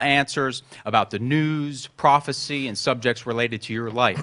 answers 0.00 0.62
about 0.84 1.10
the 1.10 1.18
news, 1.18 1.86
prophecy, 1.86 2.68
and 2.68 2.76
subjects 2.76 3.26
related 3.26 3.62
to 3.62 3.72
your 3.72 3.90
life. 3.90 4.22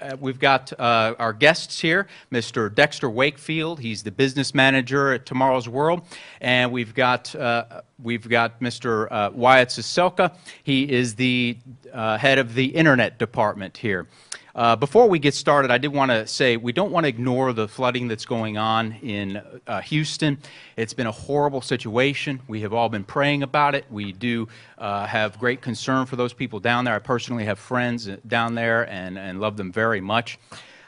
Uh, 0.00 0.16
we've 0.20 0.40
got 0.40 0.72
uh, 0.78 1.14
our 1.18 1.32
guests 1.32 1.80
here, 1.80 2.06
Mr. 2.32 2.72
Dexter 2.74 3.08
Wakefield. 3.08 3.80
He's 3.80 4.02
the 4.02 4.10
business 4.10 4.54
manager 4.54 5.12
at 5.12 5.24
Tomorrow's 5.24 5.68
World, 5.68 6.02
and 6.40 6.72
we've 6.72 6.94
got 6.94 7.34
uh, 7.34 7.82
we've 8.02 8.28
got 8.28 8.60
Mr. 8.60 9.10
Uh, 9.10 9.30
Wyatt 9.32 9.68
Ciesielka. 9.68 10.36
He 10.62 10.90
is 10.90 11.14
the 11.14 11.56
uh, 11.92 12.18
head 12.18 12.38
of 12.38 12.54
the 12.54 12.66
internet 12.66 13.18
department 13.18 13.76
here. 13.76 14.08
Uh, 14.54 14.76
before 14.76 15.08
we 15.08 15.18
get 15.18 15.34
started, 15.34 15.72
I 15.72 15.78
did 15.78 15.88
want 15.88 16.12
to 16.12 16.28
say 16.28 16.56
we 16.56 16.70
don't 16.70 16.92
want 16.92 17.04
to 17.04 17.08
ignore 17.08 17.52
the 17.52 17.66
flooding 17.66 18.06
that's 18.06 18.24
going 18.24 18.56
on 18.56 18.92
in 19.02 19.42
uh, 19.66 19.80
Houston. 19.80 20.38
It's 20.76 20.94
been 20.94 21.08
a 21.08 21.12
horrible 21.12 21.60
situation. 21.60 22.40
We 22.46 22.60
have 22.60 22.72
all 22.72 22.88
been 22.88 23.02
praying 23.02 23.42
about 23.42 23.74
it. 23.74 23.84
We 23.90 24.12
do 24.12 24.46
uh, 24.78 25.06
have 25.06 25.40
great 25.40 25.60
concern 25.60 26.06
for 26.06 26.14
those 26.14 26.32
people 26.32 26.60
down 26.60 26.84
there. 26.84 26.94
I 26.94 27.00
personally 27.00 27.46
have 27.46 27.58
friends 27.58 28.08
uh, 28.08 28.18
down 28.28 28.54
there 28.54 28.88
and, 28.88 29.18
and 29.18 29.40
love 29.40 29.56
them 29.56 29.72
very 29.72 30.00
much. 30.00 30.38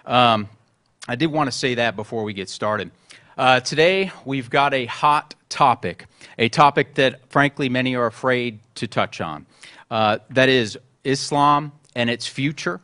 Um, 0.05 0.49
I 1.09 1.17
did 1.17 1.33
want 1.33 1.49
to 1.49 1.57
say 1.57 1.75
that 1.75 1.97
before 1.97 2.23
we 2.23 2.35
get 2.35 2.49
started. 2.49 2.93
Uh, 3.37 3.59
today, 3.59 4.13
we've 4.25 4.49
got 4.49 4.75
a 4.75 4.87
hot 4.87 5.35
topic, 5.49 6.07
a 6.39 6.49
topic 6.49 6.95
that, 6.95 7.29
frankly, 7.31 7.69
many 7.69 7.97
are 7.97 8.07
afraid 8.07 8.61
to 8.77 8.87
touch 8.87 9.21
on. 9.21 9.45
Uh, 9.91 10.19
that 10.31 10.49
is 10.49 10.79
Islam 11.03 11.73
and 11.97 12.09
its 12.09 12.29
future 12.29 12.81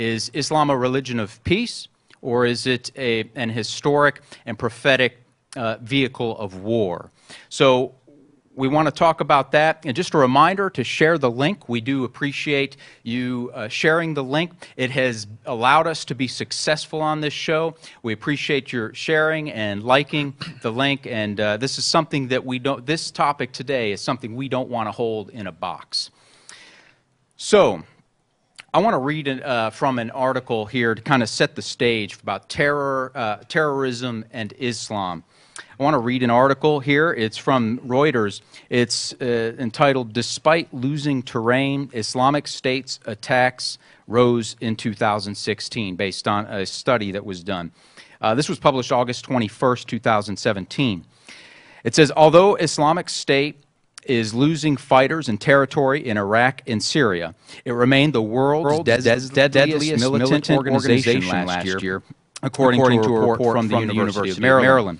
is 0.00 0.30
Islam 0.32 0.70
a 0.70 0.76
religion 0.76 1.20
of 1.20 1.42
peace, 1.44 1.88
or 2.22 2.46
is 2.46 2.66
it 2.66 2.90
a, 2.96 3.30
an 3.34 3.50
historic 3.50 4.22
and 4.46 4.58
prophetic 4.58 5.18
uh, 5.56 5.76
vehicle 5.82 6.38
of 6.38 6.62
war? 6.62 7.10
So 7.50 7.94
we 8.54 8.66
want 8.66 8.86
to 8.86 8.92
talk 8.92 9.20
about 9.20 9.52
that. 9.52 9.84
And 9.84 9.94
just 9.94 10.14
a 10.14 10.18
reminder 10.18 10.70
to 10.70 10.82
share 10.84 11.18
the 11.18 11.30
link. 11.30 11.68
We 11.68 11.82
do 11.82 12.04
appreciate 12.04 12.78
you 13.02 13.50
uh, 13.54 13.68
sharing 13.68 14.14
the 14.14 14.24
link. 14.24 14.52
It 14.76 14.90
has 14.90 15.26
allowed 15.44 15.86
us 15.86 16.06
to 16.06 16.14
be 16.14 16.28
successful 16.28 17.02
on 17.02 17.20
this 17.20 17.34
show. 17.34 17.76
We 18.02 18.14
appreciate 18.14 18.72
your 18.72 18.94
sharing 18.94 19.50
and 19.50 19.82
liking 19.82 20.34
the 20.62 20.72
link. 20.72 21.06
And 21.06 21.38
uh, 21.38 21.58
this 21.58 21.78
is 21.78 21.84
something 21.84 22.28
that 22.28 22.44
we 22.44 22.58
don't, 22.58 22.86
this 22.86 23.10
topic 23.10 23.52
today 23.52 23.92
is 23.92 24.00
something 24.00 24.34
we 24.34 24.48
don't 24.48 24.70
want 24.70 24.88
to 24.88 24.92
hold 24.92 25.28
in 25.28 25.46
a 25.46 25.52
box. 25.52 26.10
So, 27.36 27.82
I 28.72 28.78
want 28.78 28.94
to 28.94 28.98
read 28.98 29.26
uh, 29.26 29.70
from 29.70 29.98
an 29.98 30.12
article 30.12 30.64
here 30.64 30.94
to 30.94 31.02
kind 31.02 31.24
of 31.24 31.28
set 31.28 31.56
the 31.56 31.62
stage 31.62 32.20
about 32.22 32.48
terror, 32.48 33.10
uh, 33.16 33.38
terrorism 33.48 34.24
and 34.30 34.54
Islam. 34.60 35.24
I 35.58 35.82
want 35.82 35.94
to 35.94 35.98
read 35.98 36.22
an 36.22 36.30
article 36.30 36.78
here. 36.78 37.12
It's 37.12 37.36
from 37.36 37.78
Reuters. 37.80 38.42
It's 38.68 39.12
uh, 39.14 39.56
entitled 39.58 40.12
Despite 40.12 40.72
Losing 40.72 41.24
Terrain, 41.24 41.90
Islamic 41.92 42.46
State's 42.46 43.00
Attacks 43.06 43.76
Rose 44.06 44.54
in 44.60 44.76
2016, 44.76 45.96
based 45.96 46.28
on 46.28 46.46
a 46.46 46.64
study 46.64 47.10
that 47.10 47.26
was 47.26 47.42
done. 47.42 47.72
Uh, 48.20 48.36
this 48.36 48.48
was 48.48 48.60
published 48.60 48.92
August 48.92 49.26
21st, 49.26 49.86
2017. 49.86 51.04
It 51.82 51.96
says 51.96 52.12
Although 52.14 52.54
Islamic 52.54 53.08
State 53.08 53.64
is 54.04 54.34
losing 54.34 54.76
fighters 54.76 55.28
and 55.28 55.40
territory 55.40 56.06
in 56.06 56.16
Iraq 56.16 56.62
and 56.66 56.82
Syria. 56.82 57.34
It 57.64 57.72
remained 57.72 58.12
the 58.12 58.22
world's, 58.22 58.64
world's 58.64 58.84
deadliest, 58.84 59.34
deadliest 59.34 60.00
militant, 60.00 60.30
militant 60.30 60.50
organization, 60.50 61.16
organization 61.16 61.46
last 61.46 61.66
year, 61.66 61.78
year 61.78 62.02
according, 62.42 62.80
according, 62.80 63.02
to 63.02 63.16
a 63.16 63.20
report, 63.20 63.56
from, 63.56 63.68
from, 63.68 63.86
the 63.86 63.94
University, 63.94 63.96
University 63.96 64.30
of 64.30 64.40
Maryland. 64.40 64.64
Maryland. 64.64 64.98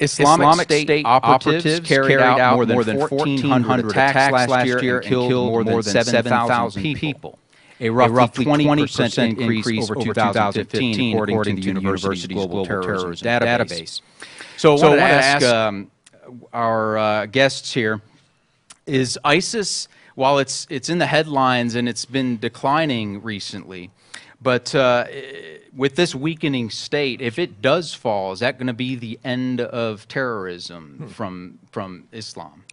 Islamic, 0.00 0.44
Islamic 0.44 0.64
State, 0.64 0.86
State 0.86 1.04
operatives 1.04 1.80
carried, 1.86 2.08
carried 2.08 2.22
out 2.22 2.56
more 2.56 2.84
than 2.84 2.98
1,400 2.98 3.90
attacks 3.90 4.50
last 4.50 4.66
year 4.66 5.00
and 5.00 5.06
killed 5.06 5.52
more 5.52 5.62
than 5.64 5.82
7,000 5.82 6.82
people. 6.94 7.38
A 7.82 7.88
roughly, 7.88 8.12
a 8.12 8.14
roughly 8.14 8.44
20% 8.44 9.38
increase 9.38 9.90
over 9.90 9.94
2015, 9.94 11.18
according, 11.18 11.56
to 11.56 11.62
the 11.62 11.62
University's 11.62 12.26
Global 12.26 12.66
Terrorism 12.66 13.12
Database. 13.26 14.02
So, 14.58 14.76
so 14.76 14.86
I 14.86 14.88
want 14.90 15.00
to 15.00 15.04
ask 15.04 15.46
um, 15.46 15.90
our 16.52 16.98
uh, 16.98 17.26
guests 17.26 17.72
here 17.72 18.00
is 18.86 19.18
ISIS, 19.24 19.88
while 20.14 20.38
it's, 20.38 20.66
it's 20.70 20.88
in 20.88 20.98
the 20.98 21.06
headlines 21.06 21.74
and 21.74 21.88
it's 21.88 22.04
been 22.04 22.38
declining 22.38 23.22
recently, 23.22 23.90
but 24.42 24.74
uh, 24.74 25.06
with 25.76 25.96
this 25.96 26.14
weakening 26.14 26.70
state, 26.70 27.20
if 27.20 27.38
it 27.38 27.62
does 27.62 27.94
fall, 27.94 28.32
is 28.32 28.40
that 28.40 28.58
going 28.58 28.66
to 28.66 28.72
be 28.72 28.96
the 28.96 29.18
end 29.22 29.60
of 29.60 30.08
terrorism 30.08 30.96
hmm. 30.98 31.06
from, 31.08 31.58
from 31.70 32.08
Islam? 32.12 32.64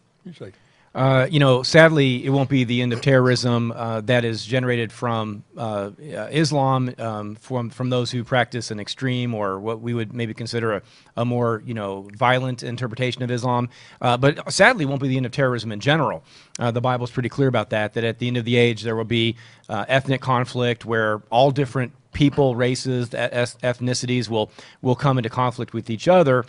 Uh, 0.98 1.28
you 1.30 1.40
know, 1.40 1.62
sadly, 1.62 2.26
it 2.26 2.32
won't 2.32 2.50
be 2.50 2.64
the 2.64 2.82
end 2.82 2.92
of 2.92 3.02
terrorism 3.02 3.72
uh, 3.72 4.02
that 4.02 4.26
is 4.26 4.44
generated 4.44 4.92
from 4.92 5.44
uh, 5.56 5.92
Islam, 6.32 6.92
um, 6.98 7.36
from 7.36 7.70
from 7.70 7.92
those 7.92 8.10
who 8.10 8.24
practice 8.24 8.72
an 8.72 8.80
extreme 8.80 9.36
or 9.36 9.60
what 9.60 9.80
we 9.80 9.94
would 9.94 10.12
maybe 10.12 10.34
consider 10.34 10.74
a, 10.74 10.82
a 11.16 11.24
more 11.24 11.62
you 11.68 11.76
know 11.76 12.10
violent 12.16 12.64
interpretation 12.64 13.22
of 13.22 13.30
Islam. 13.30 13.70
Uh, 14.02 14.18
but 14.18 14.52
sadly, 14.52 14.86
it 14.86 14.88
won't 14.88 15.00
be 15.00 15.08
the 15.08 15.18
end 15.18 15.28
of 15.28 15.32
terrorism 15.32 15.72
in 15.72 15.80
general. 15.80 16.24
Uh, 16.58 16.72
the 16.72 16.82
Bible 16.82 17.04
is 17.04 17.12
pretty 17.12 17.30
clear 17.30 17.48
about 17.48 17.70
that. 17.70 17.94
That 17.94 18.04
at 18.04 18.18
the 18.18 18.28
end 18.28 18.38
of 18.38 18.46
the 18.46 18.56
age, 18.56 18.82
there 18.82 18.96
will 18.96 19.04
be 19.04 19.36
ethnic 19.70 20.22
conflict 20.22 20.84
where 20.84 21.22
all 21.30 21.52
different 21.52 21.92
people, 22.12 22.56
races, 22.56 23.10
ethnicities 23.10 24.30
will 24.30 24.50
will 24.82 24.96
come 24.96 25.20
into 25.20 25.30
conflict 25.30 25.74
with 25.74 25.92
each 25.92 26.08
other. 26.08 26.44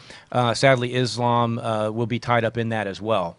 sadly, 0.54 0.94
Islam 0.94 1.56
will 1.94 2.06
be 2.06 2.19
tied 2.19 2.44
up 2.44 2.56
in 2.56 2.70
that 2.70 2.87
as 2.87 3.03
well. 3.03 3.37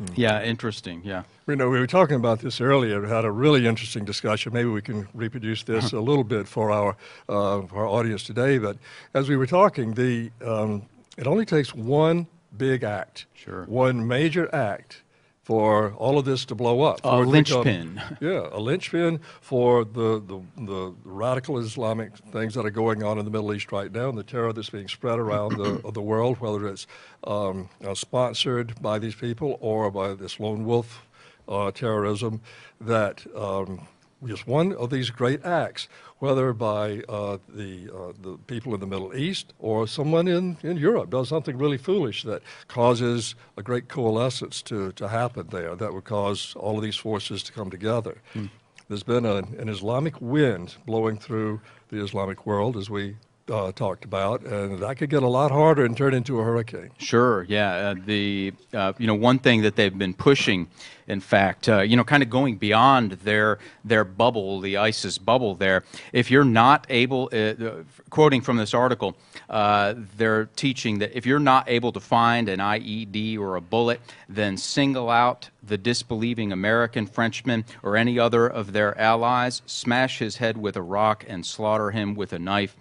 Mm. 0.00 0.12
Yeah, 0.16 0.42
interesting. 0.42 1.02
Yeah. 1.04 1.24
You 1.48 1.56
know, 1.56 1.68
we 1.68 1.80
were 1.80 1.86
talking 1.86 2.16
about 2.16 2.40
this 2.40 2.60
earlier. 2.60 3.00
We 3.00 3.08
had 3.08 3.24
a 3.24 3.30
really 3.30 3.66
interesting 3.66 4.04
discussion. 4.04 4.52
Maybe 4.52 4.68
we 4.68 4.82
can 4.82 5.08
reproduce 5.12 5.64
this 5.64 5.92
a 5.92 6.00
little 6.00 6.24
bit 6.24 6.46
for 6.46 6.70
our 6.70 6.96
uh, 7.28 7.62
for 7.62 7.78
our 7.78 7.86
audience 7.86 8.22
today. 8.22 8.58
But 8.58 8.76
as 9.14 9.28
we 9.28 9.36
were 9.36 9.46
talking, 9.46 9.94
the 9.94 10.30
um, 10.44 10.82
it 11.16 11.26
only 11.26 11.44
takes 11.44 11.74
one 11.74 12.26
big 12.56 12.84
act, 12.84 13.26
sure, 13.34 13.64
one 13.64 14.06
major 14.06 14.54
act 14.54 15.02
for 15.48 15.94
all 15.94 16.18
of 16.18 16.26
this 16.26 16.44
to 16.44 16.54
blow 16.54 16.82
up. 16.82 17.00
A 17.04 17.20
linchpin. 17.20 18.02
yeah, 18.20 18.48
a 18.52 18.60
linchpin 18.60 19.18
for 19.40 19.82
the, 19.82 20.20
the, 20.20 20.42
the, 20.62 20.94
radical 21.04 21.56
Islamic 21.56 22.14
things 22.18 22.52
that 22.52 22.66
are 22.66 22.70
going 22.70 23.02
on 23.02 23.18
in 23.18 23.24
the 23.24 23.30
Middle 23.30 23.54
East 23.54 23.72
right 23.72 23.90
now 23.90 24.10
and 24.10 24.18
the 24.18 24.22
terror 24.22 24.52
that's 24.52 24.68
being 24.68 24.88
spread 24.88 25.18
around 25.18 25.56
the, 25.56 25.80
the 25.90 26.02
world, 26.02 26.36
whether 26.38 26.68
it's 26.68 26.86
um, 27.24 27.70
uh, 27.82 27.94
sponsored 27.94 28.74
by 28.82 28.98
these 28.98 29.14
people 29.14 29.56
or 29.62 29.90
by 29.90 30.12
this 30.12 30.38
lone 30.38 30.66
wolf 30.66 31.06
uh, 31.48 31.70
terrorism, 31.70 32.42
that 32.78 33.24
um, 33.34 33.88
just 34.26 34.46
one 34.46 34.72
of 34.74 34.90
these 34.90 35.10
great 35.10 35.44
acts 35.44 35.88
whether 36.18 36.52
by 36.52 37.00
uh, 37.08 37.38
the, 37.48 37.88
uh, 37.94 38.12
the 38.20 38.36
people 38.46 38.74
in 38.74 38.80
the 38.80 38.86
Middle 38.86 39.16
East 39.16 39.52
or 39.58 39.86
someone 39.86 40.26
in, 40.26 40.56
in 40.62 40.76
Europe 40.76 41.10
does 41.10 41.28
something 41.28 41.56
really 41.56 41.78
foolish 41.78 42.24
that 42.24 42.42
causes 42.66 43.34
a 43.56 43.62
great 43.62 43.88
coalescence 43.88 44.60
to, 44.62 44.92
to 44.92 45.08
happen 45.08 45.46
there 45.50 45.76
that 45.76 45.92
would 45.94 46.04
cause 46.04 46.54
all 46.56 46.76
of 46.76 46.82
these 46.82 46.96
forces 46.96 47.42
to 47.44 47.52
come 47.52 47.70
together. 47.70 48.18
Mm. 48.34 48.50
There's 48.88 49.02
been 49.02 49.26
a, 49.26 49.36
an 49.36 49.68
Islamic 49.68 50.20
wind 50.20 50.76
blowing 50.86 51.18
through 51.18 51.60
the 51.90 52.02
Islamic 52.02 52.46
world, 52.46 52.76
as 52.76 52.90
we 52.90 53.16
uh, 53.50 53.72
talked 53.72 54.04
about, 54.04 54.42
and 54.42 54.78
that 54.80 54.98
could 54.98 55.10
get 55.10 55.22
a 55.22 55.28
lot 55.28 55.50
harder 55.50 55.84
and 55.84 55.96
turn 55.96 56.14
into 56.14 56.40
a 56.40 56.44
hurricane. 56.44 56.90
Sure, 56.98 57.44
yeah. 57.44 57.70
Uh, 57.70 57.94
the 58.04 58.52
uh, 58.72 58.92
you 58.98 59.06
know 59.06 59.14
one 59.14 59.38
thing 59.38 59.62
that 59.62 59.76
they've 59.76 59.96
been 59.96 60.14
pushing, 60.14 60.68
in 61.06 61.20
fact, 61.20 61.68
uh, 61.68 61.80
you 61.80 61.96
know, 61.96 62.04
kind 62.04 62.22
of 62.22 62.30
going 62.30 62.56
beyond 62.56 63.12
their 63.12 63.58
their 63.84 64.04
bubble, 64.04 64.60
the 64.60 64.76
ISIS 64.76 65.18
bubble. 65.18 65.54
There, 65.54 65.84
if 66.12 66.30
you're 66.30 66.44
not 66.44 66.86
able, 66.88 67.30
uh, 67.32 67.82
quoting 68.10 68.40
from 68.40 68.56
this 68.56 68.74
article, 68.74 69.16
uh, 69.48 69.94
they're 70.16 70.46
teaching 70.56 70.98
that 70.98 71.16
if 71.16 71.26
you're 71.26 71.38
not 71.38 71.68
able 71.68 71.92
to 71.92 72.00
find 72.00 72.48
an 72.48 72.58
IED 72.58 73.38
or 73.38 73.56
a 73.56 73.60
bullet, 73.60 74.00
then 74.28 74.56
single 74.56 75.10
out 75.10 75.50
the 75.62 75.78
disbelieving 75.78 76.52
American, 76.52 77.06
Frenchman, 77.06 77.64
or 77.82 77.96
any 77.96 78.18
other 78.18 78.46
of 78.46 78.72
their 78.72 78.98
allies, 78.98 79.62
smash 79.66 80.18
his 80.18 80.36
head 80.36 80.56
with 80.56 80.76
a 80.76 80.82
rock, 80.82 81.24
and 81.28 81.44
slaughter 81.44 81.90
him 81.90 82.14
with 82.14 82.32
a 82.32 82.38
knife 82.38 82.76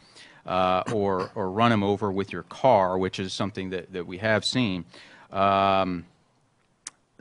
uh, 0.48 0.84
or, 0.94 1.32
or 1.36 1.52
run 1.52 1.72
them 1.72 1.84
over 1.84 2.12
with 2.12 2.32
your 2.32 2.44
car, 2.44 2.98
which 2.98 3.20
is 3.20 3.34
something 3.34 3.70
that, 3.72 3.92
that 3.94 4.08
we 4.08 4.18
have 4.18 4.46
seen. 4.46 4.86
Um, 5.32 6.06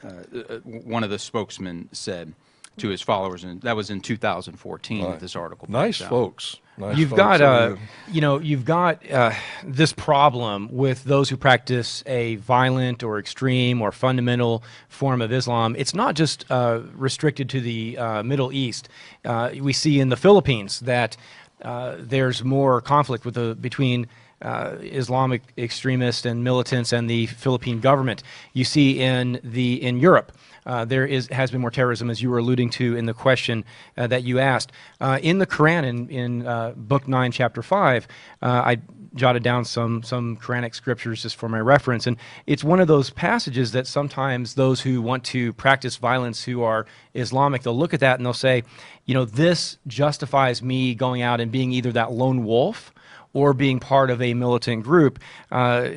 uh, 0.05 0.09
uh 0.09 0.59
one 0.61 1.03
of 1.03 1.11
the 1.11 1.19
spokesmen 1.19 1.89
said 1.93 2.35
to 2.79 2.89
his 2.89 3.01
followers, 3.01 3.45
and 3.45 3.61
that 3.63 3.75
was 3.75 3.91
in 3.91 4.01
2014 4.01 5.05
right. 5.05 5.21
this 5.21 5.35
article. 5.35 5.67
Nice 5.71 5.99
folks. 5.99 6.57
Nice 6.79 6.99
you've 6.99 7.11
folks. 7.11 7.19
got, 7.19 7.41
uh, 7.41 7.77
you 8.13 8.21
know, 8.21 8.39
you've 8.39 8.67
got 8.67 9.11
uh, 9.11 9.33
this 9.65 9.95
problem 9.95 10.69
with 10.71 11.05
those 11.05 11.31
who 11.31 11.37
practice 11.39 12.03
a 12.05 12.37
violent 12.37 13.03
or 13.03 13.19
extreme 13.19 13.81
or 13.81 13.93
fundamental 13.93 14.63
form 14.89 15.23
of 15.23 15.33
Islam. 15.33 15.75
It's 15.79 15.95
not 15.95 16.15
just 16.15 16.45
uh, 16.51 16.81
restricted 16.95 17.49
to 17.51 17.61
the 17.63 17.97
uh, 17.97 18.23
Middle 18.23 18.53
East. 18.53 18.91
Uh, 19.25 19.51
we 19.59 19.73
see 19.73 20.01
in 20.01 20.11
the 20.11 20.17
Philippines 20.17 20.81
that 20.81 21.17
uh, 21.17 21.46
there's 21.61 22.45
more 22.45 22.81
conflict 22.81 23.25
with 23.25 23.35
the, 23.35 23.55
between 23.55 24.07
uh, 24.43 24.77
Islamic 24.81 25.43
extremists 25.57 26.27
and 26.27 26.45
militants 26.45 26.93
and 26.93 27.09
the 27.09 27.27
Philippine 27.27 27.81
government. 27.81 28.23
You 28.53 28.65
see 28.65 29.01
in 29.01 29.41
the 29.43 29.83
in 29.83 29.99
Europe. 29.99 30.33
Uh, 30.67 30.85
there 30.85 31.07
is 31.07 31.29
has 31.29 31.51
been 31.51 31.61
more 31.61 31.71
terrorism, 31.71 32.11
as 32.11 32.21
you 32.21 32.29
were 32.29 32.39
alluding 32.39 32.71
to 32.71 32.97
in 32.97 33.07
the 33.07 33.15
question 33.15 33.65
uh, 33.97 34.07
that 34.09 34.25
you 34.25 34.39
asked. 34.41 34.73
Uh, 35.01 35.19
in 35.23 35.39
the 35.39 35.47
Quran, 35.47 35.85
in, 35.85 36.09
in 36.11 36.47
uh, 36.47 36.73
Book 36.77 37.07
9, 37.07 37.31
Chapter 37.31 37.63
5, 37.63 38.09
uh, 38.43 38.47
I 38.47 38.77
jotted 39.17 39.43
down 39.43 39.65
some, 39.65 40.03
some 40.03 40.37
Quranic 40.37 40.75
scriptures 40.75 41.23
just 41.23 41.37
for 41.37 41.49
my 41.49 41.61
reference. 41.61 42.07
And 42.07 42.17
it's 42.47 42.63
one 42.63 42.81
of 42.81 42.89
those 42.89 43.11
passages 43.11 43.73
that 43.73 43.87
sometimes 43.87 44.55
those 44.55 44.81
who 44.81 45.03
want 45.03 45.25
to 45.25 45.53
practice 45.55 45.97
violence 45.97 46.45
who 46.45 46.63
are 46.63 46.87
Islamic, 47.15 47.63
they'll 47.63 47.77
look 47.77 47.95
at 47.95 48.01
that 48.01 48.19
and 48.19 48.27
they'll 48.27 48.33
say, 48.33 48.63
you 49.05 49.15
know, 49.15 49.25
this 49.25 49.79
justifies 49.87 50.63
me 50.63 50.95
going 50.95 51.23
out 51.23 51.41
and 51.41 51.51
being 51.51 51.73
either 51.73 51.93
that 51.93 52.13
lone 52.13 52.45
wolf 52.45 52.93
or 53.37 53.53
being 53.53 53.79
part 53.79 54.11
of 54.11 54.23
a 54.23 54.33
militant 54.33 54.83
group. 54.83 55.19
Uh, 55.53 55.91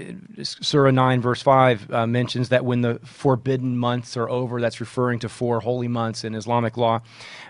Surah 0.44 0.92
9, 0.92 1.22
verse 1.22 1.42
5 1.42 1.94
uh, 1.94 2.06
mentions 2.06 2.50
that 2.50 2.66
when 2.66 2.82
the 2.82 3.00
forbidden 3.06 3.78
months 3.78 4.18
are 4.18 4.30
over, 4.30 4.60
that's 4.60 4.82
referring 4.82 5.20
to 5.20 5.30
four 5.30 5.62
holy 5.62 5.88
months 5.88 6.26
in 6.26 6.36
Islamic 6.36 6.76
law. 6.76 7.00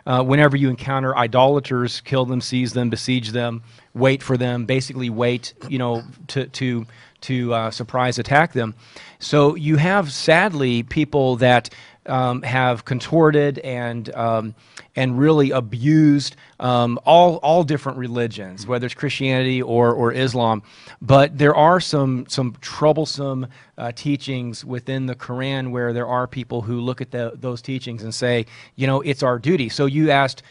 Uh, 0.05 0.23
whenever 0.23 0.55
you 0.55 0.69
encounter 0.69 1.17
idolaters, 1.17 2.01
kill 2.01 2.23
them, 2.25 2.39
seize 2.39 2.73
them, 2.73 2.91
besiege 2.91 3.31
them, 3.31 3.63
wait 3.93 4.23
for 4.23 4.37
them, 4.37 4.65
basically 4.65 5.09
wait, 5.09 5.53
you 5.67 5.77
know, 5.77 6.03
to, 6.27 6.47
to, 6.47 6.85
to 7.21 7.53
uh, 7.53 7.71
surprise 7.71 8.19
attack 8.19 8.53
them. 8.53 8.75
So 9.19 9.55
you 9.55 9.75
have, 9.77 10.11
sadly, 10.11 10.83
people 10.83 11.37
that 11.37 11.69
um, 12.09 12.41
have 12.41 12.85
contorted 12.85 13.59
and 13.59 14.13
um, 14.15 14.55
and 14.95 15.17
really 15.17 15.51
abused 15.51 16.35
um, 16.59 16.99
all 17.05 17.37
all 17.37 17.63
different 17.63 17.97
religions, 17.97 18.65
whether 18.65 18.85
it's 18.85 18.95
Christianity 18.95 19.61
or 19.61 19.93
or 19.93 20.11
Islam. 20.11 20.63
But 21.01 21.37
there 21.37 21.55
are 21.55 21.79
some 21.79 22.25
some 22.27 22.55
troublesome 22.61 23.47
uh, 23.77 23.91
teachings 23.93 24.65
within 24.65 25.05
the 25.05 25.15
Quran 25.15 25.71
where 25.71 25.93
there 25.93 26.07
are 26.07 26.27
people 26.27 26.61
who 26.61 26.81
look 26.81 27.01
at 27.01 27.11
the, 27.11 27.33
those 27.35 27.61
teachings 27.61 28.03
and 28.03 28.13
say, 28.13 28.45
you 28.75 28.87
know, 28.87 29.01
it's 29.01 29.23
our 29.23 29.37
duty. 29.37 29.69
So 29.69 29.85
you 29.85 30.09
asked 30.09 30.41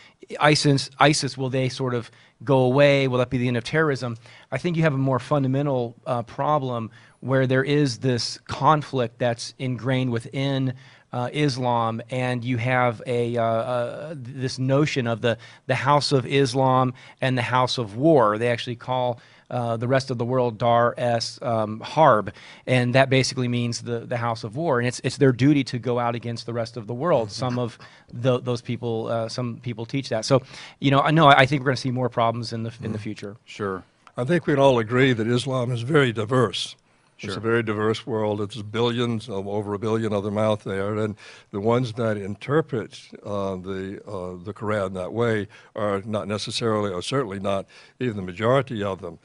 ISIS, 0.41 0.91
ISIS, 0.99 1.37
will 1.37 1.51
they 1.51 1.69
sort 1.69 1.95
of 1.95 2.11
go 2.45 2.59
away? 2.61 3.09
Will 3.09 3.19
that 3.19 3.31
be 3.31 3.39
the 3.39 3.49
end 3.49 3.57
of 3.57 3.65
terrorism? 3.65 4.17
I 4.51 4.59
think 4.59 4.77
you 4.77 4.83
have 4.83 4.95
a 4.95 4.99
more 4.99 5.19
fundamental 5.19 5.97
uh, 6.07 6.23
problem 6.23 6.91
where 7.21 7.47
there 7.47 7.65
is 7.65 7.99
this 7.99 8.39
conflict 8.47 9.19
that's 9.19 9.55
ingrained 9.59 10.13
within 10.13 10.75
uh, 11.13 11.31
Islam, 11.33 12.03
and 12.11 12.45
you 12.45 12.59
have 12.59 13.03
a 13.07 13.37
uh, 13.37 13.43
uh, 13.43 14.15
this 14.17 14.59
notion 14.59 15.07
of 15.07 15.21
the 15.21 15.39
the 15.67 15.75
House 15.75 16.13
of 16.13 16.27
Islam 16.27 16.93
and 17.21 17.37
the 17.37 17.43
House 17.43 17.79
of 17.79 17.97
War. 17.97 18.39
They 18.39 18.49
actually 18.49 18.77
call. 18.77 19.21
Uh, 19.51 19.79
the 19.79 19.89
rest 19.89 20.11
of 20.11 20.19
the 20.19 20.25
world 20.27 20.59
Dar 20.59 20.95
es 20.99 21.39
um, 21.41 21.81
Harb, 21.81 22.35
and 22.67 22.95
that 22.95 23.09
basically 23.09 23.49
means 23.49 23.81
the, 23.81 24.01
the 24.01 24.19
house 24.19 24.45
of 24.45 24.57
war, 24.57 24.79
and 24.79 24.87
it's 24.87 25.01
it's 25.03 25.17
their 25.17 25.33
duty 25.33 25.65
to 25.65 25.79
go 25.79 25.99
out 25.99 26.15
against 26.15 26.45
the 26.45 26.53
rest 26.53 26.77
of 26.77 26.87
the 26.87 26.93
world. 26.93 27.31
Some 27.31 27.59
of 27.59 27.79
the, 28.13 28.41
those 28.41 28.61
people, 28.61 29.07
uh, 29.09 29.29
some 29.29 29.59
people 29.63 29.87
teach 29.87 30.11
that. 30.11 30.27
So, 30.27 30.43
you 30.81 30.91
know, 30.91 31.01
I 31.01 31.13
know 31.13 31.29
I 31.29 31.47
think 31.47 31.63
we're 31.63 31.71
going 31.71 31.77
to 31.77 31.81
see 31.81 31.91
more 31.91 32.11
problems 32.11 32.53
in 32.53 32.63
the 32.63 32.73
in 32.83 32.93
the 32.93 32.99
future. 32.99 33.37
Sure. 33.47 33.85
I 34.19 34.25
think 34.25 34.47
we'd 34.47 34.59
all 34.59 34.79
agree 34.79 35.13
that 35.13 35.27
Islam 35.27 35.71
is 35.71 35.83
very 35.83 36.13
diverse. 36.13 36.77
It's 37.21 37.37
a 37.37 37.41
very 37.41 37.65
diverse 37.65 38.07
world. 38.07 38.41
It's 38.41 38.63
billions, 38.63 39.29
of, 39.29 39.49
over 39.49 39.75
a 39.75 39.79
billion 39.79 40.13
of 40.13 40.23
them 40.23 40.39
out 40.39 40.61
there, 40.61 40.97
and 40.97 41.17
the 41.51 41.61
ones 41.61 41.93
that 41.95 42.17
interpret 42.17 43.01
uh, 43.25 43.57
the 43.57 44.01
uh, 44.07 44.43
the 44.45 44.55
Quran 44.55 44.95
that 44.95 45.13
way 45.13 45.49
are 45.75 46.01
not 46.03 46.29
necessarily, 46.29 46.93
or 46.93 47.03
certainly 47.03 47.41
not 47.41 47.67
even 47.99 48.17
the 48.17 48.23
majority 48.23 48.85
of 48.85 49.01
them. 49.01 49.19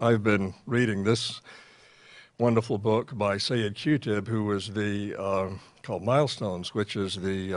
I've 0.00 0.22
been 0.22 0.54
reading 0.66 1.02
this 1.02 1.40
wonderful 2.38 2.78
book 2.78 3.18
by 3.18 3.36
Sayyid 3.36 3.74
Qutb, 3.74 4.28
who 4.28 4.44
was 4.44 4.72
the 4.72 5.16
uh, 5.18 5.48
called 5.82 6.04
Milestones, 6.04 6.72
which 6.72 6.94
is 6.94 7.16
the 7.16 7.52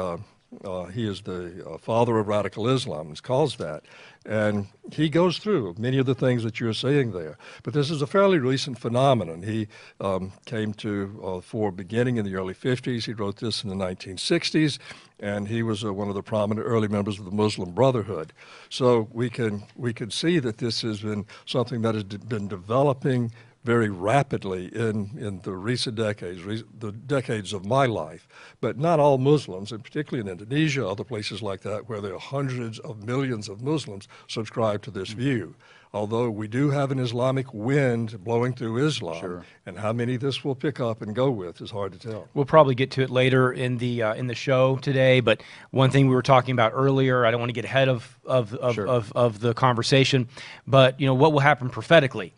uh, 0.63 0.85
he 0.85 1.07
is 1.07 1.21
the 1.21 1.65
uh, 1.65 1.77
father 1.77 2.17
of 2.17 2.27
radical 2.27 2.67
Islam. 2.67 3.09
He 3.09 3.15
calls 3.15 3.57
that, 3.57 3.83
and 4.25 4.67
he 4.91 5.09
goes 5.09 5.37
through 5.37 5.75
many 5.77 5.97
of 5.97 6.05
the 6.05 6.15
things 6.15 6.43
that 6.43 6.59
you're 6.59 6.73
saying 6.73 7.11
there. 7.11 7.37
But 7.63 7.73
this 7.73 7.89
is 7.89 8.01
a 8.01 8.07
fairly 8.07 8.39
recent 8.39 8.79
phenomenon. 8.79 9.43
He 9.43 9.67
um, 9.99 10.31
came 10.45 10.73
to 10.75 11.21
uh, 11.23 11.41
for 11.41 11.71
beginning 11.71 12.17
in 12.17 12.25
the 12.25 12.35
early 12.35 12.53
50s. 12.53 13.05
He 13.05 13.13
wrote 13.13 13.37
this 13.37 13.63
in 13.63 13.69
the 13.69 13.75
1960s, 13.75 14.79
and 15.19 15.47
he 15.47 15.63
was 15.63 15.83
uh, 15.83 15.93
one 15.93 16.09
of 16.09 16.15
the 16.15 16.23
prominent 16.23 16.65
early 16.65 16.87
members 16.87 17.19
of 17.19 17.25
the 17.25 17.31
Muslim 17.31 17.71
Brotherhood. 17.71 18.33
So 18.69 19.07
we 19.11 19.29
can 19.29 19.63
we 19.75 19.93
can 19.93 20.11
see 20.11 20.39
that 20.39 20.57
this 20.57 20.81
has 20.81 21.01
been 21.01 21.25
something 21.45 21.81
that 21.81 21.95
has 21.95 22.03
been 22.03 22.47
developing 22.47 23.31
very 23.63 23.89
rapidly 23.89 24.65
in, 24.75 25.11
in 25.17 25.39
the 25.43 25.53
recent 25.53 25.95
decades, 25.95 26.43
re- 26.43 26.63
the 26.79 26.91
decades 26.91 27.53
of 27.53 27.65
my 27.65 27.85
life. 27.85 28.27
But 28.61 28.77
not 28.77 28.99
all 28.99 29.17
Muslims, 29.17 29.71
and 29.71 29.83
particularly 29.83 30.29
in 30.29 30.37
Indonesia, 30.37 30.87
other 30.87 31.03
places 31.03 31.41
like 31.41 31.61
that, 31.61 31.87
where 31.87 32.01
there 32.01 32.13
are 32.15 32.19
hundreds 32.19 32.79
of 32.79 33.05
millions 33.05 33.47
of 33.49 33.61
Muslims, 33.61 34.07
subscribe 34.27 34.81
to 34.83 34.91
this 34.91 35.09
view. 35.09 35.55
Although 35.95 36.31
we 36.31 36.47
do 36.47 36.71
have 36.71 36.89
an 36.91 36.97
Islamic 36.97 37.53
wind 37.53 38.23
blowing 38.23 38.53
through 38.53 38.83
Islam, 38.83 39.19
Sure. 39.19 39.45
and 39.67 39.77
how 39.77 39.93
many 39.93 40.17
this 40.17 40.43
will 40.43 40.55
pick 40.55 40.79
up 40.79 41.03
and 41.03 41.13
go 41.13 41.29
with 41.29 41.61
is 41.61 41.69
hard 41.69 41.93
to 41.93 41.99
tell. 41.99 42.27
We'll 42.33 42.45
probably 42.45 42.73
get 42.73 42.89
to 42.91 43.03
it 43.03 43.11
later 43.11 43.53
in 43.53 43.77
the 43.77 44.01
uh, 44.01 44.15
in 44.15 44.25
the 44.25 44.33
show 44.33 44.77
today. 44.77 45.19
But 45.19 45.43
one 45.69 45.91
thing 45.91 46.07
we 46.07 46.15
were 46.15 46.23
talking 46.23 46.51
about 46.53 46.71
earlier, 46.73 47.27
I 47.27 47.31
don't 47.31 47.39
want 47.39 47.51
to 47.51 47.53
get 47.53 47.65
ahead 47.65 47.89
of 47.89 48.17
of 48.25 48.55
of, 48.55 48.73
Sure. 48.73 48.87
of, 48.87 49.13
of 49.15 49.39
the 49.39 49.53
conversation, 49.53 50.27
but 50.65 50.99
you 50.99 51.05
know 51.05 51.13
what 51.13 51.31
will 51.31 51.41
happen 51.41 51.69
prophetically, 51.69 52.33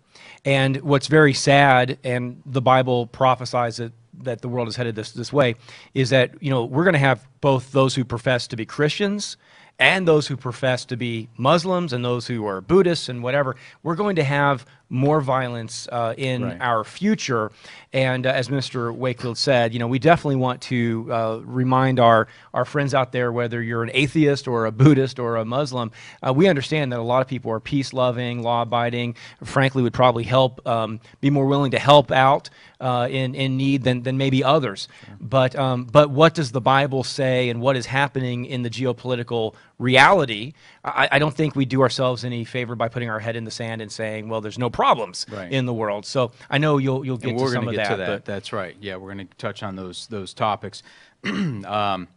and 0.45 0.77
what's 0.77 1.07
very 1.07 1.33
sad, 1.33 1.97
and 2.03 2.41
the 2.45 2.61
Bible 2.61 3.07
prophesies 3.07 3.81
that 4.21 4.41
the 4.41 4.47
world 4.47 4.67
is 4.67 4.75
headed 4.75 4.95
this 4.95 5.11
this 5.11 5.33
way, 5.33 5.55
is 5.93 6.11
that 6.11 6.41
you 6.41 6.51
know 6.51 6.63
we're 6.63 6.85
going 6.85 6.93
to 6.93 6.99
have 6.99 7.27
both 7.41 7.71
those 7.71 7.95
who 7.95 8.05
profess 8.05 8.47
to 8.47 8.55
be 8.55 8.65
Christians 8.65 9.37
and 9.77 10.07
those 10.07 10.27
who 10.27 10.37
profess 10.37 10.85
to 10.85 10.95
be 10.95 11.27
Muslims 11.37 11.91
and 11.91 12.05
those 12.05 12.27
who 12.27 12.45
are 12.45 12.61
Buddhists 12.61 13.09
and 13.09 13.21
whatever. 13.21 13.55
We're 13.83 13.95
going 13.95 14.15
to 14.15 14.23
have 14.23 14.65
more 14.89 15.21
violence 15.21 15.87
uh, 15.91 16.13
in 16.17 16.43
Right. 16.43 16.57
our 16.61 16.83
future. 16.83 17.51
And 17.93 18.25
uh, 18.27 18.29
as 18.31 18.49
Mr. 18.49 18.93
Wakefield 18.93 19.37
said, 19.37 19.73
you 19.73 19.79
know, 19.79 19.87
we 19.87 19.99
definitely 19.99 20.35
want 20.35 20.61
to 20.63 21.07
uh, 21.11 21.39
remind 21.43 21.99
our, 21.99 22.27
our 22.53 22.65
friends 22.65 22.93
out 22.93 23.11
there, 23.11 23.31
whether 23.31 23.61
you're 23.61 23.83
an 23.83 23.91
atheist 23.93 24.47
or 24.47 24.65
a 24.65 24.71
Buddhist 24.71 25.17
or 25.17 25.37
a 25.37 25.45
Muslim, 25.45 25.91
uh, 26.25 26.33
we 26.33 26.47
understand 26.47 26.91
that 26.91 26.99
a 26.99 27.03
lot 27.03 27.21
of 27.21 27.27
people 27.27 27.51
are 27.51 27.59
peace 27.59 27.93
loving, 27.93 28.41
law 28.43 28.61
abiding, 28.63 29.15
frankly, 29.43 29.81
would 29.81 29.93
probably 29.93 30.23
help, 30.23 30.65
um, 30.67 30.99
be 31.21 31.29
more 31.29 31.45
willing 31.45 31.71
to 31.71 31.79
help 31.79 32.11
out 32.11 32.49
uh, 32.81 33.07
in, 33.09 33.33
in 33.33 33.55
need 33.57 33.83
than, 33.83 34.03
than 34.03 34.17
maybe 34.17 34.43
others. 34.43 34.87
But, 35.21 35.55
um, 35.55 35.85
but 35.85 36.09
what 36.09 36.33
does 36.35 36.51
the 36.51 36.61
Bible 36.61 37.03
say 37.03 37.49
and 37.49 37.61
what 37.61 37.75
is 37.77 37.85
happening 37.85 38.45
in 38.45 38.61
the 38.61 38.69
geopolitical 38.69 39.55
reality? 39.77 40.53
I, 40.83 41.09
I 41.13 41.19
don't 41.19 41.33
think 41.35 41.55
we 41.55 41.65
do 41.65 41.81
ourselves 41.81 42.23
any 42.23 42.45
favor 42.45 42.75
by 42.75 42.87
putting 42.87 43.09
our 43.09 43.19
head 43.19 43.35
in 43.35 43.43
the 43.43 43.51
sand 43.51 43.81
and 43.81 43.91
saying, 43.91 44.29
well, 44.29 44.41
there's 44.41 44.57
no 44.59 44.69
problems 44.69 45.25
Right. 45.31 45.51
in 45.51 45.65
the 45.65 45.73
world. 45.73 46.05
So 46.05 46.31
I 46.49 46.57
know 46.57 46.77
you'll, 46.77 47.05
you'll 47.05 47.17
get 47.17 47.31
and 47.31 47.39
to 47.39 47.47
some 47.49 47.67
of 47.67 47.75
that. 47.75 47.89
to 47.89 47.97
that. 47.97 48.07
but- 48.07 48.25
That's 48.25 48.53
right. 48.53 48.75
Yeah, 48.79 48.95
we're 48.97 49.13
going 49.13 49.27
to 49.27 49.35
touch 49.37 49.63
on 49.63 49.75
those 49.75 50.07
those 50.07 50.33
topics. 50.33 50.83
um, 51.25 52.07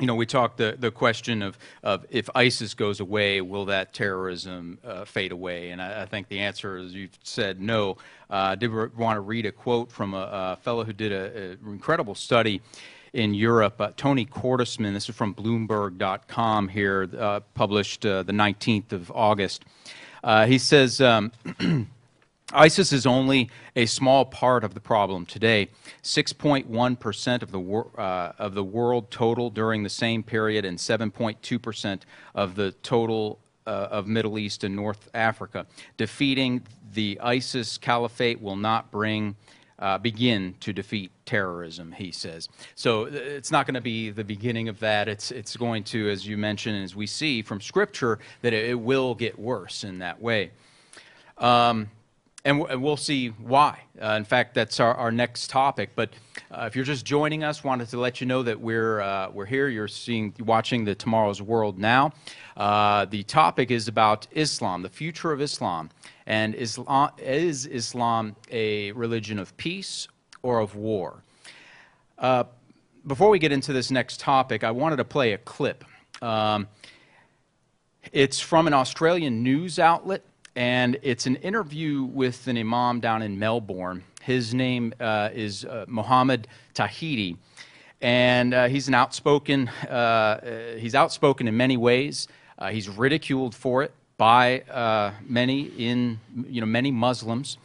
you 0.00 0.06
know, 0.06 0.14
we 0.14 0.26
talked 0.26 0.58
the 0.58 0.76
the 0.78 0.92
question 0.92 1.42
of 1.42 1.58
of 1.82 2.06
if 2.10 2.28
ISIS 2.34 2.74
goes 2.74 3.00
away, 3.00 3.40
will 3.40 3.64
that 3.64 3.92
terrorism 3.92 4.78
uh, 4.84 5.04
fade 5.04 5.32
away? 5.32 5.70
And 5.70 5.82
I, 5.82 6.02
I 6.02 6.06
think 6.06 6.28
the 6.28 6.38
answer 6.38 6.76
is 6.78 6.94
you've 6.94 7.18
said 7.24 7.60
no. 7.60 7.92
Uh, 8.30 8.34
I 8.52 8.54
did 8.54 8.70
want 8.96 9.16
to 9.16 9.20
read 9.20 9.44
a 9.46 9.50
quote 9.52 9.90
from 9.90 10.14
a, 10.14 10.28
a 10.52 10.56
fellow 10.62 10.84
who 10.84 10.92
did 10.92 11.10
an 11.10 11.58
incredible 11.66 12.14
study 12.14 12.62
in 13.12 13.34
Europe, 13.34 13.80
uh, 13.80 13.92
Tony 13.96 14.24
Cordesman. 14.24 14.92
This 14.92 15.08
is 15.08 15.14
from 15.14 15.34
Bloomberg.com 15.34 16.68
here, 16.68 17.08
uh, 17.18 17.40
published 17.54 18.04
uh, 18.04 18.22
the 18.22 18.32
19th 18.32 18.92
of 18.92 19.10
August. 19.14 19.64
Uh, 20.22 20.46
he 20.46 20.58
says. 20.58 21.00
Um, 21.00 21.32
ISIS 22.50 22.94
is 22.94 23.04
only 23.04 23.50
a 23.76 23.84
small 23.84 24.24
part 24.24 24.64
of 24.64 24.72
the 24.72 24.80
problem 24.80 25.26
today. 25.26 25.68
6.1% 26.02 27.42
of 27.42 27.50
the 27.50 27.60
wor- 27.60 27.90
uh, 27.98 28.32
of 28.38 28.54
the 28.54 28.64
world 28.64 29.10
total 29.10 29.50
during 29.50 29.82
the 29.82 29.90
same 29.90 30.22
period, 30.22 30.64
and 30.64 30.78
7.2% 30.78 32.00
of 32.34 32.54
the 32.54 32.72
total 32.82 33.38
uh, 33.66 33.88
of 33.90 34.06
Middle 34.06 34.38
East 34.38 34.64
and 34.64 34.74
North 34.74 35.10
Africa. 35.12 35.66
Defeating 35.98 36.62
the 36.94 37.20
ISIS 37.22 37.76
caliphate 37.76 38.40
will 38.40 38.56
not 38.56 38.90
bring. 38.90 39.36
Uh, 39.78 39.96
begin 39.96 40.54
to 40.58 40.72
defeat 40.72 41.12
terrorism, 41.24 41.92
he 41.92 42.10
says. 42.10 42.48
So 42.74 43.04
uh, 43.04 43.10
it's 43.12 43.52
not 43.52 43.64
going 43.64 43.76
to 43.76 43.80
be 43.80 44.10
the 44.10 44.24
beginning 44.24 44.68
of 44.68 44.80
that. 44.80 45.06
It's 45.06 45.30
it's 45.30 45.56
going 45.56 45.84
to, 45.84 46.10
as 46.10 46.26
you 46.26 46.36
mentioned, 46.36 46.82
as 46.82 46.96
we 46.96 47.06
see 47.06 47.42
from 47.42 47.60
Scripture, 47.60 48.18
that 48.42 48.52
it, 48.52 48.70
it 48.70 48.74
will 48.74 49.14
get 49.14 49.38
worse 49.38 49.84
in 49.84 50.00
that 50.00 50.20
way. 50.20 50.50
Um, 51.36 51.88
and, 52.44 52.62
and 52.62 52.82
we'll 52.82 52.96
see 52.96 53.28
why. 53.28 53.80
Uh, 54.00 54.12
in 54.12 54.24
fact, 54.24 54.54
that's 54.54 54.80
our, 54.80 54.94
our 54.94 55.12
next 55.12 55.50
topic. 55.50 55.90
But 55.94 56.10
uh, 56.50 56.64
if 56.66 56.74
you're 56.74 56.84
just 56.84 57.04
joining 57.04 57.44
us, 57.44 57.62
wanted 57.62 57.88
to 57.90 57.98
let 57.98 58.20
you 58.20 58.26
know 58.26 58.42
that 58.42 58.58
we're 58.60 59.00
uh, 59.00 59.30
we're 59.30 59.46
here. 59.46 59.68
You're 59.68 59.88
seeing, 59.88 60.34
watching 60.40 60.84
the 60.84 60.94
Tomorrow's 60.94 61.42
World 61.42 61.78
now. 61.78 62.12
Uh, 62.56 63.04
the 63.04 63.22
topic 63.24 63.70
is 63.70 63.86
about 63.86 64.26
Islam, 64.32 64.82
the 64.82 64.88
future 64.88 65.30
of 65.30 65.40
Islam, 65.40 65.90
and 66.28 66.54
Islam 66.54 67.10
is 67.16 67.64
Islam 67.64 68.36
a 68.50 68.92
religion 68.92 69.38
of 69.38 69.56
peace 69.56 70.08
or 70.42 70.60
of 70.60 70.76
war? 70.76 71.24
Uh, 72.18 72.44
before 73.06 73.30
we 73.30 73.38
get 73.38 73.50
into 73.50 73.72
this 73.72 73.90
next 73.90 74.20
topic, 74.20 74.62
I 74.62 74.70
wanted 74.70 74.96
to 74.96 75.04
play 75.04 75.32
a 75.32 75.38
clip. 75.38 75.84
Um, 76.20 76.68
it's 78.12 78.38
from 78.38 78.66
an 78.66 78.74
Australian 78.74 79.42
news 79.42 79.78
outlet, 79.78 80.22
and 80.54 80.98
it's 81.02 81.26
an 81.26 81.36
interview 81.36 82.02
with 82.04 82.46
an 82.46 82.58
imam 82.58 83.00
down 83.00 83.22
in 83.22 83.38
Melbourne. 83.38 84.04
His 84.20 84.52
name 84.52 84.92
uh, 85.00 85.30
is 85.32 85.64
uh, 85.64 85.86
Mohammed 85.88 86.46
Tawhidi, 86.74 87.38
and 88.02 88.52
uh, 88.52 88.68
he's 88.68 88.86
an 88.86 88.94
outspoken. 88.94 89.70
Uh, 89.88 89.92
uh, 89.92 90.76
he's 90.76 90.94
outspoken 90.94 91.48
in 91.48 91.56
many 91.56 91.78
ways. 91.78 92.28
Uh, 92.58 92.68
he's 92.68 92.86
ridiculed 92.86 93.54
for 93.54 93.82
it 93.82 93.94
by 94.18 94.60
uh, 94.62 95.12
many 95.26 95.62
in 95.78 96.20
you 96.48 96.60
know 96.60 96.66
many 96.66 96.90
Muslims, 96.90 97.56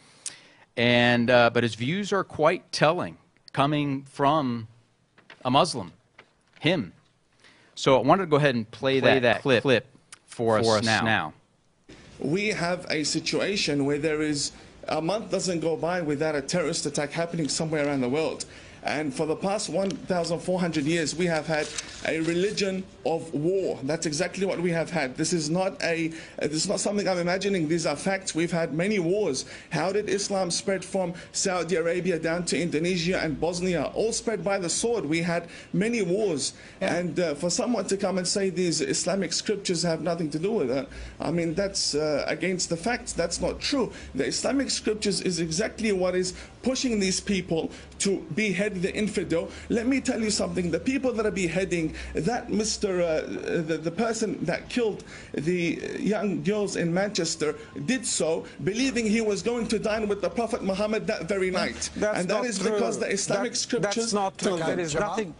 and 0.76 1.28
uh, 1.28 1.50
but 1.50 1.62
his 1.62 1.74
views 1.74 2.12
are 2.12 2.24
quite 2.24 2.72
telling, 2.72 3.18
coming 3.52 4.04
from 4.04 4.68
a 5.44 5.50
Muslim, 5.50 5.92
him. 6.60 6.94
So 7.74 7.98
I 7.98 8.02
wanted 8.02 8.22
to 8.22 8.26
go 8.28 8.36
ahead 8.36 8.54
and 8.54 8.70
play, 8.70 9.00
Play 9.00 9.14
that, 9.14 9.22
that 9.22 9.42
clip, 9.42 9.62
clip 9.62 9.86
for, 10.26 10.62
for 10.62 10.76
us, 10.76 10.78
us 10.78 10.84
now. 10.84 11.02
now. 11.02 11.32
we 12.20 12.48
have 12.48 12.86
a 12.88 13.02
situation 13.02 13.84
where 13.84 13.98
there 13.98 14.22
is 14.22 14.52
a 14.88 15.02
month 15.02 15.30
doesn't 15.30 15.60
go 15.60 15.76
by 15.76 16.00
without 16.00 16.36
a 16.36 16.40
terrorist 16.40 16.86
attack 16.86 17.10
happening 17.10 17.48
somewhere 17.48 17.86
around 17.86 18.00
the 18.00 18.08
world. 18.08 18.44
And 18.84 19.14
for 19.14 19.24
the 19.24 19.34
past 19.34 19.70
1,400 19.70 20.84
years, 20.84 21.16
we 21.16 21.24
have 21.24 21.46
had 21.46 21.66
a 22.06 22.20
religion 22.20 22.84
of 23.06 23.32
war. 23.32 23.78
That's 23.82 24.04
exactly 24.04 24.44
what 24.44 24.60
we 24.60 24.70
have 24.72 24.90
had. 24.90 25.16
This 25.16 25.32
is 25.32 25.48
not 25.48 25.82
a. 25.82 26.08
This 26.38 26.52
is 26.52 26.68
not 26.68 26.80
something 26.80 27.08
I'm 27.08 27.18
imagining. 27.18 27.66
These 27.66 27.86
are 27.86 27.96
facts. 27.96 28.34
We've 28.34 28.52
had 28.52 28.74
many 28.74 28.98
wars. 28.98 29.46
How 29.70 29.90
did 29.90 30.10
Islam 30.10 30.50
spread 30.50 30.84
from 30.84 31.14
Saudi 31.32 31.76
Arabia 31.76 32.18
down 32.18 32.44
to 32.46 32.60
Indonesia 32.60 33.18
and 33.22 33.40
Bosnia? 33.40 33.90
All 33.94 34.12
spread 34.12 34.44
by 34.44 34.58
the 34.58 34.68
sword. 34.68 35.06
We 35.06 35.22
had 35.22 35.48
many 35.72 36.02
wars. 36.02 36.52
And 36.82 37.18
uh, 37.18 37.34
for 37.36 37.48
someone 37.48 37.86
to 37.86 37.96
come 37.96 38.18
and 38.18 38.28
say 38.28 38.50
these 38.50 38.82
Islamic 38.82 39.32
scriptures 39.32 39.82
have 39.82 40.02
nothing 40.02 40.28
to 40.30 40.38
do 40.38 40.52
with 40.52 40.70
it, 40.70 40.86
I 41.18 41.30
mean 41.30 41.54
that's 41.54 41.94
uh, 41.94 42.24
against 42.26 42.68
the 42.68 42.76
facts. 42.76 43.14
That's 43.14 43.40
not 43.40 43.60
true. 43.60 43.92
The 44.14 44.26
Islamic 44.26 44.68
scriptures 44.68 45.22
is 45.22 45.40
exactly 45.40 45.92
what 45.92 46.14
is 46.14 46.34
pushing 46.64 46.98
these 46.98 47.20
people 47.20 47.70
to 48.00 48.18
behead 48.34 48.82
the 48.82 48.92
infidel. 48.94 49.50
Let 49.68 49.86
me 49.86 50.00
tell 50.00 50.20
you 50.20 50.30
something. 50.30 50.70
The 50.70 50.80
people 50.80 51.12
that 51.12 51.26
are 51.26 51.30
beheading 51.44 51.94
that 52.14 52.48
Mr. 52.48 52.90
Uh, 53.00 53.62
the, 53.62 53.76
the 53.78 53.90
person 53.90 54.42
that 54.44 54.68
killed 54.68 55.04
the 55.32 55.78
young 56.00 56.42
girls 56.42 56.76
in 56.76 56.92
Manchester 56.92 57.54
did 57.86 58.04
so 58.06 58.44
believing 58.64 59.06
he 59.06 59.20
was 59.20 59.42
going 59.42 59.66
to 59.68 59.78
dine 59.78 60.08
with 60.08 60.20
the 60.22 60.30
Prophet 60.30 60.62
Muhammad 60.64 61.06
that 61.06 61.28
very 61.28 61.50
night. 61.50 61.90
That's 61.96 62.20
and 62.20 62.28
that 62.30 62.44
is 62.44 62.58
true. 62.58 62.72
because 62.72 62.98
the 62.98 63.10
Islamic 63.10 63.52
That- 63.52 63.58
scriptures 63.58 63.94
That's 63.94 64.12
not 64.12 64.38
true. 64.38 64.56
There 64.56 64.80
is 64.80 64.94
nothing. 64.94 65.34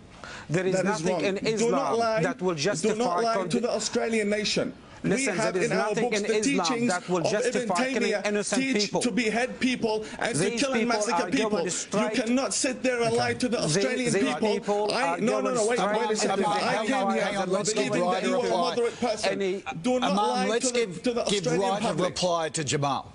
There 0.49 0.66
is 0.66 0.75
That 0.76 0.87
is 0.87 1.02
nothing 1.04 1.14
wrong. 1.14 1.25
in 1.25 1.35
do 1.37 1.71
not 1.71 1.93
Islam 1.93 1.99
lie, 1.99 2.23
that 2.23 2.43
will 2.43 2.54
justify. 2.54 2.93
Do 2.95 2.99
not 2.99 3.23
lie 3.23 3.47
to 3.47 3.61
the 3.61 3.71
Australian 3.71 4.28
nation. 4.28 4.75
Listen, 5.04 5.32
we 5.34 5.38
have 5.38 5.56
in 5.56 5.73
our 5.73 5.94
books 5.94 6.16
in 6.16 6.23
the 6.23 6.37
Islam 6.38 6.66
teachings 6.66 6.88
that 6.92 7.08
will 7.08 7.18
of 7.18 7.26
Ibn 7.26 7.42
justify 7.42 7.75
Taymiyyah 7.75 8.26
innocent 8.26 8.62
teach 8.62 8.82
people. 8.84 9.00
to 9.02 9.11
behead 9.11 9.61
people 9.61 10.04
and 10.18 10.34
to 10.34 10.50
kill 10.50 10.73
and 10.73 10.80
people 10.80 10.96
massacre 10.96 11.30
people. 11.30 11.68
You 12.00 12.11
cannot 12.11 12.54
sit 12.54 12.82
there 12.82 13.02
and 13.02 13.14
lie 13.14 13.34
to 13.34 13.49
the 13.49 13.62
Australian 13.62 13.99
these 13.99 14.16
people. 14.16 14.49
people 14.54 14.94
I, 14.94 15.18
no, 15.18 15.40
no, 15.42 15.52
no, 15.54 15.66
wait, 15.68 15.78
wait 15.78 16.11
a 16.11 16.16
second. 16.16 16.44
I 16.46 16.87
came 16.87 17.11
here 17.11 17.23
hang 17.23 17.37
on, 17.37 17.50
let's 17.50 17.73
believing 17.73 18.02
give 18.02 18.11
that 18.12 18.23
you 18.25 18.40
are 18.40 18.46
a 18.46 18.50
moderate 18.50 18.99
person. 18.99 19.62
Do 19.82 20.00
not 20.00 20.14
lie 20.14 20.49
let's 20.49 20.68
to 20.68 20.73
the, 20.73 20.87
give, 20.87 21.02
to 21.02 21.12
the 21.12 21.25
give 21.25 21.46
right 21.46 21.73
of 21.73 21.80
public. 21.80 22.08
reply 22.08 22.49
to 22.49 22.64
Jamal. 22.64 23.13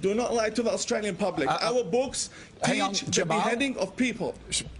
Do 0.00 0.14
not 0.14 0.34
lie 0.34 0.50
to 0.50 0.62
the 0.62 0.70
Australian 0.72 1.16
public. 1.16 1.48
Uh, 1.48 1.52
uh, 1.62 1.72
Our 1.74 1.84
books 1.84 2.30
hang 2.62 2.82
on, 2.82 2.90
teach 2.92 3.02
the 3.04 3.10
Jamal? 3.10 3.38
beheading 3.38 3.76
of 3.78 3.96
people. 3.96 4.34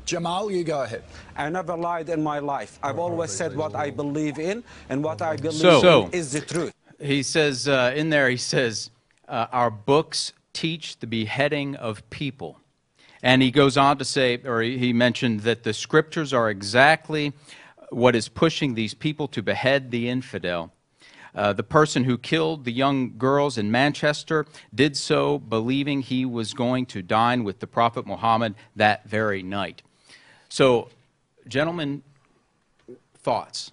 Jamal, 0.04 0.50
you 0.50 0.62
go 0.64 0.82
ahead. 0.82 1.02
I 1.36 1.48
never 1.48 1.76
lied 1.76 2.08
in 2.08 2.22
my 2.22 2.38
life. 2.38 2.78
I've 2.82 2.98
always 2.98 3.30
said 3.30 3.56
what 3.56 3.74
I 3.74 3.90
believe 3.90 4.38
in, 4.38 4.62
and 4.90 5.02
what 5.02 5.22
I 5.22 5.36
believe 5.36 5.54
So- 5.60 5.80
So- 5.80 6.04
in 6.06 6.12
is 6.12 6.32
the 6.32 6.40
truth. 6.42 6.72
He 7.00 7.22
says 7.22 7.68
uh, 7.68 7.92
in 7.94 8.10
there, 8.10 8.28
he 8.30 8.36
says, 8.38 8.90
uh, 9.28 9.46
our 9.52 9.70
books 9.70 10.32
teach 10.52 10.98
the 10.98 11.06
beheading 11.06 11.76
of 11.76 12.08
people. 12.10 12.60
And 13.22 13.42
he 13.42 13.50
goes 13.50 13.76
on 13.76 13.98
to 13.98 14.04
say, 14.04 14.38
or 14.44 14.62
he 14.62 14.78
he 14.78 14.92
mentioned 14.92 15.40
that 15.40 15.62
the 15.62 15.72
scriptures 15.74 16.32
are 16.32 16.48
exactly 16.48 17.32
what 17.90 18.14
is 18.14 18.28
pushing 18.28 18.74
these 18.74 18.94
people 18.94 19.26
to 19.28 19.42
behead 19.42 19.90
the 19.90 20.08
infidel. 20.08 20.72
Uh, 21.36 21.52
the 21.52 21.62
person 21.62 22.04
who 22.04 22.16
killed 22.16 22.64
the 22.64 22.72
young 22.72 23.16
girls 23.18 23.58
in 23.58 23.70
Manchester 23.70 24.46
did 24.74 24.96
so 24.96 25.38
believing 25.38 26.00
he 26.00 26.24
was 26.24 26.54
going 26.54 26.86
to 26.86 27.02
dine 27.02 27.44
with 27.44 27.60
the 27.60 27.66
Prophet 27.66 28.06
Muhammad 28.06 28.54
that 28.74 29.04
very 29.04 29.42
night. 29.42 29.82
So, 30.48 30.88
gentlemen, 31.46 32.02
thoughts? 33.18 33.70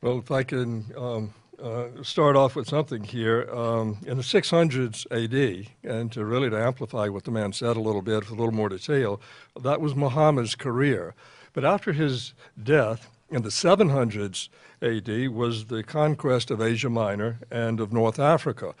Well, 0.00 0.18
if 0.18 0.30
I 0.30 0.42
can 0.42 0.86
um, 0.96 1.34
uh, 1.62 1.88
start 2.02 2.36
off 2.36 2.56
with 2.56 2.66
something 2.66 3.04
here, 3.04 3.46
um, 3.52 3.98
in 4.06 4.16
the 4.16 4.22
600s 4.22 5.06
AD, 5.10 5.66
and 5.84 6.10
to 6.12 6.24
really 6.24 6.48
to 6.48 6.58
amplify 6.58 7.08
what 7.08 7.24
the 7.24 7.30
man 7.30 7.52
said 7.52 7.76
a 7.76 7.80
little 7.80 8.00
bit 8.00 8.20
with 8.20 8.30
a 8.30 8.34
little 8.34 8.52
more 8.52 8.70
detail, 8.70 9.20
that 9.60 9.78
was 9.78 9.94
Muhammad's 9.94 10.54
career. 10.54 11.14
But 11.52 11.66
after 11.66 11.92
his 11.92 12.32
death 12.62 13.10
in 13.30 13.42
the 13.42 13.48
700s 13.48 14.48
AD 14.82 15.28
was 15.34 15.66
the 15.66 15.82
conquest 15.82 16.50
of 16.50 16.60
Asia 16.60 16.90
Minor 16.90 17.38
and 17.50 17.80
of 17.80 17.92
North 17.92 18.18
Africa. 18.18 18.74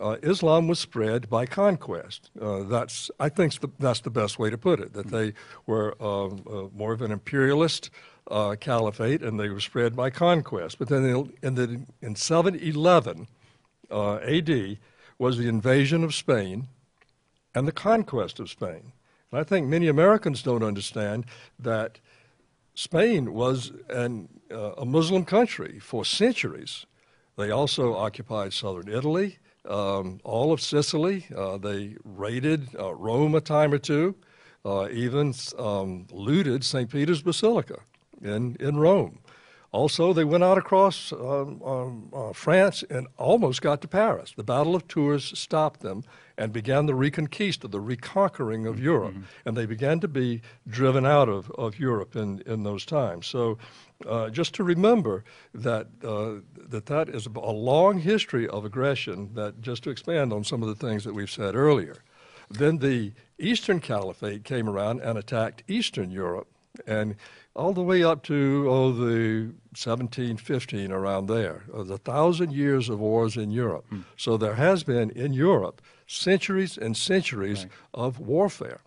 Uh, 0.00 0.16
Islam 0.22 0.68
was 0.68 0.78
spread 0.78 1.28
by 1.28 1.44
conquest. 1.44 2.30
Uh, 2.40 2.62
that's, 2.62 3.10
I 3.18 3.28
think, 3.28 3.58
the, 3.60 3.68
that's 3.78 4.00
the 4.00 4.10
best 4.10 4.38
way 4.38 4.48
to 4.50 4.58
put 4.58 4.78
it. 4.78 4.92
That 4.92 5.08
they 5.08 5.32
were 5.66 6.00
um, 6.00 6.42
uh, 6.48 6.64
more 6.76 6.92
of 6.92 7.02
an 7.02 7.10
imperialist 7.10 7.90
uh, 8.30 8.54
caliphate, 8.60 9.22
and 9.22 9.40
they 9.40 9.48
were 9.48 9.60
spread 9.60 9.96
by 9.96 10.10
conquest. 10.10 10.78
But 10.78 10.88
then 10.88 11.04
in, 11.04 11.32
in, 11.42 11.54
the, 11.56 11.80
in 12.00 12.14
711 12.14 13.26
uh, 13.90 14.18
A.D. 14.22 14.78
was 15.18 15.36
the 15.36 15.48
invasion 15.48 16.04
of 16.04 16.14
Spain 16.14 16.68
and 17.54 17.66
the 17.66 17.72
conquest 17.72 18.38
of 18.38 18.50
Spain. 18.50 18.92
And 19.32 19.40
I 19.40 19.44
think 19.44 19.66
many 19.66 19.88
Americans 19.88 20.42
don't 20.42 20.62
understand 20.62 21.26
that 21.58 21.98
Spain 22.78 23.34
was 23.34 23.72
an, 23.88 24.28
uh, 24.52 24.70
a 24.78 24.84
Muslim 24.84 25.24
country 25.24 25.80
for 25.80 26.04
centuries. 26.04 26.86
They 27.36 27.50
also 27.50 27.96
occupied 27.96 28.52
southern 28.52 28.88
Italy, 28.88 29.38
um, 29.68 30.20
all 30.22 30.52
of 30.52 30.60
Sicily. 30.60 31.26
Uh, 31.36 31.58
they 31.58 31.96
raided 32.04 32.68
uh, 32.78 32.94
Rome 32.94 33.34
a 33.34 33.40
time 33.40 33.72
or 33.72 33.78
two, 33.78 34.14
uh, 34.64 34.88
even 34.92 35.34
um, 35.58 36.06
looted 36.12 36.62
St. 36.62 36.88
Peter's 36.88 37.20
Basilica 37.20 37.80
in, 38.22 38.56
in 38.60 38.76
Rome. 38.76 39.18
Also, 39.70 40.14
they 40.14 40.24
went 40.24 40.42
out 40.42 40.56
across 40.56 41.12
um, 41.12 41.62
um, 41.62 42.08
uh, 42.14 42.32
France 42.32 42.82
and 42.88 43.06
almost 43.18 43.60
got 43.60 43.82
to 43.82 43.88
Paris. 43.88 44.32
The 44.34 44.42
Battle 44.42 44.74
of 44.74 44.88
Tours 44.88 45.38
stopped 45.38 45.80
them 45.80 46.04
and 46.38 46.52
began 46.52 46.86
the 46.86 46.94
reconquista, 46.94 47.70
the 47.70 47.80
reconquering 47.80 48.66
of 48.66 48.80
Europe. 48.80 49.14
And 49.44 49.56
they 49.56 49.66
began 49.66 50.00
to 50.00 50.08
be 50.08 50.40
driven 50.66 51.04
out 51.04 51.28
of, 51.28 51.50
of 51.50 51.78
Europe 51.78 52.16
in, 52.16 52.40
in 52.46 52.62
those 52.62 52.86
times. 52.86 53.26
So, 53.26 53.58
uh, 54.06 54.30
just 54.30 54.54
to 54.54 54.64
remember 54.64 55.24
that, 55.52 55.88
uh, 56.02 56.36
that 56.68 56.86
that 56.86 57.08
is 57.10 57.26
a 57.26 57.30
long 57.30 57.98
history 57.98 58.48
of 58.48 58.64
aggression, 58.64 59.34
that 59.34 59.60
just 59.60 59.82
to 59.82 59.90
expand 59.90 60.32
on 60.32 60.44
some 60.44 60.62
of 60.62 60.68
the 60.68 60.86
things 60.86 61.04
that 61.04 61.12
we've 61.12 61.30
said 61.30 61.54
earlier. 61.54 61.96
Then 62.48 62.78
the 62.78 63.12
Eastern 63.38 63.80
Caliphate 63.80 64.44
came 64.44 64.68
around 64.68 65.00
and 65.00 65.18
attacked 65.18 65.62
Eastern 65.68 66.10
Europe, 66.10 66.48
and 66.86 67.16
all 67.58 67.72
the 67.72 67.82
way 67.82 68.02
up 68.04 68.22
to 68.24 68.66
oh 68.68 68.92
the 68.92 69.52
1715 69.74 70.92
around 70.92 71.26
there, 71.26 71.64
uh, 71.74 71.82
the 71.82 71.98
thousand 71.98 72.52
years 72.52 72.88
of 72.88 73.00
wars 73.00 73.36
in 73.36 73.50
Europe. 73.50 73.84
So 74.16 74.36
there 74.36 74.54
has 74.54 74.84
been 74.84 75.10
in 75.10 75.32
Europe 75.32 75.82
centuries 76.06 76.78
and 76.78 76.96
centuries 76.96 77.66
of 77.92 78.18
warfare. 78.18 78.80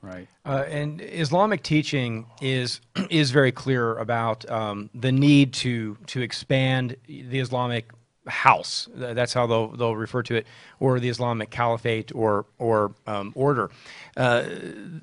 Right. 0.00 0.28
Uh, 0.44 0.64
and 0.68 1.00
Islamic 1.00 1.62
teaching 1.62 2.26
is 2.40 2.80
is 3.10 3.30
very 3.30 3.52
clear 3.52 3.96
about 3.98 4.48
um, 4.50 4.90
the 4.94 5.12
need 5.12 5.52
to 5.54 5.96
to 6.06 6.20
expand 6.20 6.96
the 7.06 7.40
Islamic 7.40 7.90
house. 8.26 8.88
That's 8.94 9.32
how 9.32 9.46
they'll 9.46 9.68
they'll 9.68 9.96
refer 9.96 10.22
to 10.24 10.36
it, 10.36 10.46
or 10.78 11.00
the 11.00 11.08
Islamic 11.08 11.50
caliphate 11.50 12.14
or 12.14 12.46
or 12.58 12.94
um, 13.06 13.32
order. 13.34 13.70
Uh, 14.16 14.44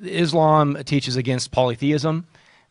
Islam 0.01 0.77
teaches 0.85 1.15
against 1.17 1.51
polytheism. 1.51 2.25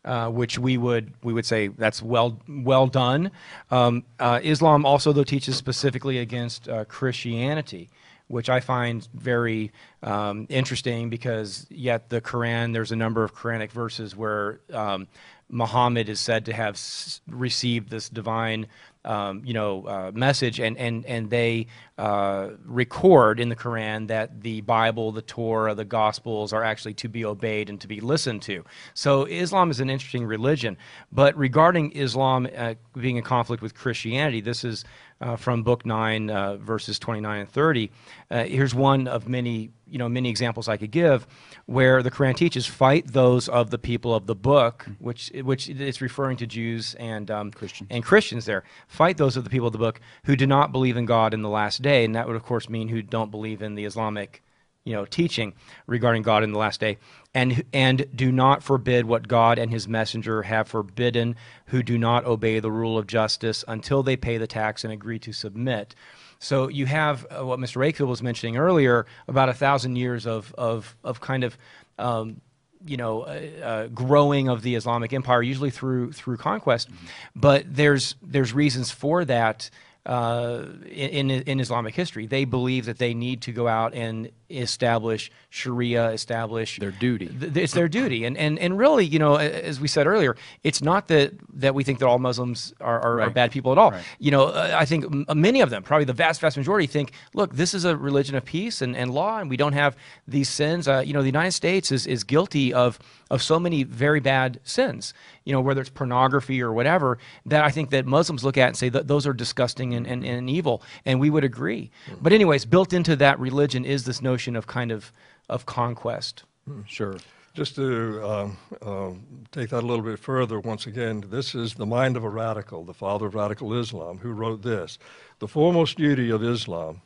Uh, 0.05 0.29
which 0.29 0.59
we 0.59 0.77
would 0.77 1.11
we 1.23 1.33
would 1.33 1.47
say 1.47 1.67
that's 1.67 1.99
well 1.99 2.39
well 2.47 2.85
done. 2.85 3.31
Um, 3.71 4.03
uh, 4.19 4.39
Islam 4.43 4.85
also 4.85 5.11
though 5.11 5.23
teaches 5.23 5.55
specifically 5.55 6.19
against 6.19 6.69
uh, 6.69 6.85
Christianity, 6.85 7.89
which 8.27 8.47
I 8.47 8.59
find 8.59 9.07
very 9.15 9.71
um, 10.03 10.45
interesting 10.47 11.09
because 11.09 11.65
yet 11.71 12.09
the 12.09 12.21
Quran, 12.21 12.71
there's 12.73 12.91
a 12.91 12.95
number 12.95 13.23
of 13.23 13.33
Quranic 13.33 13.71
verses 13.71 14.15
where 14.15 14.59
um, 14.71 15.07
Muhammad 15.49 16.07
is 16.07 16.19
said 16.19 16.45
to 16.45 16.53
have 16.53 16.79
received 17.27 17.89
this 17.89 18.07
divine, 18.07 18.67
um, 19.05 19.41
you 19.45 19.53
know, 19.53 19.85
uh, 19.87 20.11
message, 20.13 20.59
and 20.59 20.77
and 20.77 21.05
and 21.05 21.29
they 21.29 21.67
uh, 21.97 22.49
record 22.65 23.39
in 23.39 23.49
the 23.49 23.55
Quran 23.55 24.07
that 24.07 24.41
the 24.41 24.61
Bible, 24.61 25.11
the 25.11 25.21
Torah, 25.21 25.73
the 25.75 25.85
Gospels 25.85 26.51
are 26.51 26.63
actually 26.63 26.93
to 26.95 27.07
be 27.07 27.23
obeyed 27.23 27.69
and 27.69 27.79
to 27.81 27.87
be 27.87 28.01
listened 28.01 28.41
to. 28.43 28.65
So 28.93 29.25
Islam 29.25 29.71
is 29.71 29.79
an 29.79 29.89
interesting 29.89 30.25
religion, 30.25 30.77
but 31.11 31.37
regarding 31.37 31.91
Islam 31.91 32.47
uh, 32.57 32.73
being 32.97 33.17
in 33.17 33.23
conflict 33.23 33.63
with 33.63 33.75
Christianity, 33.75 34.41
this 34.41 34.63
is 34.63 34.83
uh, 35.21 35.35
from 35.35 35.63
Book 35.63 35.85
Nine, 35.85 36.29
uh, 36.29 36.57
verses 36.57 36.99
29 36.99 37.41
and 37.41 37.49
30. 37.49 37.91
Uh, 38.29 38.43
here's 38.43 38.75
one 38.75 39.07
of 39.07 39.27
many, 39.27 39.71
you 39.87 39.97
know, 39.97 40.09
many 40.09 40.29
examples 40.29 40.67
I 40.67 40.77
could 40.77 40.91
give, 40.91 41.25
where 41.65 42.03
the 42.03 42.11
Quran 42.11 42.35
teaches, 42.35 42.65
"Fight 42.65 43.07
those 43.07 43.47
of 43.47 43.69
the 43.69 43.77
people 43.77 44.13
of 44.13 44.27
the 44.27 44.35
book," 44.35 44.85
which 44.99 45.31
which 45.43 45.69
it's 45.69 46.01
referring 46.01 46.37
to 46.37 46.47
Jews 46.47 46.95
and 46.95 47.31
um, 47.31 47.51
Christians. 47.51 47.87
and 47.91 48.03
Christians. 48.03 48.45
There, 48.45 48.63
fight 48.87 49.17
those 49.17 49.37
of 49.37 49.43
the 49.43 49.49
people 49.49 49.67
of 49.67 49.73
the 49.73 49.79
book 49.79 50.01
who 50.25 50.35
do 50.35 50.47
not 50.47 50.71
believe 50.71 50.97
in 50.97 51.05
God 51.05 51.33
in 51.33 51.41
the 51.41 51.49
last 51.49 51.81
day, 51.81 52.03
and 52.05 52.15
that 52.15 52.27
would 52.27 52.35
of 52.35 52.43
course 52.43 52.69
mean 52.69 52.89
who 52.89 53.01
don't 53.01 53.31
believe 53.31 53.61
in 53.61 53.75
the 53.75 53.85
Islamic 53.85 54.41
you 54.85 54.93
know, 54.93 55.03
teaching 55.05 55.53
regarding 55.87 56.21
God 56.21 56.43
in 56.43 56.53
the 56.53 56.59
last 56.59 56.79
day, 56.79 56.97
and 57.33 57.63
and 57.73 58.05
do 58.15 58.31
not 58.31 58.63
forbid 58.63 59.05
what 59.05 59.27
God 59.27 59.59
and 59.59 59.71
His 59.71 59.87
messenger 59.87 60.43
have 60.43 60.67
forbidden, 60.67 61.35
who 61.67 61.83
do 61.83 61.97
not 61.97 62.25
obey 62.25 62.59
the 62.59 62.71
rule 62.71 62.97
of 62.97 63.07
justice 63.07 63.65
until 63.67 64.03
they 64.03 64.15
pay 64.15 64.37
the 64.37 64.47
tax 64.47 64.83
and 64.83 64.93
agree 64.93 65.19
to 65.19 65.33
submit. 65.33 65.95
So 66.39 66.69
you 66.69 66.85
have 66.85 67.25
uh, 67.29 67.45
what 67.45 67.59
Mr. 67.59 67.77
Wakefield 67.77 68.09
was 68.09 68.21
mentioning 68.21 68.57
earlier 68.57 69.07
about 69.27 69.49
a 69.49 69.53
thousand 69.53 69.95
years 69.95 70.25
of 70.25 70.53
of 70.57 70.95
of 71.03 71.19
kind 71.19 71.43
of. 71.43 71.57
Um, 71.97 72.41
you 72.87 72.97
know, 72.97 73.21
uh, 73.21 73.41
uh, 73.63 73.87
growing 73.87 74.47
of 74.47 74.61
the 74.61 74.75
Islamic 74.75 75.11
Empire, 75.11 75.41
usually 75.41 75.71
through 75.71 76.11
through 76.11 76.37
conquest, 76.37 76.87
but 77.35 77.65
there's 77.67 78.13
there's 78.21 78.53
reasons 78.53 78.91
for 78.91 79.25
that 79.25 79.71
uh, 80.05 80.65
in, 80.89 81.31
in 81.31 81.59
Islamic 81.59 81.95
history. 81.95 82.27
They 82.27 82.45
believe 82.45 82.85
that 82.85 82.97
they 82.97 83.13
need 83.13 83.41
to 83.43 83.51
go 83.51 83.67
out 83.67 83.93
and 83.93 84.29
establish 84.49 85.31
Sharia, 85.49 86.09
establish 86.11 86.77
Their 86.79 86.91
duty. 86.91 87.27
th- 87.27 87.55
it's 87.57 87.73
their 87.73 87.87
duty, 87.87 88.25
and 88.25 88.37
and 88.37 88.59
and 88.59 88.77
really, 88.77 89.05
you 89.05 89.17
know, 89.17 89.35
as 89.35 89.79
we 89.79 89.87
said 89.87 90.05
earlier, 90.05 90.35
it's 90.63 90.81
not 90.83 91.07
that 91.07 91.33
that 91.61 91.73
we 91.73 91.83
think 91.83 91.99
that 91.99 92.05
all 92.07 92.19
Muslims 92.19 92.73
are, 92.79 92.99
are, 93.01 93.21
are 93.21 93.29
bad 93.31 93.51
people 93.51 93.71
at 93.71 93.77
all. 93.79 93.91
Right. 93.91 94.03
You 94.19 94.31
know, 94.31 94.45
uh, 94.45 94.75
I 94.77 94.85
think 94.85 95.05
m- 95.05 95.25
many 95.41 95.61
of 95.61 95.69
them, 95.71 95.81
probably 95.81 96.05
the 96.05 96.13
vast 96.13 96.41
vast 96.41 96.57
majority, 96.57 96.85
think, 96.87 97.11
look, 97.33 97.55
this 97.55 97.73
is 97.73 97.85
a 97.85 97.97
religion 97.97 98.35
of 98.35 98.45
peace 98.45 98.81
and, 98.83 98.95
and 98.95 99.11
law, 99.11 99.39
and 99.39 99.49
we 99.49 99.57
don't 99.57 99.73
have 99.73 99.95
these 100.27 100.49
sins. 100.49 100.87
Uh, 100.87 101.01
you 101.05 101.13
know, 101.13 101.21
the 101.21 101.27
United 101.27 101.53
States 101.53 101.91
is 101.91 102.05
is 102.05 102.23
guilty 102.23 102.71
of 102.73 102.99
of 103.31 103.41
so 103.41 103.59
many 103.59 103.83
very 103.83 104.19
bad 104.19 104.59
sins. 104.63 105.13
You 105.43 105.53
know, 105.53 105.61
whether 105.61 105.81
it's 105.81 105.89
pornography 105.89 106.61
or 106.61 106.71
whatever, 106.71 107.17
that 107.45 107.63
I 107.63 107.71
think 107.71 107.89
that 107.89 108.05
Muslims 108.05 108.43
look 108.43 108.57
at 108.57 108.67
and 108.67 108.77
say 108.77 108.89
that 108.89 109.07
those 109.07 109.25
are 109.25 109.33
disgusting 109.33 109.93
and, 109.93 110.05
and, 110.05 110.23
and 110.23 110.49
evil, 110.49 110.81
and 111.05 111.19
we 111.19 111.29
would 111.29 111.43
agree. 111.43 111.91
But 112.21 112.33
anyways, 112.33 112.65
built 112.65 112.93
into 112.93 113.15
that 113.17 113.39
religion 113.39 113.85
is 113.85 114.05
this 114.05 114.21
notion 114.21 114.55
of 114.55 114.67
kind 114.67 114.91
of 114.91 115.11
of 115.49 115.65
conquest. 115.65 116.43
Sure. 116.87 117.17
Just 117.53 117.75
to 117.75 118.27
um, 118.27 118.57
um, 118.81 119.23
take 119.51 119.69
that 119.69 119.83
a 119.83 119.87
little 119.87 120.03
bit 120.03 120.19
further, 120.19 120.59
once 120.59 120.87
again, 120.87 121.23
this 121.29 121.55
is 121.55 121.75
the 121.75 121.85
mind 121.85 122.17
of 122.17 122.23
a 122.23 122.29
radical, 122.29 122.83
the 122.83 122.93
father 122.93 123.27
of 123.27 123.35
radical 123.35 123.73
Islam, 123.79 124.17
who 124.17 124.31
wrote 124.31 124.61
this 124.61 124.97
The 125.39 125.47
foremost 125.47 125.97
duty 125.97 126.29
of 126.29 126.43
Islam 126.43 127.01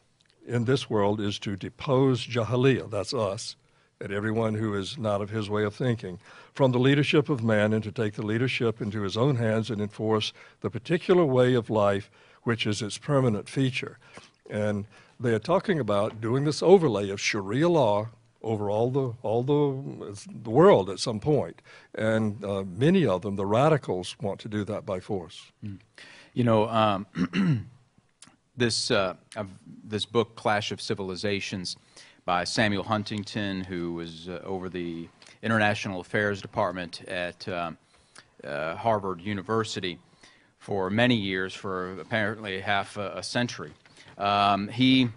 in 0.48 0.66
this 0.66 0.90
world 0.90 1.22
is 1.22 1.38
to 1.40 1.56
depose 1.56 2.26
Jahiliyyah, 2.26 2.90
that's 2.90 3.14
us, 3.14 3.56
and 4.02 4.14
everyone 4.14 4.56
who 4.56 4.74
is 4.74 4.98
not 4.98 5.22
of 5.22 5.30
his 5.30 5.50
way 5.50 5.64
of 5.64 5.76
thinking, 5.76 6.20
from 6.54 6.72
the 6.72 6.80
leadership 6.80 7.30
of 7.30 7.44
man 7.44 7.74
and 7.74 7.84
to 7.84 7.92
take 7.92 8.14
the 8.14 8.26
leadership 8.26 8.82
into 8.82 9.02
his 9.02 9.18
own 9.18 9.36
hands 9.36 9.70
and 9.70 9.82
enforce 9.82 10.34
the 10.62 10.70
particular 10.70 11.26
way 11.26 11.54
of 11.54 11.70
life 11.70 12.10
which 12.44 12.66
is 12.66 12.82
its 12.82 12.98
permanent 12.98 13.50
feature. 13.50 13.98
And 14.50 14.86
they 15.20 15.34
are 15.34 15.40
talking 15.40 15.80
about 15.80 16.22
doing 16.22 16.46
this 16.46 16.64
overlay 16.64 17.10
of 17.10 17.20
Sharia 17.20 17.70
law 17.70 18.10
over 18.42 18.70
all 18.70 18.90
the 18.90 19.14
all 19.22 19.44
the, 19.44 20.28
the 20.44 20.50
world 20.50 20.90
at 20.90 21.00
some 21.00 21.20
point, 21.20 21.62
and 21.94 22.44
uh, 22.44 22.64
many 22.64 23.06
of 23.06 23.22
them, 23.22 23.36
the 23.36 23.46
radicals, 23.46 24.16
want 24.22 24.40
to 24.40 24.48
do 24.48 24.64
that 24.64 24.86
by 24.86 25.02
force. 25.02 25.52
You 26.34 26.44
know, 26.46 26.70
um, 26.70 27.06
this 28.58 28.92
uh, 28.92 29.16
this 29.84 30.06
book, 30.06 30.38
Clash 30.38 30.72
of 30.72 30.82
Civilizations, 30.82 31.76
by 32.30 32.44
Samuel 32.44 32.84
Huntington, 32.84 33.62
who 33.62 33.94
was 33.94 34.30
uh, 34.30 34.40
over 34.44 34.70
the 34.70 35.10
International 35.42 36.00
Affairs 36.00 36.44
Department 36.44 37.02
at 37.08 37.48
um, 37.50 37.76
uh, 38.44 38.76
Harvard 38.76 39.20
University 39.20 39.98
for 40.60 40.92
many 40.92 41.16
years, 41.16 41.56
for 41.56 41.94
apparently 41.94 42.62
half 42.62 42.98
a, 42.98 43.14
a 43.16 43.24
century. 43.24 43.72
Um, 44.20 44.68
he 44.68 45.10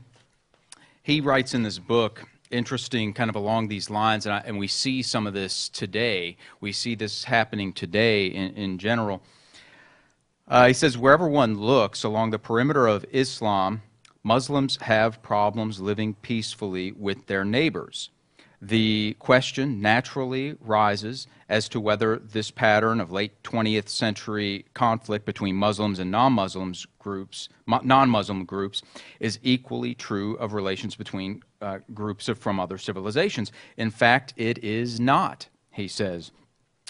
he 1.03 1.21
writes 1.21 1.53
in 1.53 1.63
this 1.63 1.79
book 1.79 2.25
interesting 2.51 3.13
kind 3.13 3.29
of 3.29 3.37
along 3.37 3.69
these 3.69 3.91
lines 3.91 4.25
and, 4.25 4.35
I, 4.35 4.39
and 4.47 4.57
we 4.57 4.67
see 4.67 5.03
some 5.03 5.27
of 5.27 5.35
this 5.35 5.69
today 5.69 6.39
we 6.63 6.73
see 6.73 6.95
this 6.95 7.25
happening 7.25 7.75
today 7.75 8.29
in, 8.29 8.55
in 8.55 8.79
general 8.79 9.23
uh, 10.49 10.67
he 10.67 10.73
says 10.73 10.97
wherever 10.97 11.29
one 11.29 11.59
looks 11.59 12.05
along 12.05 12.31
the 12.31 12.39
perimeter 12.39 12.87
of 12.87 13.05
islam 13.11 13.83
muslims 14.25 14.79
have 14.83 15.23
problems 15.23 15.81
living 15.81 16.15
peacefully 16.15 16.93
with 16.93 17.27
their 17.27 17.45
neighbors 17.45 18.11
the 18.65 19.17
question 19.19 19.81
naturally 19.81 20.57
rises 20.61 21.27
as 21.49 21.69
to 21.69 21.81
whether 21.81 22.21
this 22.21 22.53
pattern 22.53 23.01
of 23.01 23.11
late 23.11 23.43
20th 23.43 23.89
century 23.89 24.65
conflict 24.73 25.27
between 25.27 25.57
Muslims 25.57 25.99
and 25.99 26.13
non-Muslims 26.13 26.87
groups, 27.01 27.49
non-Muslim 27.67 28.45
groups, 28.45 28.81
is 29.19 29.41
equally 29.43 29.95
true 29.95 30.37
of 30.37 30.53
relations 30.53 30.95
between 30.95 31.43
uh, 31.61 31.79
groups 31.93 32.29
of, 32.29 32.39
from 32.39 32.61
other 32.61 32.79
civilizations. 32.79 33.51
In 33.77 33.91
fact, 33.91 34.33
it 34.37 34.63
is 34.63 35.01
not, 35.01 35.49
he 35.73 35.89
says. 35.89 36.31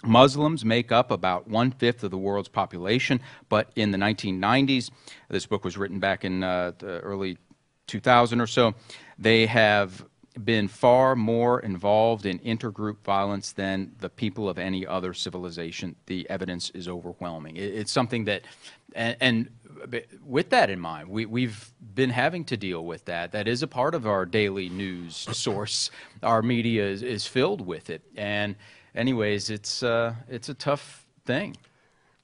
Muslims 0.03 0.65
make 0.65 0.91
up 0.91 1.11
about 1.11 1.49
one 1.49 1.71
fifth 1.71 2.03
of 2.03 2.11
the 2.11 2.19
world's 2.19 2.49
population, 2.49 3.21
but 3.49 3.71
in 3.77 3.91
the 3.91 3.99
1990s, 3.99 4.91
this 5.29 5.47
book 5.47 5.65
was 5.65 5.77
written 5.77 5.99
back 5.99 6.25
in 6.25 6.43
uh, 6.43 6.73
the 6.79 6.99
early 7.01 7.39
2000 7.87 8.41
or 8.41 8.47
so, 8.47 8.75
they 9.19 9.47
have 9.47 10.05
been 10.45 10.67
far 10.67 11.15
more 11.15 11.61
involved 11.61 12.25
in 12.25 12.39
intergroup 12.39 12.97
violence 13.05 13.53
than 13.53 13.93
the 13.99 14.09
people 14.09 14.49
of 14.49 14.59
any 14.59 14.87
other 14.87 15.13
civilization. 15.13 15.95
The 16.07 16.29
evidence 16.31 16.71
is 16.71 16.89
overwhelming. 16.89 17.57
It, 17.57 17.75
it's 17.75 17.93
something 17.93 18.25
that, 18.25 18.43
and, 18.95 19.17
and 19.21 19.51
with 20.25 20.51
that 20.51 20.71
in 20.71 20.81
mind, 20.81 21.09
we, 21.09 21.27
we've 21.27 21.73
been 21.95 22.11
having 22.11 22.45
to 22.47 22.57
deal 22.57 22.85
with 22.85 23.05
that. 23.05 23.33
That 23.33 23.47
is 23.47 23.63
a 23.63 23.67
part 23.67 23.95
of 23.95 24.07
our 24.07 24.25
daily 24.25 24.71
news 24.71 25.17
source. 25.17 25.91
Our 26.23 26.41
media 26.41 26.87
is, 26.87 27.03
is 27.03 27.27
filled 27.27 27.61
with 27.61 27.91
it. 27.91 28.03
And, 28.17 28.57
anyways, 28.95 29.51
it's, 29.51 29.83
uh, 29.83 30.15
it's 30.29 30.49
a 30.49 30.55
tough 30.55 31.07
thing. 31.25 31.57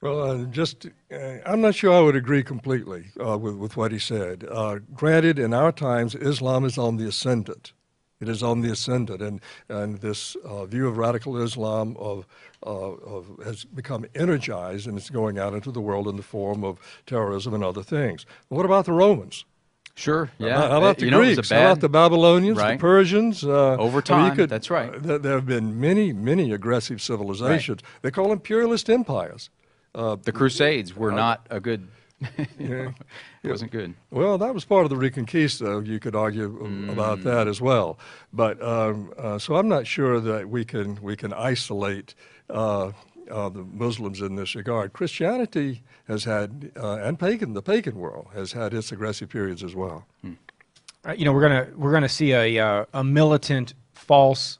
Well, 0.01 0.21
uh, 0.21 0.45
just, 0.45 0.85
uh, 1.11 1.17
I'm 1.45 1.59
not 1.59 1.75
sure 1.75 1.93
I 1.93 1.99
would 1.99 2.15
agree 2.15 2.43
completely 2.43 3.07
uh, 3.19 3.37
with, 3.37 3.55
with 3.55 3.75
what 3.75 3.91
he 3.91 3.99
said. 3.99 4.45
Uh, 4.49 4.79
granted, 4.93 5.37
in 5.37 5.53
our 5.53 5.73
times, 5.73 6.15
Islam 6.15 6.63
is 6.63 6.77
on 6.77 6.97
the 6.97 7.07
ascendant. 7.07 7.73
It 8.21 8.27
is 8.27 8.43
on 8.43 8.61
the 8.61 8.71
ascendant, 8.71 9.21
and, 9.21 9.39
and 9.69 9.99
this 9.99 10.35
uh, 10.43 10.65
view 10.65 10.87
of 10.87 10.97
radical 10.97 11.41
Islam 11.41 11.95
of, 11.97 12.27
uh, 12.65 12.69
of, 12.69 13.27
has 13.45 13.63
become 13.63 14.05
energized, 14.13 14.87
and 14.87 14.97
it's 14.97 15.09
going 15.09 15.39
out 15.39 15.53
into 15.53 15.71
the 15.71 15.79
world 15.79 16.07
in 16.07 16.17
the 16.17 16.23
form 16.23 16.65
of 16.65 16.79
terrorism 17.05 17.53
and 17.53 17.63
other 17.63 17.83
things. 17.83 18.25
What 18.49 18.65
about 18.65 18.85
the 18.85 18.91
Romans? 18.91 19.45
Sure. 19.99 20.31
Yeah. 20.37 20.69
How 20.69 20.77
about 20.77 20.97
the 20.97 21.05
you 21.05 21.11
know, 21.11 21.21
it 21.21 21.27
was 21.27 21.31
a 21.39 21.41
Greeks? 21.41 21.49
How 21.49 21.59
about 21.65 21.81
the 21.81 21.89
Babylonians, 21.89 22.57
Right. 22.57 22.77
the 22.77 22.81
Persians? 22.81 23.43
Uh, 23.43 23.75
Over 23.75 23.79
I 23.79 23.83
mean, 23.83 23.95
you 23.95 24.01
time, 24.29 24.35
could- 24.37 24.49
that's 24.49 24.69
right. 24.69 24.89
uh, 24.95 25.17
there, 25.17 25.33
have 25.35 25.45
been 25.45 25.79
many, 25.79 26.13
many 26.13 26.53
aggressive 26.53 27.01
civilizations. 27.01 27.81
They 28.01 28.09
call 28.11 28.25
them 28.25 28.33
imperialist 28.33 28.89
empires. 28.89 29.49
Uh, 29.93 30.15
The 30.23 30.31
Crusades 30.31 30.95
were 30.95 31.11
not 31.11 31.45
a 31.49 31.59
good. 31.59 31.89
yeah. 32.57 32.91
it 33.43 33.49
wasn't 33.49 33.71
good. 33.71 33.93
Well, 34.11 34.37
that 34.37 34.53
was 34.53 34.63
part 34.65 34.83
of 34.83 34.89
the 34.89 34.95
Reconquista. 34.97 35.85
You 35.85 35.99
could 35.99 36.15
argue 36.15 36.49
Mm. 36.49 36.89
about 36.91 37.23
that 37.23 37.47
as 37.47 37.59
well. 37.61 37.97
But 38.33 38.61
um, 38.63 39.11
uh, 39.17 39.37
so 39.37 39.55
I'm 39.55 39.67
not 39.69 39.85
sure 39.87 40.19
that 40.21 40.49
we 40.49 40.63
can 40.65 40.97
we 41.01 41.15
can 41.15 41.31
isolate 41.33 42.15
uh, 42.49 42.91
uh, 43.29 43.49
the 43.49 43.63
Muslims 43.63 44.21
in 44.21 44.35
this 44.35 44.55
regard. 44.55 44.93
Christianity 44.93 45.83
has 46.07 46.23
had, 46.23 46.71
uh, 46.75 46.95
and 46.97 47.19
pagan, 47.19 47.53
the 47.53 47.61
pagan 47.61 47.95
world 47.95 48.27
has 48.33 48.51
had 48.53 48.73
its 48.73 48.91
aggressive 48.91 49.29
periods 49.29 49.63
as 49.63 49.75
well. 49.75 50.05
Uh, 51.05 51.13
you 51.13 51.23
know, 51.25 51.31
we're 51.31 51.41
gonna 51.41 51.67
we're 51.77 51.91
gonna 51.93 52.09
see 52.09 52.33
a 52.33 52.59
uh, 52.59 52.85
a 52.93 53.03
militant 53.03 53.73
false 53.93 54.59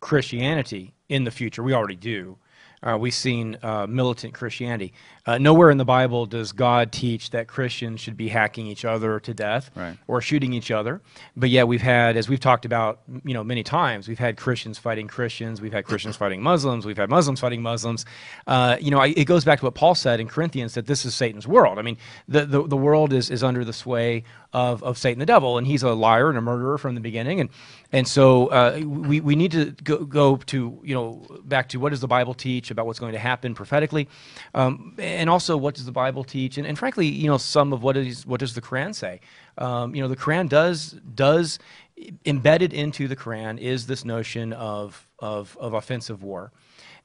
Christianity 0.00 0.92
in 1.08 1.24
the 1.24 1.30
future. 1.30 1.62
We 1.62 1.72
already 1.74 1.96
do. 1.96 2.36
uh, 2.82 2.96
we've 2.98 3.14
seen 3.14 3.58
uh, 3.62 3.86
militant 3.86 4.32
Christianity. 4.34 4.92
Uh, 5.26 5.38
nowhere 5.38 5.70
in 5.70 5.78
the 5.78 5.84
Bible 5.84 6.26
does 6.26 6.52
God 6.52 6.92
teach 6.92 7.30
that 7.30 7.46
Christians 7.46 8.00
should 8.00 8.16
be 8.16 8.28
hacking 8.28 8.66
each 8.66 8.84
other 8.84 9.20
to 9.20 9.34
death 9.34 9.70
Right. 9.76 9.96
or 10.08 10.20
shooting 10.20 10.52
each 10.52 10.70
other. 10.70 11.00
But 11.36 11.50
yet 11.50 11.68
we've 11.68 11.82
had, 11.82 12.16
as 12.16 12.28
we've 12.28 12.40
talked 12.40 12.64
about, 12.64 13.00
you 13.24 13.34
know, 13.34 13.44
many 13.44 13.62
times, 13.62 14.08
we've 14.08 14.18
had 14.18 14.36
Christians 14.36 14.78
fighting 14.78 15.08
Christians, 15.08 15.60
we've 15.60 15.72
had 15.72 15.84
Christians 15.84 16.16
fighting 16.16 16.42
Muslims, 16.42 16.86
we've 16.86 16.96
had 16.96 17.10
Muslims 17.10 17.40
fighting 17.40 17.62
Muslims. 17.62 18.06
Uh, 18.46 18.76
you 18.80 18.90
know, 18.90 18.98
I, 18.98 19.08
it 19.08 19.24
goes 19.26 19.44
back 19.44 19.58
to 19.60 19.66
what 19.66 19.74
Paul 19.74 19.94
said 19.94 20.20
in 20.20 20.28
Corinthians 20.28 20.74
that 20.74 20.86
this 20.86 21.04
is 21.04 21.14
Satan's 21.14 21.46
world. 21.46 21.78
I 21.78 21.82
mean, 21.82 21.98
the 22.28 22.46
the, 22.46 22.66
the 22.66 22.76
world 22.76 23.12
is 23.12 23.30
is 23.30 23.42
under 23.44 23.64
the 23.64 23.72
sway 23.72 24.24
of, 24.52 24.82
of 24.82 24.98
Satan 24.98 25.18
the 25.20 25.26
devil, 25.26 25.58
and 25.58 25.66
he's 25.66 25.82
a 25.82 25.92
liar 25.92 26.28
and 26.28 26.36
a 26.38 26.40
murderer 26.40 26.76
from 26.78 26.94
the 26.94 27.00
beginning. 27.00 27.40
And 27.40 27.50
and 27.92 28.08
so 28.08 28.46
uh, 28.48 28.80
we 28.84 29.20
we 29.20 29.36
need 29.36 29.52
to 29.52 29.66
go, 29.84 30.04
go 30.04 30.36
to 30.36 30.80
you 30.82 30.94
know 30.94 31.26
back 31.44 31.68
to 31.70 31.78
what 31.78 31.90
does 31.90 32.00
the 32.00 32.08
Bible 32.08 32.34
teach 32.34 32.70
about 32.70 32.86
what's 32.86 32.98
going 32.98 33.12
to 33.12 33.18
happen 33.18 33.54
prophetically, 33.54 34.08
um, 34.54 34.94
and 35.10 35.30
also 35.30 35.56
what 35.56 35.74
does 35.74 35.84
the 35.84 35.92
Bible 35.92 36.24
teach, 36.24 36.58
and, 36.58 36.66
and 36.66 36.78
frankly, 36.78 37.06
you 37.06 37.26
know, 37.26 37.38
some 37.38 37.72
of 37.72 37.82
what 37.82 37.96
is 37.96 38.26
what 38.26 38.40
does 38.40 38.54
the 38.54 38.60
Quran 38.62 38.94
say. 38.94 39.20
Um, 39.58 39.94
you 39.94 40.02
know, 40.02 40.08
the 40.08 40.16
Quran 40.16 40.48
does 40.48 40.92
does 41.14 41.58
embedded 42.24 42.72
into 42.72 43.08
the 43.08 43.16
Quran 43.16 43.58
is 43.58 43.86
this 43.86 44.04
notion 44.04 44.52
of 44.52 45.06
of, 45.18 45.56
of 45.60 45.74
offensive 45.74 46.22
war. 46.22 46.52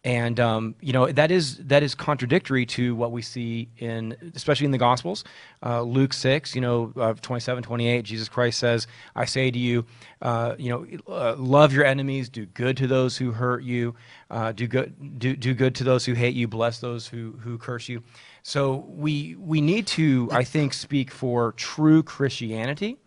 And 0.06 0.40
um, 0.40 0.76
you 0.82 0.94
know 0.94 1.12
that 1.12 1.32
is 1.32 1.58
that 1.58 1.84
is 1.84 1.96
contradictory 1.96 2.66
to 2.68 2.96
what 2.96 3.12
we 3.12 3.24
see 3.24 3.70
in, 3.80 4.16
especially 4.36 4.66
in 4.66 4.72
the 4.72 4.78
Gospels. 4.78 5.26
Uh, 5.66 5.82
Luke 5.82 6.14
six, 6.14 6.56
you 6.56 6.62
know, 6.62 6.94
uh, 6.96 7.16
27, 7.16 7.64
28, 7.64 8.04
Jesus 8.04 8.30
Christ 8.30 8.60
says, 8.60 8.88
"I 9.16 9.26
say 9.26 9.52
to 9.52 9.60
you, 9.60 9.86
uh, 10.22 10.56
you 10.60 10.70
know, 10.70 10.88
uh, 11.12 11.36
love 11.38 11.74
your 11.74 11.86
enemies, 11.86 12.30
do 12.30 12.46
good 12.46 12.78
to 12.78 12.88
those 12.88 13.18
who 13.18 13.32
hurt 13.32 13.64
you, 13.64 13.96
uh, 14.30 14.52
do 14.54 14.68
good 14.68 15.20
do, 15.20 15.36
do 15.36 15.56
good 15.56 15.76
to 15.76 15.84
those 15.84 16.06
who 16.06 16.14
hate 16.14 16.36
you, 16.36 16.48
bless 16.48 16.80
those 16.80 17.08
who 17.08 17.34
who 17.42 17.58
curse 17.58 17.90
you." 17.90 18.04
So 18.44 18.86
we 18.88 19.36
we 19.40 19.60
need 19.60 19.88
to, 19.88 20.30
I 20.32 20.44
think, 20.46 20.74
speak 20.76 21.12
for 21.12 21.54
true 21.54 22.04
Christianity 22.04 23.00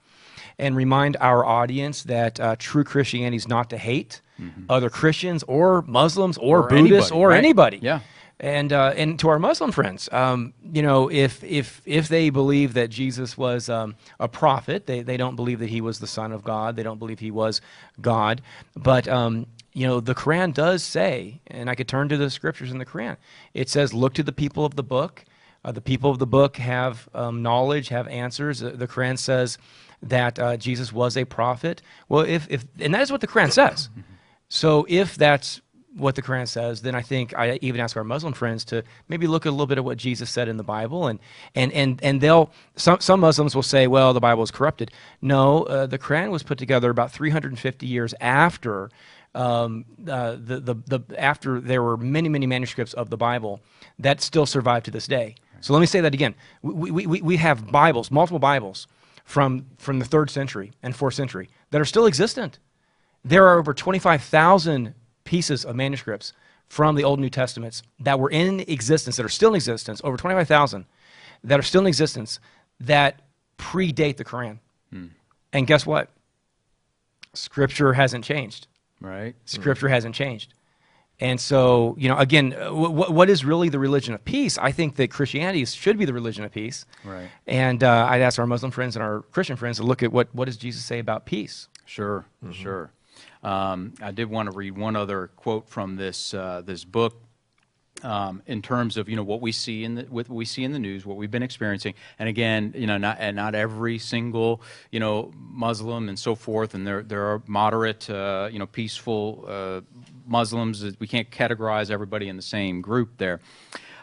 and 0.58 0.76
remind 0.76 1.16
our 1.20 1.44
audience 1.44 2.02
that 2.04 2.40
uh, 2.40 2.56
true 2.58 2.84
Christianity 2.84 3.36
is 3.36 3.48
not 3.48 3.70
to 3.70 3.78
hate 3.78 4.20
other 4.68 4.88
Christians 4.88 5.42
or 5.48 5.82
Muslims 5.82 6.38
or, 6.38 6.58
Or 6.60 6.68
Buddhists 6.68 7.10
anybody, 7.10 7.20
or 7.20 7.28
right? 7.30 7.38
anybody. 7.38 7.78
Yeah. 7.82 8.00
And 8.40 8.72
uh, 8.72 8.92
and 8.96 9.18
to 9.18 9.28
our 9.30 9.38
Muslim 9.40 9.72
friends, 9.72 10.08
um, 10.12 10.54
you 10.72 10.80
know, 10.80 11.10
if 11.10 11.42
if 11.42 11.82
if 11.84 12.06
they 12.06 12.30
believe 12.30 12.74
that 12.74 12.88
Jesus 12.88 13.36
was 13.36 13.68
um, 13.68 13.96
a 14.20 14.28
prophet, 14.28 14.86
they 14.86 15.02
they 15.02 15.16
don't 15.16 15.34
believe 15.34 15.58
that 15.58 15.70
he 15.70 15.80
was 15.80 15.98
the 15.98 16.06
Son 16.06 16.30
of 16.30 16.44
God. 16.44 16.76
They 16.76 16.84
don't 16.84 17.00
believe 17.00 17.18
he 17.18 17.32
was 17.32 17.60
God. 18.00 18.40
But 18.76 19.08
um, 19.08 19.46
you 19.72 19.88
know, 19.88 19.98
the 19.98 20.14
Quran 20.14 20.54
does 20.54 20.84
say, 20.84 21.40
and 21.48 21.68
I 21.68 21.74
could 21.74 21.88
turn 21.88 22.08
to 22.10 22.16
the 22.16 22.30
scriptures 22.30 22.70
in 22.70 22.78
the 22.78 22.86
Quran. 22.86 23.16
It 23.54 23.68
says, 23.68 23.92
"Look 23.92 24.14
to 24.14 24.22
the 24.22 24.32
people 24.32 24.64
of 24.64 24.76
the 24.76 24.84
book." 24.84 25.24
Uh, 25.64 25.72
the 25.72 25.80
people 25.80 26.08
of 26.08 26.20
the 26.20 26.26
book 26.26 26.58
have 26.58 27.08
um, 27.14 27.42
knowledge, 27.42 27.88
have 27.88 28.06
answers. 28.06 28.62
Uh, 28.62 28.70
the 28.72 28.86
Quran 28.86 29.18
says 29.18 29.58
that 30.02 30.38
uh, 30.38 30.56
Jesus 30.56 30.92
was 30.92 31.16
a 31.16 31.24
prophet. 31.24 31.82
Well, 32.08 32.22
if, 32.22 32.46
if 32.50 32.64
and 32.78 32.94
that 32.94 33.02
is 33.02 33.10
what 33.12 33.20
the 33.20 33.26
Quran 33.26 33.52
says. 33.52 33.88
So 34.48 34.86
if 34.88 35.16
that's 35.16 35.60
what 35.96 36.14
the 36.14 36.22
Quran 36.22 36.46
says, 36.46 36.82
then 36.82 36.94
I 36.94 37.02
think 37.02 37.36
I 37.36 37.58
even 37.60 37.80
ask 37.80 37.96
our 37.96 38.04
Muslim 38.04 38.32
friends 38.32 38.64
to 38.66 38.84
maybe 39.08 39.26
look 39.26 39.44
a 39.46 39.50
little 39.50 39.66
bit 39.66 39.78
at 39.78 39.84
what 39.84 39.98
Jesus 39.98 40.30
said 40.30 40.48
in 40.48 40.56
the 40.56 40.62
Bible, 40.62 41.08
and 41.08 41.18
and 41.54 41.72
and 41.72 41.98
and 42.02 42.20
they'll 42.20 42.50
some 42.76 43.00
some 43.00 43.20
Muslims 43.20 43.54
will 43.54 43.62
say, 43.64 43.86
well, 43.88 44.12
the 44.12 44.20
Bible 44.20 44.42
is 44.44 44.50
corrupted. 44.50 44.92
No, 45.20 45.64
uh, 45.64 45.86
the 45.86 45.98
Quran 45.98 46.30
was 46.30 46.42
put 46.42 46.56
together 46.58 46.90
about 46.90 47.10
350 47.12 47.86
years 47.86 48.14
after. 48.20 48.90
Um, 49.34 49.84
uh, 50.08 50.32
the, 50.40 50.58
the, 50.58 50.74
the, 50.86 51.20
after 51.22 51.60
there 51.60 51.82
were 51.82 51.96
many, 51.98 52.28
many 52.30 52.46
manuscripts 52.46 52.94
of 52.94 53.10
the 53.10 53.16
Bible 53.16 53.60
that 53.98 54.20
still 54.22 54.46
survive 54.46 54.84
to 54.84 54.90
this 54.90 55.06
day. 55.06 55.34
So 55.60 55.74
let 55.74 55.80
me 55.80 55.86
say 55.86 56.00
that 56.00 56.14
again. 56.14 56.34
We, 56.62 56.90
we, 56.90 57.06
we- 57.06 57.20
we 57.20 57.36
have 57.36 57.70
Bibles, 57.70 58.10
multiple 58.10 58.38
Bibles 58.38 58.86
from, 59.28 59.66
from 59.76 59.98
the 59.98 60.06
third 60.06 60.30
century 60.30 60.72
and 60.82 60.96
fourth 60.96 61.12
century 61.12 61.50
that 61.70 61.78
are 61.78 61.84
still 61.84 62.06
existent. 62.06 62.58
There 63.22 63.46
are 63.46 63.58
over 63.58 63.74
25,000 63.74 64.94
pieces 65.24 65.66
of 65.66 65.76
manuscripts 65.76 66.32
from 66.66 66.94
the 66.94 67.04
Old 67.04 67.18
and 67.18 67.24
New 67.24 67.28
Testaments 67.28 67.82
that 68.00 68.18
were 68.18 68.30
in 68.30 68.60
existence, 68.60 69.18
that 69.18 69.26
are 69.26 69.28
still 69.28 69.50
in 69.50 69.56
existence, 69.56 70.00
over 70.02 70.16
25,000 70.16 70.86
that 71.44 71.58
are 71.58 71.62
still 71.62 71.82
in 71.82 71.86
existence 71.86 72.40
that 72.80 73.20
predate 73.58 74.16
the 74.16 74.24
Quran. 74.24 74.60
Hmm. 74.90 75.08
And 75.52 75.66
guess 75.66 75.84
what? 75.84 76.08
Scripture 77.34 77.92
hasn't 77.92 78.24
changed. 78.24 78.66
Right. 78.98 79.34
Scripture 79.44 79.88
hasn't 79.88 80.14
changed. 80.14 80.54
And 81.20 81.40
so, 81.40 81.96
you 81.98 82.08
know, 82.08 82.16
again, 82.16 82.52
uh, 82.52 82.70
wh- 82.70 83.10
what 83.10 83.28
is 83.28 83.44
really 83.44 83.68
the 83.68 83.78
religion 83.78 84.14
of 84.14 84.24
peace? 84.24 84.56
I 84.56 84.70
think 84.70 84.96
that 84.96 85.10
Christianity 85.10 85.64
should 85.64 85.98
be 85.98 86.04
the 86.04 86.12
religion 86.12 86.44
of 86.44 86.52
peace. 86.52 86.86
Right. 87.04 87.28
And 87.46 87.82
uh, 87.82 88.06
I'd 88.08 88.20
ask 88.20 88.38
our 88.38 88.46
Muslim 88.46 88.70
friends 88.70 88.94
and 88.94 89.02
our 89.02 89.22
Christian 89.32 89.56
friends 89.56 89.78
to 89.78 89.82
look 89.82 90.02
at 90.02 90.12
what, 90.12 90.32
what 90.32 90.44
does 90.44 90.56
Jesus 90.56 90.84
say 90.84 91.00
about 91.00 91.26
peace? 91.26 91.68
Sure, 91.86 92.26
sure. 92.52 92.92
Um, 93.42 93.94
I 94.02 94.10
did 94.10 94.30
want 94.30 94.50
to 94.50 94.56
read 94.56 94.76
one 94.76 94.94
other 94.94 95.28
quote 95.36 95.68
from 95.68 95.96
this 95.96 96.34
uh, 96.34 96.62
this 96.64 96.84
book. 96.84 97.20
Um, 98.04 98.42
in 98.46 98.62
terms 98.62 98.96
of 98.96 99.08
you 99.08 99.16
know 99.16 99.24
what 99.24 99.40
we 99.40 99.50
see 99.50 99.82
in 99.82 99.96
the 99.96 100.02
what 100.04 100.28
we 100.28 100.44
see 100.44 100.62
in 100.62 100.70
the 100.72 100.78
news, 100.78 101.04
what 101.04 101.16
we've 101.16 101.32
been 101.32 101.42
experiencing, 101.42 101.94
and 102.20 102.28
again, 102.28 102.72
you 102.76 102.86
know, 102.86 102.96
not 102.96 103.16
and 103.18 103.34
not 103.34 103.56
every 103.56 103.98
single 103.98 104.62
you 104.92 105.00
know 105.00 105.32
Muslim 105.36 106.08
and 106.08 106.16
so 106.16 106.36
forth, 106.36 106.74
and 106.74 106.86
there 106.86 107.02
there 107.02 107.24
are 107.26 107.42
moderate, 107.48 108.08
uh, 108.08 108.48
you 108.52 108.60
know, 108.60 108.66
peaceful 108.66 109.44
uh, 109.48 109.80
Muslims. 110.28 110.84
We 111.00 111.08
can't 111.08 111.28
categorize 111.28 111.90
everybody 111.90 112.28
in 112.28 112.36
the 112.36 112.42
same 112.42 112.82
group 112.82 113.18
there. 113.18 113.40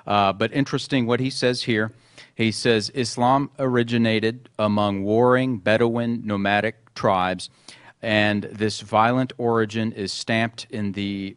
Uh, 0.06 0.34
but 0.34 0.52
interesting 0.52 1.06
what 1.06 1.20
he 1.22 1.30
says 1.30 1.64
here. 1.64 1.92
He 2.36 2.52
says 2.52 2.92
Islam 2.94 3.50
originated 3.60 4.50
among 4.60 5.04
warring 5.04 5.58
Bedouin 5.58 6.22
nomadic 6.26 6.94
tribes, 6.94 7.50
and 8.02 8.44
this 8.44 8.82
violent 8.82 9.34
origin 9.38 9.92
is 9.92 10.14
stamped 10.14 10.68
in 10.70 10.92
the 10.92 11.36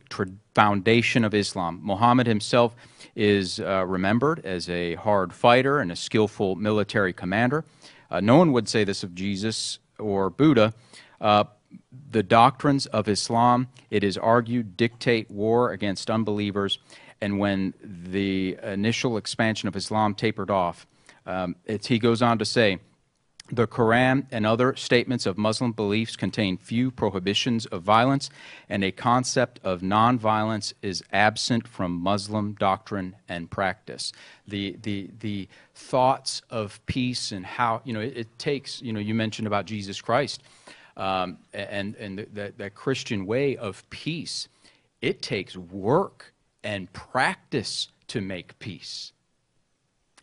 foundation 0.55 1.25
of 1.25 1.35
Islam. 1.35 1.81
Muhammad 1.83 2.27
himself 2.27 2.75
is 3.15 3.59
uh, 3.61 3.85
remembered 3.87 4.45
as 4.45 4.69
a 4.69 4.95
hard 4.97 5.33
fighter 5.33 5.79
and 5.79 5.91
a 5.91 5.97
skillful 5.97 6.57
military 6.57 7.13
commander. 7.13 7.65
Uh, 8.11 8.21
no 8.21 8.37
one 8.37 8.53
would 8.53 8.69
say 8.69 8.85
this 8.85 9.03
of 9.03 9.15
Jesus 9.15 9.79
or 9.99 10.31
Buddha. 10.31 10.75
Uh, 11.21 11.45
the 12.11 12.23
doctrines 12.23 12.87
of 12.87 13.09
Islam, 13.09 13.69
it 13.91 14.05
is 14.05 14.17
argued, 14.17 14.77
dictate 14.77 15.31
war 15.31 15.73
against 15.73 16.11
unbelievers. 16.11 16.79
And 17.21 17.39
when 17.39 17.75
the 17.83 18.57
initial 18.63 19.17
expansion 19.17 19.69
of 19.69 19.77
Islam 19.77 20.15
tapered 20.15 20.51
off, 20.51 20.87
um, 21.27 21.57
he 21.85 21.99
goes 21.99 22.23
on 22.23 22.39
to 22.39 22.45
say, 22.45 22.79
the 23.51 23.67
Quran 23.67 24.27
and 24.31 24.47
other 24.47 24.77
statements 24.77 25.27
of 25.27 25.39
Muslim 25.39 25.73
beliefs 25.73 26.17
contain 26.17 26.57
few 26.59 26.91
prohibitions 26.91 27.67
of 27.67 27.83
violence, 27.83 28.31
and 28.69 28.85
a 28.85 28.91
concept 28.91 29.59
of 29.65 29.81
nonviolence 29.81 30.73
is 30.83 31.03
absent 31.13 31.67
from 31.67 31.93
Muslim 31.93 32.55
doctrine 32.55 33.17
and 33.29 33.51
practice. 33.51 34.13
The, 34.47 34.77
the, 34.83 35.11
the 35.21 35.49
thoughts 35.75 36.43
of 36.51 36.85
peace 36.87 37.33
and 37.33 37.45
how, 37.45 37.81
you 37.85 37.93
know, 37.93 38.01
it, 38.01 38.17
it 38.17 38.39
takes, 38.39 38.83
you 38.83 38.93
know, 38.93 39.01
you 39.01 39.15
mentioned 39.15 39.47
about 39.47 39.67
Jesus 39.67 40.01
Christ 40.01 40.43
um, 40.97 41.39
and, 41.55 41.95
and 41.97 42.27
the, 42.33 42.53
that 42.57 42.75
Christian 42.75 43.27
way 43.27 43.57
of 43.57 43.89
peace. 43.91 44.49
It 45.01 45.23
takes 45.23 45.57
work 45.57 46.33
and 46.63 46.93
practice 46.93 47.89
to 48.09 48.21
make 48.21 48.59
peace. 48.59 49.13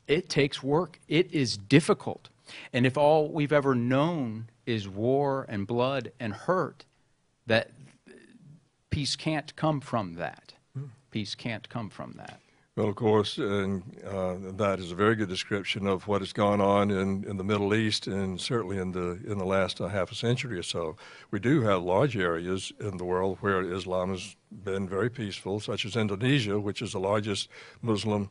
It 0.07 0.29
takes 0.29 0.61
work. 0.61 0.99
It 1.07 1.33
is 1.33 1.57
difficult. 1.57 2.29
And 2.73 2.85
if 2.85 2.97
all 2.97 3.31
we've 3.31 3.53
ever 3.53 3.75
known 3.75 4.49
is 4.65 4.87
war 4.87 5.45
and 5.49 5.67
blood 5.67 6.11
and 6.19 6.33
hurt, 6.33 6.85
that 7.47 7.71
peace 8.89 9.15
can't 9.15 9.55
come 9.55 9.81
from 9.81 10.15
that. 10.15 10.53
Peace 11.11 11.35
can't 11.35 11.69
come 11.69 11.89
from 11.89 12.13
that. 12.17 12.41
Well, 12.75 12.89
of 12.89 12.95
course, 12.95 13.37
and 13.37 13.83
uh, 14.05 14.35
that 14.57 14.79
is 14.79 14.91
a 14.91 14.95
very 14.95 15.15
good 15.15 15.29
description 15.29 15.87
of 15.87 16.09
what 16.09 16.19
has 16.19 16.33
gone 16.33 16.59
on 16.59 16.91
in, 16.91 17.23
in 17.23 17.37
the 17.37 17.43
Middle 17.43 17.73
East, 17.73 18.05
and 18.07 18.39
certainly 18.39 18.77
in 18.77 18.91
the 18.91 19.17
in 19.25 19.37
the 19.37 19.45
last 19.45 19.79
uh, 19.79 19.87
half 19.87 20.11
a 20.11 20.15
century 20.15 20.59
or 20.59 20.63
so. 20.63 20.97
We 21.31 21.39
do 21.39 21.61
have 21.61 21.83
large 21.83 22.17
areas 22.17 22.73
in 22.81 22.97
the 22.97 23.05
world 23.05 23.37
where 23.39 23.61
Islam 23.61 24.09
has 24.09 24.35
been 24.51 24.89
very 24.89 25.09
peaceful, 25.09 25.61
such 25.61 25.85
as 25.85 25.95
Indonesia, 25.95 26.59
which 26.59 26.81
is 26.81 26.91
the 26.91 26.99
largest 26.99 27.47
Muslim 27.81 28.29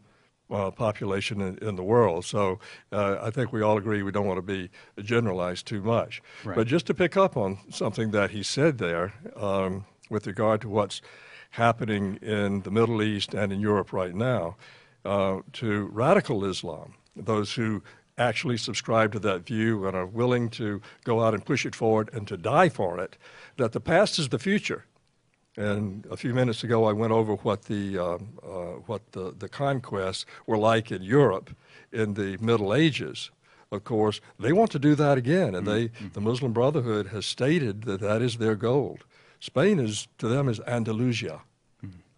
uh, 0.54 0.70
population 0.70 1.40
in, 1.40 1.58
in 1.58 1.76
the 1.76 1.82
world. 1.82 2.24
So 2.24 2.60
uh, 2.92 3.16
I 3.20 3.30
think 3.30 3.52
we 3.52 3.62
all 3.62 3.76
agree 3.76 4.02
we 4.02 4.12
don't 4.12 4.26
want 4.26 4.38
to 4.38 4.42
be 4.42 4.70
generalized 5.02 5.66
too 5.66 5.82
much. 5.82 6.22
Right. 6.44 6.56
But 6.56 6.66
just 6.66 6.86
to 6.86 6.94
pick 6.94 7.16
up 7.16 7.36
on 7.36 7.58
something 7.70 8.12
that 8.12 8.30
he 8.30 8.42
said 8.42 8.78
there 8.78 9.12
um, 9.36 9.84
with 10.08 10.26
regard 10.26 10.60
to 10.62 10.68
what's 10.68 11.02
happening 11.50 12.16
in 12.22 12.62
the 12.62 12.70
Middle 12.70 13.02
East 13.02 13.34
and 13.34 13.52
in 13.52 13.60
Europe 13.60 13.92
right 13.92 14.14
now, 14.14 14.56
uh, 15.04 15.40
to 15.54 15.84
radical 15.92 16.44
Islam, 16.44 16.94
those 17.16 17.52
who 17.54 17.82
actually 18.16 18.56
subscribe 18.56 19.12
to 19.12 19.18
that 19.18 19.44
view 19.44 19.86
and 19.86 19.96
are 19.96 20.06
willing 20.06 20.48
to 20.48 20.80
go 21.04 21.22
out 21.22 21.34
and 21.34 21.44
push 21.44 21.66
it 21.66 21.74
forward 21.74 22.08
and 22.12 22.28
to 22.28 22.36
die 22.36 22.68
for 22.68 22.98
it, 22.98 23.16
that 23.56 23.72
the 23.72 23.80
past 23.80 24.18
is 24.18 24.28
the 24.28 24.38
future 24.38 24.84
And 25.56 26.06
a 26.10 26.16
few 26.16 26.34
minutes 26.34 26.64
ago, 26.64 26.84
I 26.84 26.92
went 26.92 27.12
over 27.12 27.34
what 27.36 27.64
the 27.64 27.98
um, 27.98 28.38
uh, 28.42 28.80
what 28.86 29.12
the, 29.12 29.34
the 29.38 29.48
conquests 29.48 30.26
were 30.46 30.58
like 30.58 30.90
in 30.90 31.02
Europe 31.02 31.50
in 31.92 32.14
the 32.14 32.36
Middle 32.40 32.74
Ages. 32.74 33.30
Of 33.70 33.84
course, 33.84 34.20
they 34.38 34.52
want 34.52 34.70
to 34.72 34.78
do 34.78 34.94
that 34.96 35.16
again, 35.16 35.54
and 35.54 35.66
they 35.66 35.90
the 36.12 36.20
Muslim 36.20 36.52
Brotherhood 36.52 37.08
has 37.08 37.24
stated 37.24 37.84
that 37.84 38.00
that 38.00 38.20
is 38.20 38.36
their 38.36 38.56
goal. 38.56 38.98
Spain 39.40 39.78
is 39.78 40.08
to 40.18 40.28
them 40.28 40.48
is 40.48 40.60
Andalusia. 40.66 41.42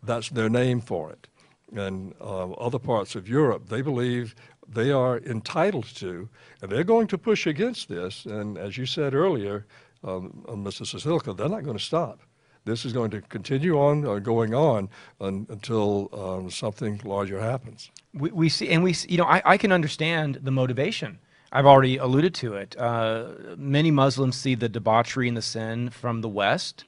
That's 0.03 0.31
their 0.31 0.49
name 0.49 0.81
for 0.81 1.11
it. 1.11 1.27
And 1.75 2.15
uh, 2.21 2.53
other 2.53 2.79
parts 2.79 3.17
of 3.17 3.29
Europe, 3.29 3.69
they 3.69 3.83
believe 3.83 4.35
they 4.69 4.93
are 4.93 5.19
entitled 5.19 5.87
to, 5.97 6.29
and 6.63 6.71
they're 6.71 6.85
going 6.85 7.09
to 7.09 7.19
push 7.19 7.47
against 7.47 7.89
this. 7.89 8.25
And 8.25 8.57
as 8.57 8.79
you 8.79 8.87
said 8.87 9.15
earlier, 9.15 9.67
um, 10.05 10.45
uh, 10.49 10.53
Mr. 10.53 10.83
Ciesielka, 10.83 11.37
they're 11.37 11.49
not 11.49 11.65
going 11.65 11.77
to 11.77 11.83
stop. 11.83 12.21
This 12.67 12.85
is 12.85 12.93
going 12.93 13.13
to 13.13 13.21
continue 13.21 13.79
on, 13.79 14.05
uh, 14.05 14.19
going 14.19 14.53
on 14.53 14.89
un- 15.21 15.47
until 15.49 16.11
um, 16.13 16.51
something 16.51 17.01
larger 17.05 17.41
happens. 17.41 17.91
We, 18.13 18.31
we 18.33 18.49
see, 18.49 18.69
and 18.71 18.83
we, 18.83 18.93
see, 18.93 19.09
you 19.13 19.19
know, 19.19 19.25
I, 19.25 19.41
I 19.45 19.57
can 19.57 19.71
understand 19.71 20.41
the 20.43 20.51
motivation. 20.51 21.21
I've 21.53 21.65
already 21.65 21.97
alluded 21.97 22.35
to 22.35 22.55
it. 22.55 22.77
Uh, 22.77 23.29
many 23.57 23.93
Muslims 23.93 24.37
see 24.37 24.57
the 24.57 24.69
debauchery 24.69 25.29
and 25.29 25.37
the 25.37 25.43
sin 25.43 25.91
from 25.91 26.23
the 26.23 26.29
West, 26.29 26.85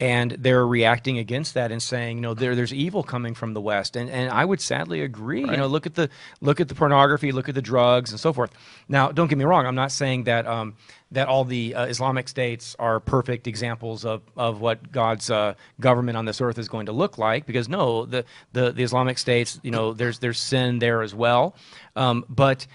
and 0.00 0.32
they're 0.32 0.66
reacting 0.66 1.18
against 1.18 1.54
that 1.54 1.70
and 1.70 1.80
saying, 1.80 2.16
you 2.16 2.20
know, 2.20 2.34
there, 2.34 2.56
there's 2.56 2.74
evil 2.74 3.02
coming 3.04 3.32
from 3.32 3.54
the 3.54 3.60
West. 3.60 3.94
And, 3.96 4.10
and 4.10 4.28
I 4.30 4.44
would 4.44 4.60
sadly 4.60 5.02
agree. 5.02 5.40
You 5.40 5.56
know, 5.56 5.68
look 5.68 5.86
at 5.86 5.94
the 5.94 6.10
look 6.40 6.60
at 6.60 6.68
the 6.68 6.74
pornography, 6.74 7.30
look 7.30 7.48
at 7.48 7.54
the 7.54 7.62
drugs, 7.62 8.10
and 8.10 8.18
so 8.18 8.32
forth. 8.32 8.50
Now, 8.88 9.12
don't 9.12 9.28
get 9.28 9.38
me 9.38 9.44
wrong. 9.44 9.66
I'm 9.66 9.76
not 9.76 9.92
saying 9.92 10.24
that 10.24 10.46
um, 10.46 10.74
that 11.12 11.28
all 11.28 11.44
the 11.44 11.76
uh, 11.76 11.86
Islamic 11.86 12.28
states 12.28 12.74
are 12.78 12.98
perfect 12.98 13.46
examples 13.46 14.04
of, 14.04 14.22
of 14.36 14.60
what 14.60 14.90
God's 14.90 15.30
uh, 15.30 15.54
government 15.78 16.16
on 16.16 16.24
this 16.24 16.40
earth 16.40 16.58
is 16.58 16.68
going 16.68 16.86
to 16.86 16.92
look 16.92 17.16
like, 17.18 17.46
because 17.46 17.68
no, 17.68 18.04
the, 18.04 18.24
the, 18.52 18.72
the 18.72 18.82
Islamic 18.82 19.16
states, 19.18 19.60
you 19.62 19.70
know, 19.70 19.92
there's 19.92 20.18
there's 20.18 20.40
sin 20.40 20.80
there 20.80 21.02
as 21.02 21.14
well. 21.14 21.54
Um, 21.94 22.24
but 22.28 22.66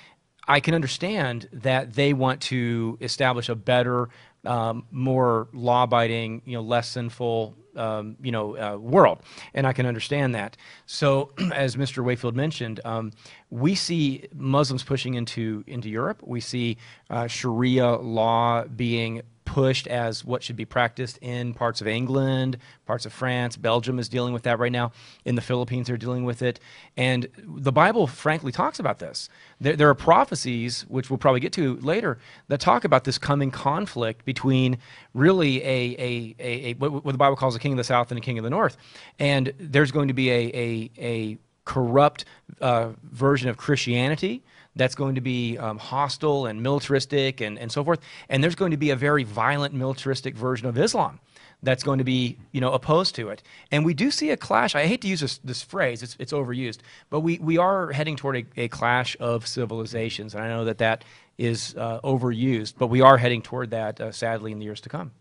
I 0.47 0.61
can 0.61 0.73
understand 0.73 1.47
that 1.51 1.93
they 1.93 2.13
want 2.13 2.41
to 2.43 2.97
establish 3.01 3.49
a 3.49 3.55
better, 3.55 4.09
um, 4.45 4.85
more 4.91 5.47
law-abiding, 5.53 6.41
you 6.45 6.53
know, 6.53 6.61
less 6.61 6.89
sinful, 6.89 7.55
um, 7.75 8.17
you 8.21 8.31
know, 8.31 8.57
uh, 8.57 8.77
world, 8.77 9.19
and 9.53 9.65
I 9.67 9.73
can 9.73 9.85
understand 9.85 10.35
that. 10.35 10.57
So, 10.85 11.31
as 11.53 11.75
Mr. 11.75 12.03
Wakefield 12.03 12.35
mentioned, 12.35 12.79
um, 12.85 13.11
we 13.49 13.75
see 13.75 14.27
Muslims 14.33 14.83
pushing 14.83 15.15
into 15.15 15.63
into 15.67 15.89
Europe. 15.89 16.21
We 16.23 16.41
see 16.41 16.77
uh, 17.09 17.27
Sharia 17.27 17.95
law 17.95 18.65
being 18.65 19.21
pushed 19.49 19.87
as 19.87 20.23
what 20.23 20.43
should 20.43 20.55
be 20.55 20.63
practiced 20.63 21.17
in 21.23 21.55
parts 21.55 21.81
of 21.81 21.87
England, 21.87 22.55
parts 22.85 23.07
of 23.07 23.11
France. 23.11 23.57
Belgium 23.57 23.97
is 23.97 24.07
dealing 24.07 24.31
with 24.31 24.43
that 24.43 24.59
right 24.59 24.71
now. 24.71 24.91
In 25.25 25.33
the 25.33 25.41
Philippines, 25.41 25.87
they're 25.87 25.97
dealing 25.97 26.23
with 26.23 26.43
it. 26.43 26.59
And 26.95 27.27
the 27.35 27.71
Bible, 27.71 28.05
frankly, 28.05 28.51
talks 28.51 28.79
about 28.79 28.99
this. 28.99 29.27
There, 29.59 29.75
there 29.75 29.89
are 29.89 29.95
prophecies, 29.95 30.85
which 30.87 31.09
we'll 31.09 31.17
probably 31.17 31.39
get 31.39 31.51
to 31.53 31.77
later, 31.77 32.19
that 32.47 32.59
talk 32.59 32.83
about 32.83 33.05
this 33.05 33.17
coming 33.17 33.49
conflict 33.49 34.23
between 34.23 34.77
really 35.15 35.63
a, 35.63 35.95
a, 35.97 36.35
a, 36.37 36.69
a 36.69 36.73
what, 36.75 37.11
the 37.11 37.17
Bible 37.17 37.35
calls 37.35 37.55
a 37.55 37.59
king 37.59 37.71
of 37.73 37.77
the 37.77 37.83
south 37.83 38.11
and 38.11 38.19
a 38.19 38.21
king 38.21 38.37
of 38.37 38.43
the 38.43 38.51
north. 38.51 38.77
And 39.17 39.51
there's 39.57 39.91
going 39.91 40.09
to 40.09 40.13
be 40.13 40.29
a, 40.29 40.43
a, 40.53 40.91
a 40.99 41.37
corrupt 41.65 42.23
uh, 42.61 42.89
version 43.01 43.49
of 43.49 43.57
Christianity 43.57 44.43
that's 44.79 44.95
going 44.95 45.15
to 45.15 45.21
be 45.21 45.57
um, 45.57 45.77
hostile 45.77 46.45
and 46.45 46.63
militaristic 46.63 47.41
and, 47.41 47.59
and 47.59 47.71
so 47.71 47.83
forth. 47.83 47.99
And 48.29 48.43
there's 48.43 48.55
going 48.55 48.71
to 48.71 48.77
be 48.77 48.89
a 48.89 48.95
very 48.95 49.23
violent 49.23 49.73
militaristic 49.73 50.35
version 50.35 50.67
of 50.67 50.77
Islam 50.77 51.19
that's 51.61 51.83
going 51.83 51.97
to 51.97 52.03
be 52.03 52.37
you 52.51 52.61
know 52.61 52.71
opposed 52.71 53.15
to 53.15 53.29
it. 53.29 53.43
And 53.71 53.85
we 53.85 53.93
do 53.93 54.11
see 54.11 54.29
a 54.29 54.37
clash. 54.37 54.75
I 54.75 54.85
hate 54.85 55.01
to 55.01 55.07
use 55.07 55.19
this, 55.19 55.37
this 55.39 55.61
phrase; 55.61 56.01
it's, 56.03 56.15
it's 56.19 56.33
overused, 56.33 56.79
but 57.09 57.19
we, 57.19 57.37
we 57.39 57.57
are 57.57 57.91
heading 57.91 58.15
toward 58.15 58.37
a, 58.37 58.45
a 58.55 58.67
clash 58.69 59.17
of 59.19 59.45
civilizations. 59.45 60.33
And 60.33 60.43
I 60.43 60.47
know 60.47 60.65
that 60.65 60.77
that 60.77 61.03
is 61.37 61.75
uh, 61.77 61.99
overused, 62.01 62.75
but 62.77 62.87
we 62.87 63.01
are 63.01 63.17
heading 63.17 63.41
toward 63.41 63.71
that 63.71 63.99
uh, 63.99 64.11
sadly 64.11 64.51
in 64.51 64.59
the 64.59 64.65
years 64.65 64.81
to 64.81 64.89
come. 64.89 65.11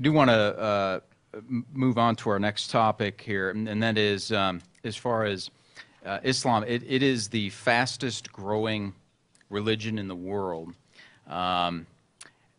do 0.00 0.12
want 0.12 0.30
to 0.30 0.34
uh, 0.34 1.00
move 1.72 1.98
on 1.98 2.16
to 2.16 2.30
our 2.30 2.38
next 2.38 2.70
topic 2.70 3.20
here, 3.20 3.50
and, 3.50 3.68
and 3.68 3.82
that 3.82 3.98
is 3.98 4.32
um, 4.32 4.60
as 4.84 4.96
far 4.96 5.24
as 5.24 5.50
uh, 6.06 6.20
Islam. 6.22 6.64
It, 6.64 6.82
it 6.86 7.02
is 7.02 7.28
the 7.28 7.50
fastest 7.50 8.32
growing 8.32 8.94
religion 9.50 9.98
in 9.98 10.08
the 10.08 10.16
world. 10.16 10.72
Um, 11.26 11.86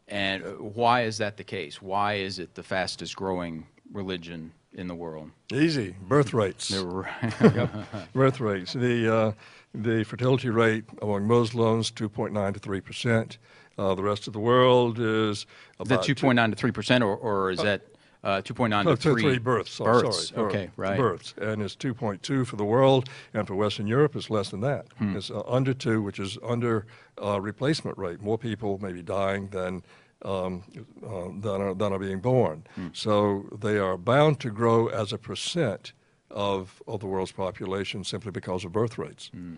and 0.08 0.44
uh, 0.44 0.48
why 0.50 1.04
is 1.04 1.18
that 1.18 1.38
the 1.38 1.44
case? 1.44 1.82
Why 1.82 2.16
is 2.16 2.40
it 2.40 2.56
the 2.56 2.64
fastest 2.64 3.16
growing 3.16 3.68
religion 3.92 4.52
in 4.74 4.88
the 4.88 4.96
world? 4.96 5.32
Easy 5.52 5.96
birth 6.08 6.34
rates. 6.34 6.72
Birth 8.14 8.40
rates. 8.40 8.74
The 8.74 9.14
uh, 9.14 9.32
the 9.74 10.04
fertility 10.04 10.50
rate 10.50 10.86
among 11.02 11.28
Muslims 11.28 11.92
2.9 11.92 12.54
to 12.54 12.60
3 12.60 12.82
percent. 12.82 13.38
Uh, 13.78 13.94
the 13.94 14.04
rest 14.04 14.28
of 14.28 14.34
the 14.34 14.40
world 14.40 14.98
is 14.98 15.06
Is 15.40 15.46
about 15.80 16.06
that 16.06 16.16
2.9 16.16 16.50
to 16.50 16.56
3 16.56 16.72
percent, 16.72 17.04
or, 17.04 17.16
or 17.16 17.52
is 17.52 17.60
that 17.60 17.82
uh, 18.24 18.42
2.9 18.42 18.70
No, 18.86 18.96
to 18.96 19.02
two- 19.02 19.14
3? 19.14 19.22
three 19.22 19.38
births. 19.38 19.80
oh, 19.80 19.86
Births. 19.86 20.30
Sorry, 20.30 20.46
Okay, 20.48 20.66
birth- 20.66 20.78
right. 20.78 20.98
Births, 20.98 21.34
and 21.40 21.62
it's 21.62 21.76
2.2 21.76 22.46
for 22.46 22.56
the 22.56 22.66
world, 22.66 23.08
and 23.34 23.48
for 23.48 23.56
Western 23.56 23.88
Europe, 23.88 24.16
it's 24.16 24.30
less 24.30 24.50
than 24.50 24.62
that. 24.62 24.86
Hmm. 24.98 25.16
It's 25.16 25.30
uh, 25.32 25.42
under 25.48 25.74
two, 25.74 26.02
which 26.02 26.20
is 26.20 26.38
under 26.44 26.86
uh, 27.24 27.40
replacement 27.42 27.98
rate. 27.98 28.22
More 28.22 28.38
people 28.38 28.80
may 28.82 28.92
be 28.92 29.02
dying 29.02 29.48
than 29.50 29.84
um, 30.26 30.64
uh, 31.06 31.30
than 31.40 31.62
are 31.62 31.74
than 31.76 31.94
are 31.94 32.00
being 32.00 32.20
born. 32.20 32.64
Hmm. 32.76 32.88
So 32.94 33.46
they 33.62 33.78
are 33.78 33.98
bound 33.98 34.40
to 34.40 34.50
grow 34.50 34.88
as 34.88 35.14
a 35.14 35.18
percent 35.18 35.94
of 36.32 36.82
of 36.88 37.00
the 37.02 37.06
world's 37.08 37.32
population 37.32 38.04
simply 38.04 38.32
because 38.32 38.66
of 38.66 38.72
birth 38.72 38.98
rates. 38.98 39.30
Hmm. 39.34 39.54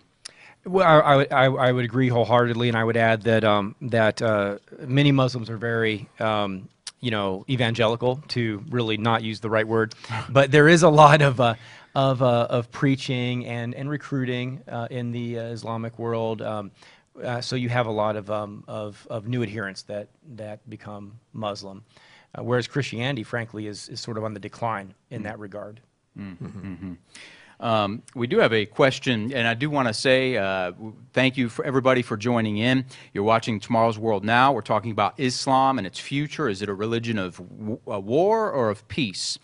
Well, 0.65 0.85
I, 0.85 0.99
I, 0.99 1.15
would- 1.15 1.31
I, 1.33 1.45
I 1.45 1.71
would 1.71 1.85
agree 1.85 2.09
wholeheartedly, 2.09 2.67
and 2.67 2.77
I 2.77 2.83
would 2.83 2.97
add 2.97 3.21
that 3.23 3.45
um, 3.45 3.75
that 3.81 4.21
uh, 4.21 4.57
many 4.85 5.13
Muslims 5.13 5.49
are 5.49 5.55
very, 5.57 6.09
um, 6.19 6.67
you 6.99 7.11
know, 7.11 7.45
evangelical 7.49 8.21
to 8.29 8.63
really 8.69 8.97
not 8.97 9.23
use 9.23 9.39
the 9.39 9.49
right 9.49 9.67
word, 9.67 9.95
but 10.29 10.51
there 10.51 10.67
is 10.67 10.83
a 10.83 10.89
lot 10.89 11.21
of 11.21 11.39
uh, 11.39 11.55
of 11.95 12.21
uh, 12.21 12.47
of 12.49 12.71
preaching 12.71 13.45
and 13.45 13.73
and 13.73 13.89
recruiting 13.89 14.61
uh, 14.67 14.87
in 14.91 15.11
the 15.11 15.39
uh, 15.39 15.43
Islamic 15.43 15.97
world. 15.97 16.41
Um, 16.41 16.71
uh, 17.23 17.41
so 17.41 17.55
you 17.55 17.69
have 17.69 17.87
a 17.87 17.91
lot 17.91 18.15
of 18.15 18.29
um, 18.29 18.63
of 18.67 19.05
of 19.09 19.27
new 19.27 19.43
adherents 19.43 19.83
that 19.83 20.09
that 20.35 20.67
become 20.69 21.19
Muslim, 21.33 21.83
uh, 22.35 22.43
whereas 22.43 22.67
Christianity, 22.67 23.23
frankly, 23.23 23.67
is 23.67 23.89
is 23.89 23.99
sort 23.99 24.17
of 24.17 24.23
on 24.23 24.33
the 24.33 24.39
decline 24.39 24.93
in 25.09 25.23
that 25.23 25.39
regard. 25.39 25.81
Um, 27.59 28.03
we 28.15 28.27
do 28.27 28.37
have 28.39 28.53
a 28.53 28.65
question, 28.65 29.33
and 29.33 29.45
I 29.47 29.53
do 29.53 29.69
want 29.69 29.89
to 29.89 29.93
say 29.93 30.37
uh, 30.37 30.71
thank 31.11 31.35
you 31.35 31.49
for 31.49 31.65
everybody 31.65 32.01
for 32.01 32.15
joining 32.15 32.57
in. 32.57 32.85
You're 33.13 33.25
watching 33.25 33.59
Tomorrow's 33.59 33.99
World 33.99 34.23
Now. 34.23 34.53
We're 34.53 34.61
talking 34.61 34.91
about 34.91 35.19
Islam 35.19 35.77
and 35.77 35.85
its 35.85 35.99
future. 35.99 36.47
Is 36.47 36.61
it 36.61 36.69
a 36.69 36.73
religion 36.73 37.17
of 37.17 37.39
war 37.85 38.51
or 38.51 38.69
of 38.69 38.87
peace? 38.87 39.37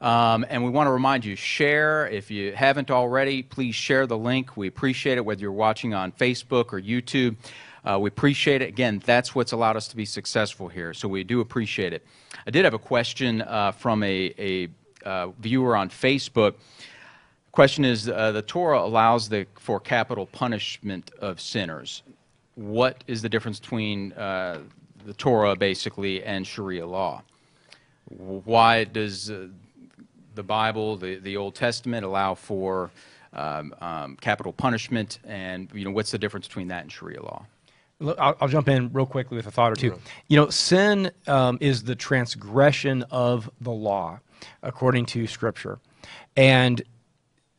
Um, 0.00 0.44
and 0.48 0.64
we 0.64 0.70
want 0.70 0.88
to 0.88 0.90
remind 0.90 1.24
you 1.24 1.36
share. 1.36 2.08
If 2.08 2.32
you 2.32 2.52
haven't 2.52 2.90
already, 2.90 3.44
please 3.44 3.76
share 3.76 4.08
the 4.08 4.18
link. 4.18 4.56
We 4.56 4.66
appreciate 4.66 5.16
it, 5.16 5.24
whether 5.24 5.40
you're 5.40 5.52
watching 5.52 5.94
on 5.94 6.10
Facebook 6.10 6.72
or 6.72 6.80
YouTube. 6.80 7.36
Uh, 7.84 7.98
we 8.00 8.08
appreciate 8.08 8.62
it. 8.62 8.68
Again, 8.68 9.00
that's 9.04 9.36
what's 9.36 9.52
allowed 9.52 9.76
us 9.76 9.86
to 9.88 9.96
be 9.96 10.04
successful 10.04 10.66
here, 10.66 10.92
so 10.94 11.06
we 11.06 11.22
do 11.22 11.40
appreciate 11.40 11.92
it. 11.92 12.04
I 12.44 12.50
did 12.50 12.64
have 12.64 12.74
a 12.74 12.78
question 12.78 13.42
uh, 13.42 13.70
from 13.70 14.02
a, 14.02 14.34
a 14.38 14.68
uh, 15.04 15.28
viewer 15.38 15.76
on 15.76 15.88
Facebook. 15.88 16.54
Question 17.52 17.84
is, 17.84 18.08
uh, 18.08 18.32
the 18.32 18.40
Torah 18.40 18.80
allows 18.80 19.28
the, 19.28 19.46
for 19.58 19.78
capital 19.78 20.24
punishment 20.24 21.10
of 21.20 21.38
sinners. 21.38 22.02
What 22.54 23.04
is 23.06 23.20
the 23.20 23.28
difference 23.28 23.60
between 23.60 24.12
uh, 24.14 24.60
the 25.04 25.12
Torah, 25.12 25.54
basically, 25.54 26.22
and 26.24 26.46
Sharia 26.46 26.86
law? 26.86 27.22
Why 28.08 28.84
does 28.84 29.30
uh, 29.30 29.48
the 30.34 30.42
Bible, 30.42 30.96
the, 30.96 31.16
the 31.16 31.36
Old 31.36 31.54
Testament, 31.54 32.06
allow 32.06 32.34
for 32.34 32.90
um, 33.34 33.74
um, 33.82 34.16
capital 34.16 34.54
punishment, 34.54 35.18
and 35.24 35.70
you 35.74 35.84
know 35.84 35.90
what's 35.90 36.10
the 36.10 36.18
difference 36.18 36.48
between 36.48 36.68
that 36.68 36.82
and 36.82 36.92
Sharia 36.92 37.22
law? 37.22 37.44
Look, 38.00 38.18
I'll, 38.18 38.36
I'll 38.40 38.48
jump 38.48 38.68
in 38.68 38.90
real 38.94 39.06
quickly 39.06 39.36
with 39.36 39.46
a 39.46 39.50
thought 39.50 39.72
or 39.72 39.76
two. 39.76 39.98
You 40.28 40.38
know, 40.38 40.48
sin 40.48 41.10
um, 41.26 41.58
is 41.60 41.84
the 41.84 41.94
transgression 41.94 43.04
of 43.10 43.50
the 43.60 43.70
law, 43.70 44.20
according 44.62 45.06
to 45.06 45.26
Scripture, 45.26 45.78
and 46.34 46.82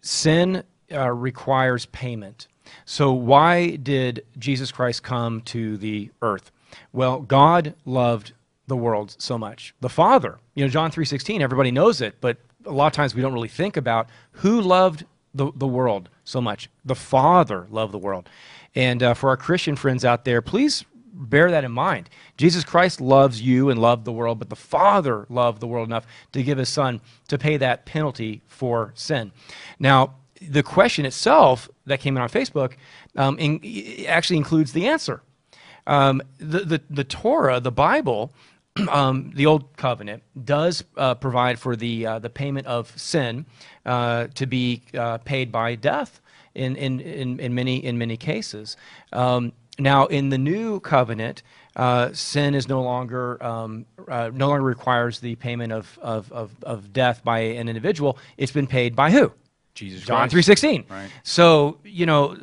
sin 0.04 0.64
uh, 0.92 1.10
requires 1.10 1.88
payment. 1.88 2.48
So, 2.86 3.12
why 3.12 3.78
did 3.78 4.24
Jesus 4.38 4.72
Christ 4.72 5.02
come 5.02 5.42
to 5.42 5.78
the 5.78 6.12
earth? 6.22 6.52
Well, 6.92 7.22
God 7.22 7.74
loved 7.86 8.34
the 8.68 8.76
world 8.78 9.16
so 9.18 9.38
much. 9.38 9.74
The 9.82 9.90
Father, 9.90 10.38
you 10.54 10.64
know, 10.64 10.70
John 10.70 10.92
three 10.92 11.06
sixteen. 11.06 11.42
Everybody 11.42 11.72
knows 11.72 12.02
it, 12.02 12.16
but 12.22 12.38
a 12.66 12.72
lot 12.72 12.88
of 12.88 12.94
times 12.94 13.16
we 13.16 13.22
don't 13.22 13.34
really 13.34 13.48
think 13.48 13.78
about 13.78 14.08
who 14.32 14.62
loved 14.62 15.06
the, 15.34 15.52
the 15.56 15.68
world 15.68 16.10
so 16.24 16.40
much. 16.40 16.70
The 16.86 16.96
Father 16.96 17.68
loved 17.70 17.94
the 17.94 17.98
world. 17.98 18.30
And 18.76 19.04
uh, 19.04 19.14
for 19.14 19.30
our 19.30 19.38
Christian 19.38 19.76
friends 19.76 20.06
out 20.06 20.26
there, 20.26 20.42
please 20.42 20.86
bear 21.14 21.52
that 21.52 21.64
in 21.64 21.72
mind. 21.72 22.10
Jesus 22.38 22.64
Christ 22.64 23.00
loves 23.00 23.42
you 23.42 23.70
and 23.70 23.80
loved 23.80 24.06
the 24.06 24.12
world, 24.12 24.40
but 24.40 24.50
the 24.50 24.56
Father 24.56 25.26
loved 25.30 25.60
the 25.60 25.68
world 25.68 25.88
enough 25.88 26.06
to 26.32 26.44
give 26.44 26.58
his 26.58 26.70
Son 26.70 27.00
to 27.28 27.38
pay 27.38 27.58
that 27.58 27.86
penalty 27.86 28.42
for 28.48 28.92
sin. 28.96 29.32
Now, 29.80 30.16
the 30.42 30.64
question 30.64 31.06
itself 31.06 31.70
that 31.86 32.00
came 32.00 32.18
in 32.18 32.24
on 32.24 32.30
Facebook 32.30 32.74
um, 33.16 33.38
in, 33.40 34.06
actually 34.08 34.38
includes 34.38 34.74
the 34.74 34.88
answer. 34.88 35.22
Um, 35.86 36.22
the, 36.38 36.60
the, 36.60 36.82
the 36.90 37.04
Torah, 37.04 37.60
the 37.60 37.72
Bible, 37.72 38.34
um, 38.90 39.32
the 39.36 39.46
Old 39.46 39.76
Covenant, 39.78 40.24
does 40.44 40.84
uh, 40.98 41.16
provide 41.16 41.60
for 41.60 41.76
the, 41.76 42.06
uh, 42.06 42.20
the 42.20 42.30
payment 42.30 42.68
of 42.68 42.98
sin 43.00 43.46
uh, 43.86 44.28
to 44.34 44.46
be 44.46 44.82
uh, 44.98 45.20
paid 45.20 45.52
by 45.52 45.76
death 45.76 46.22
in, 46.56 46.76
in, 46.76 47.00
in, 47.00 47.40
in, 47.40 47.54
many, 47.54 47.84
in 47.84 47.98
many 47.98 48.18
cases. 48.18 48.78
Um, 49.12 49.54
now, 49.80 50.06
in 50.06 50.30
the 50.30 50.38
New 50.38 50.80
Covenant, 50.80 51.44
uh, 51.76 52.14
sin 52.14 52.54
is 52.54 52.68
no 52.68 52.82
longer 52.82 53.44
um, 53.44 53.86
uh, 54.08 54.30
no 54.34 54.50
longer 54.50 54.64
requires 54.64 55.20
the 55.20 55.36
payment 55.36 55.74
of, 55.74 55.98
of, 56.02 56.32
of, 56.32 56.52
of 56.64 56.94
death 56.94 57.24
by 57.24 57.40
an 57.40 57.68
individual. 57.68 58.18
It's 58.38 58.52
been 58.52 58.68
paid 58.68 58.96
by 58.96 59.12
who? 59.12 59.32
Jesus 59.74 60.04
John 60.04 60.18
Christ. 60.18 60.32
three 60.32 60.42
sixteen. 60.44 60.86
Right. 60.88 61.10
So 61.24 61.80
you 61.84 62.06
know, 62.06 62.38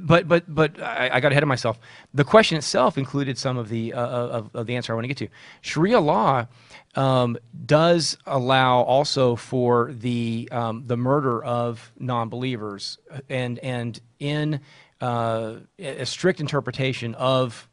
but 0.00 0.26
but 0.26 0.52
but 0.52 0.82
I, 0.82 1.10
I 1.12 1.20
got 1.20 1.30
ahead 1.30 1.44
of 1.44 1.48
myself. 1.48 1.78
The 2.12 2.24
question 2.24 2.58
itself 2.58 2.98
included 2.98 3.38
some 3.38 3.56
of 3.56 3.68
the 3.68 3.92
uh, 3.92 4.04
of, 4.04 4.50
of 4.52 4.66
the 4.66 4.74
answer 4.74 4.92
I 4.92 4.96
want 4.96 5.04
to 5.04 5.08
get 5.08 5.18
to. 5.18 5.28
Sharia 5.60 6.00
law 6.00 6.48
um, 6.96 7.38
does 7.64 8.18
allow 8.26 8.80
also 8.80 9.36
for 9.36 9.92
the 9.92 10.48
um, 10.50 10.82
the 10.88 10.96
murder 10.96 11.44
of 11.44 11.92
non-believers, 12.00 12.98
and 13.28 13.60
and 13.60 14.00
in 14.18 14.60
uh, 15.02 15.56
a 15.78 16.06
strict 16.06 16.40
interpretation 16.40 17.14
of 17.16 17.68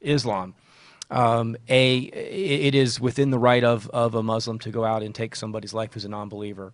Islam. 0.00 0.54
Um, 1.10 1.56
a 1.68 1.98
it 1.98 2.74
is 2.74 2.98
within 2.98 3.30
the 3.30 3.38
right 3.38 3.62
of, 3.62 3.88
of 3.90 4.14
a 4.14 4.22
Muslim 4.22 4.58
to 4.60 4.70
go 4.70 4.84
out 4.84 5.02
and 5.02 5.14
take 5.14 5.36
somebody's 5.36 5.74
life 5.74 5.92
who's 5.92 6.06
a 6.06 6.08
non-believer 6.08 6.72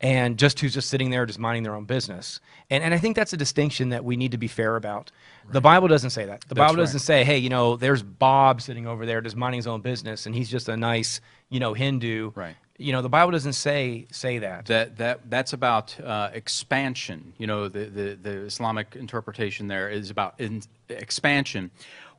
and 0.00 0.38
just 0.38 0.60
who's 0.60 0.74
just 0.74 0.88
sitting 0.88 1.10
there 1.10 1.26
just 1.26 1.38
minding 1.38 1.62
their 1.62 1.74
own 1.74 1.84
business. 1.84 2.40
And, 2.70 2.84
and 2.84 2.94
I 2.94 2.98
think 2.98 3.16
that's 3.16 3.32
a 3.32 3.36
distinction 3.36 3.90
that 3.90 4.04
we 4.04 4.16
need 4.16 4.32
to 4.32 4.38
be 4.38 4.48
fair 4.48 4.76
about. 4.76 5.10
The 5.50 5.60
Bible 5.60 5.88
doesn't 5.88 6.10
say 6.10 6.26
that. 6.26 6.42
The 6.48 6.54
Bible 6.54 6.76
doesn't 6.76 7.00
say, 7.00 7.24
hey, 7.24 7.38
you 7.38 7.48
know, 7.48 7.76
there's 7.76 8.02
Bob 8.02 8.62
sitting 8.62 8.86
over 8.86 9.04
there 9.04 9.20
just 9.20 9.36
minding 9.36 9.58
his 9.58 9.66
own 9.66 9.80
business 9.80 10.26
and 10.26 10.34
he's 10.34 10.48
just 10.48 10.68
a 10.68 10.76
nice, 10.76 11.20
you 11.48 11.58
know, 11.58 11.74
Hindu. 11.74 12.32
Right. 12.34 12.56
You 12.80 12.92
know, 12.92 13.02
the 13.02 13.10
Bible 13.10 13.30
doesn't 13.30 13.52
say 13.52 14.06
say 14.10 14.38
that. 14.38 14.66
That, 14.66 14.96
that, 14.96 15.20
that's 15.28 15.52
about 15.52 16.00
uh, 16.00 16.30
expansion. 16.32 17.34
You 17.36 17.46
know, 17.46 17.68
the, 17.68 17.84
the, 17.84 18.14
the 18.14 18.36
Islamic 18.46 18.96
interpretation 18.96 19.68
there 19.68 19.90
is 19.90 20.10
about 20.10 20.34
in, 20.38 20.62
expansion, 20.88 21.70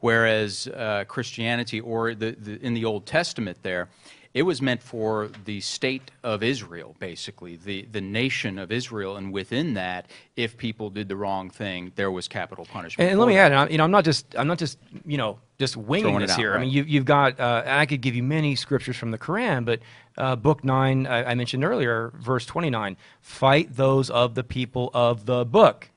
whereas 0.01 0.67
uh, 0.67 1.05
Christianity 1.07 1.79
or 1.79 2.13
the, 2.13 2.31
the, 2.31 2.63
in 2.65 2.75
the 2.75 2.85
Old 2.85 3.07
Testament 3.07 3.57
there, 3.63 3.89
it 4.33 4.43
was 4.43 4.61
meant 4.61 4.81
for 4.81 5.29
the 5.43 5.59
state 5.59 6.09
of 6.23 6.41
Israel, 6.41 6.95
basically, 6.99 7.57
the, 7.57 7.85
the 7.91 7.99
nation 7.99 8.57
of 8.59 8.71
Israel. 8.71 9.17
And 9.17 9.33
within 9.33 9.73
that, 9.73 10.05
if 10.37 10.55
people 10.55 10.89
did 10.89 11.09
the 11.09 11.17
wrong 11.17 11.49
thing, 11.49 11.91
there 11.95 12.11
was 12.11 12.29
capital 12.29 12.65
punishment. 12.65 13.01
And, 13.01 13.11
and 13.11 13.19
let 13.19 13.27
me 13.27 13.37
add, 13.37 13.71
you 13.71 13.77
know, 13.77 13.83
I'm 13.83 13.91
not 13.91 14.05
just, 14.05 14.33
I'm 14.37 14.47
not 14.47 14.57
just, 14.57 14.77
you 15.05 15.17
know, 15.17 15.39
just 15.59 15.75
winging 15.75 16.05
Throwing 16.05 16.23
it 16.23 16.27
this 16.27 16.31
out, 16.31 16.39
here. 16.39 16.55
I 16.55 16.59
mean, 16.59 16.69
you, 16.69 16.83
you've 16.83 17.03
got, 17.03 17.39
uh, 17.41 17.63
I 17.65 17.85
could 17.85 17.99
give 17.99 18.15
you 18.15 18.23
many 18.23 18.55
scriptures 18.55 18.95
from 18.95 19.11
the 19.11 19.17
Quran, 19.17 19.65
but 19.65 19.81
uh, 20.17 20.35
book 20.35 20.63
nine, 20.63 21.07
I, 21.07 21.31
I 21.31 21.35
mentioned 21.35 21.63
earlier, 21.63 22.13
verse 22.15 22.45
29, 22.45 22.97
fight 23.21 23.75
those 23.75 24.09
of 24.09 24.35
the 24.35 24.43
people 24.43 24.91
of 24.93 25.25
the 25.25 25.45
book. 25.45 25.89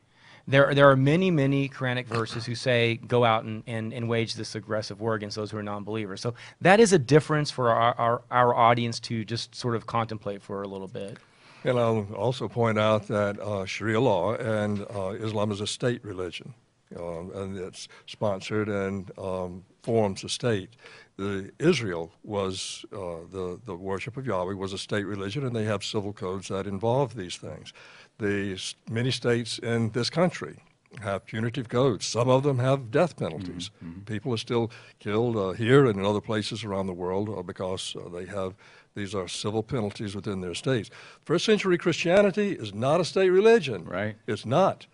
There, 0.47 0.75
there 0.75 0.91
are 0.91 0.97
many, 0.97 1.31
many 1.31 1.71
Quranic 1.71 2.07
verses 2.07 2.45
who 2.45 2.55
say, 2.55 2.97
go 2.97 3.25
out 3.25 3.45
and, 3.45 3.63
and, 3.67 3.95
and 3.95 4.09
wage 4.09 4.35
this 4.35 4.55
aggressive 4.55 5.01
war 5.01 5.15
against 5.15 5.37
those 5.37 5.51
who 5.51 5.57
are 5.57 5.63
non 5.63 5.85
believers. 5.85 6.21
So 6.21 6.35
that 6.61 6.81
is 6.81 6.93
a 6.93 6.99
difference 6.99 7.51
for 7.51 7.71
our, 7.71 7.95
our, 7.95 8.23
our 8.31 8.55
audience 8.55 9.01
to 9.01 9.25
just 9.25 9.55
sort 9.55 9.75
of 9.75 9.87
contemplate 9.87 10.43
for 10.43 10.63
a 10.63 10.69
little 10.69 10.89
bit. 10.89 11.19
And 11.65 11.79
I'll 11.79 12.07
also 12.15 12.47
point 12.47 12.79
out 12.79 13.09
that 13.09 13.41
uh, 13.41 13.65
Sharia 13.65 14.01
law 14.01 14.35
and 14.35 14.85
uh, 14.95 15.15
Islam 15.19 15.51
is 15.51 15.63
a 15.63 15.67
state 15.67 16.05
religion, 16.05 16.53
um, 16.95 17.33
and 17.35 17.57
it's 17.57 17.89
sponsored 18.05 18.69
and 18.69 19.11
um, 19.19 19.65
forms 19.83 20.25
a 20.25 20.29
state. 20.29 20.77
The 21.17 21.53
Israel 21.61 22.13
was 22.23 22.85
uh, 22.93 23.23
the 23.31 23.61
the 23.65 23.77
worship 23.77 24.17
of 24.17 24.27
Yahweh 24.27 24.55
was 24.55 24.73
a 24.73 24.79
state 24.79 25.07
religion, 25.07 25.47
and 25.47 25.55
they 25.55 25.65
have 25.65 25.85
civil 25.85 26.13
codes 26.13 26.49
that 26.49 26.67
involve 26.67 27.15
these 27.15 27.37
things. 27.37 27.73
The 28.19 28.59
many 28.91 29.11
states 29.11 29.59
in 29.59 29.91
this 29.91 30.11
country 30.11 30.59
have 31.01 31.27
punitive 31.27 31.69
codes. 31.69 32.07
Some 32.07 32.29
of 32.29 32.43
them 32.43 32.59
have 32.59 32.91
death 32.91 33.17
penalties. 33.17 33.71
People 34.07 34.33
are 34.33 34.39
still 34.39 34.71
killed 34.99 35.37
uh, 35.37 35.51
here 35.51 35.87
and 35.87 35.99
in 35.99 36.05
other 36.05 36.21
places 36.21 36.65
around 36.65 36.87
the 36.87 36.93
world 36.93 37.29
uh, 37.29 37.43
because 37.43 37.97
uh, 37.97 38.09
they 38.09 38.27
have 38.27 38.55
these 38.95 39.15
are 39.15 39.27
civil 39.27 39.63
penalties 39.63 40.15
within 40.15 40.41
their 40.41 40.55
states. 40.55 40.91
First 41.25 41.45
century 41.45 41.79
Christianity 41.79 42.53
is 42.53 42.73
not 42.73 43.01
a 43.01 43.05
state 43.05 43.31
religion. 43.31 43.85
Right. 43.85 44.17
It's 44.27 44.47
not. 44.47 44.87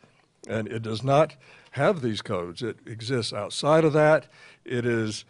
And 0.48 0.68
it 0.68 0.82
does 0.82 1.04
not 1.04 1.36
have 1.72 2.00
these 2.00 2.22
codes. 2.22 2.62
It 2.62 2.78
exists 2.86 3.32
outside 3.32 3.84
of 3.84 3.92
that. 3.92 4.26
It 4.64 4.86
is 4.86 5.24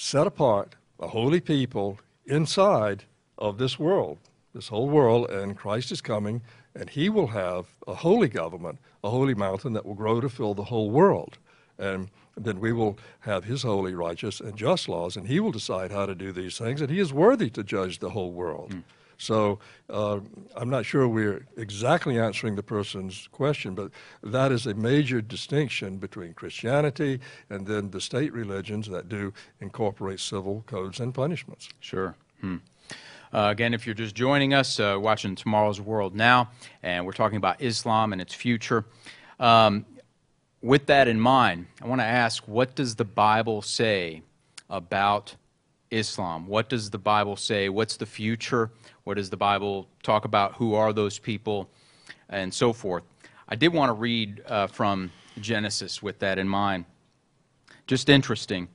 set 0.00 0.26
apart, 0.26 0.76
a 0.98 1.08
holy 1.08 1.40
people 1.40 1.98
inside 2.24 3.04
of 3.36 3.58
this 3.58 3.78
world, 3.78 4.16
this 4.54 4.68
whole 4.68 4.88
world, 4.88 5.28
and 5.30 5.56
Christ 5.56 5.92
is 5.92 6.00
coming, 6.00 6.40
and 6.74 6.88
he 6.88 7.10
will 7.10 7.28
have 7.28 7.66
a 7.86 7.94
holy 7.94 8.28
government, 8.28 8.78
a 9.04 9.10
holy 9.10 9.34
mountain 9.34 9.74
that 9.74 9.84
will 9.84 9.94
grow 9.94 10.20
to 10.20 10.28
fill 10.30 10.54
the 10.54 10.64
whole 10.64 10.90
world. 10.90 11.36
And 11.78 12.08
then 12.34 12.60
we 12.60 12.72
will 12.72 12.98
have 13.20 13.44
his 13.44 13.62
holy, 13.62 13.94
righteous, 13.94 14.40
and 14.40 14.56
just 14.56 14.88
laws, 14.88 15.16
and 15.16 15.28
he 15.28 15.38
will 15.38 15.52
decide 15.52 15.92
how 15.92 16.06
to 16.06 16.14
do 16.14 16.32
these 16.32 16.56
things, 16.56 16.80
and 16.80 16.90
he 16.90 16.98
is 16.98 17.12
worthy 17.12 17.50
to 17.50 17.62
judge 17.62 17.98
the 17.98 18.10
whole 18.10 18.32
world. 18.32 18.72
Hmm. 18.72 18.80
So 19.20 19.58
uh, 19.90 20.20
I'm 20.56 20.70
not 20.70 20.86
sure 20.86 21.06
we're 21.06 21.46
exactly 21.58 22.18
answering 22.18 22.56
the 22.56 22.62
person's 22.62 23.28
question, 23.30 23.74
but 23.74 23.90
that 24.22 24.50
is 24.50 24.66
a 24.66 24.72
major 24.72 25.20
distinction 25.20 25.98
between 25.98 26.32
Christianity 26.32 27.20
and 27.50 27.66
then 27.66 27.90
the 27.90 28.00
state 28.00 28.32
religions 28.32 28.88
that 28.88 29.10
do 29.10 29.34
incorporate 29.60 30.20
civil 30.20 30.64
codes 30.66 31.00
and 31.00 31.12
punishments. 31.12 31.68
Sure. 31.80 32.16
Hmm. 32.40 32.56
Uh, 33.30 33.48
again, 33.50 33.74
if 33.74 33.84
you're 33.84 33.94
just 33.94 34.14
joining 34.14 34.54
us, 34.54 34.80
uh, 34.80 34.96
watching 34.98 35.34
Tomorrow's 35.34 35.82
World 35.82 36.16
Now, 36.16 36.50
and 36.82 37.04
we're 37.04 37.12
talking 37.12 37.36
about 37.36 37.60
Islam 37.60 38.14
and 38.14 38.22
its 38.22 38.32
future. 38.32 38.86
Um, 39.38 39.84
with 40.62 40.86
that 40.86 41.08
in 41.08 41.20
mind, 41.20 41.66
I 41.82 41.86
want 41.88 42.00
to 42.00 42.06
ask 42.06 42.48
what 42.48 42.74
does 42.74 42.94
the 42.96 43.04
Bible 43.04 43.60
say 43.60 44.22
about 44.70 45.36
Islam? 45.90 46.46
What 46.46 46.68
does 46.68 46.90
the 46.90 46.98
Bible 46.98 47.36
say? 47.36 47.68
What's 47.68 47.96
the 47.96 48.06
future? 48.06 48.70
What 49.04 49.16
does 49.16 49.30
the 49.30 49.36
Bible 49.36 49.88
talk 50.02 50.24
about? 50.24 50.54
Who 50.54 50.74
are 50.74 50.92
those 50.92 51.18
people? 51.18 51.68
And 52.28 52.52
so 52.52 52.72
forth. 52.72 53.02
I 53.48 53.56
did 53.56 53.72
want 53.72 53.88
to 53.88 53.94
read 53.94 54.42
uh, 54.46 54.68
from 54.68 55.10
Genesis 55.40 56.02
with 56.02 56.18
that 56.20 56.38
in 56.38 56.48
mind 56.48 56.84
just 57.90 58.08
interesting. 58.08 58.68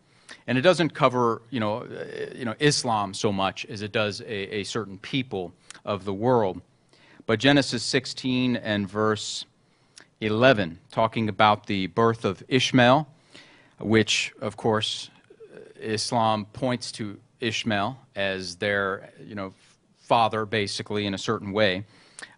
And 0.45 0.57
it 0.57 0.61
doesn't 0.61 0.93
cover, 0.93 1.41
you 1.49 1.61
know, 1.61 1.83
uh, 1.83 2.35
you 2.35 2.43
know, 2.43 2.53
Islam 2.59 3.13
so 3.13 3.31
much 3.31 3.65
as 3.67 3.81
it 3.81 3.93
does 3.93 4.19
a, 4.19 4.57
a 4.57 4.63
certain 4.65 4.97
people 4.97 5.53
of 5.85 6.03
the 6.03 6.13
world. 6.13 6.61
But 7.25 7.39
Genesis 7.39 7.81
16 7.81 8.57
and 8.57 8.89
verse 8.89 9.45
11, 10.19 10.79
talking 10.91 11.29
about 11.29 11.65
the 11.67 11.87
birth 11.87 12.25
of 12.25 12.43
Ishmael, 12.49 13.07
which, 13.79 14.33
of 14.41 14.57
course, 14.57 15.09
Islam 15.79 16.45
points 16.51 16.91
to 16.93 17.17
Ishmael 17.39 17.97
as 18.17 18.57
their, 18.57 19.13
you 19.25 19.35
know, 19.35 19.53
father, 20.05 20.45
basically, 20.45 21.05
in 21.05 21.13
a 21.13 21.17
certain 21.17 21.51
way, 21.51 21.83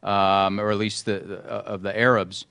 um, 0.01 0.59
or 0.59 0.71
at 0.71 0.77
least 0.77 1.05
the, 1.05 1.19
the, 1.19 1.35
of 1.35 1.81
the 1.81 1.97
Arabs. 1.97 2.45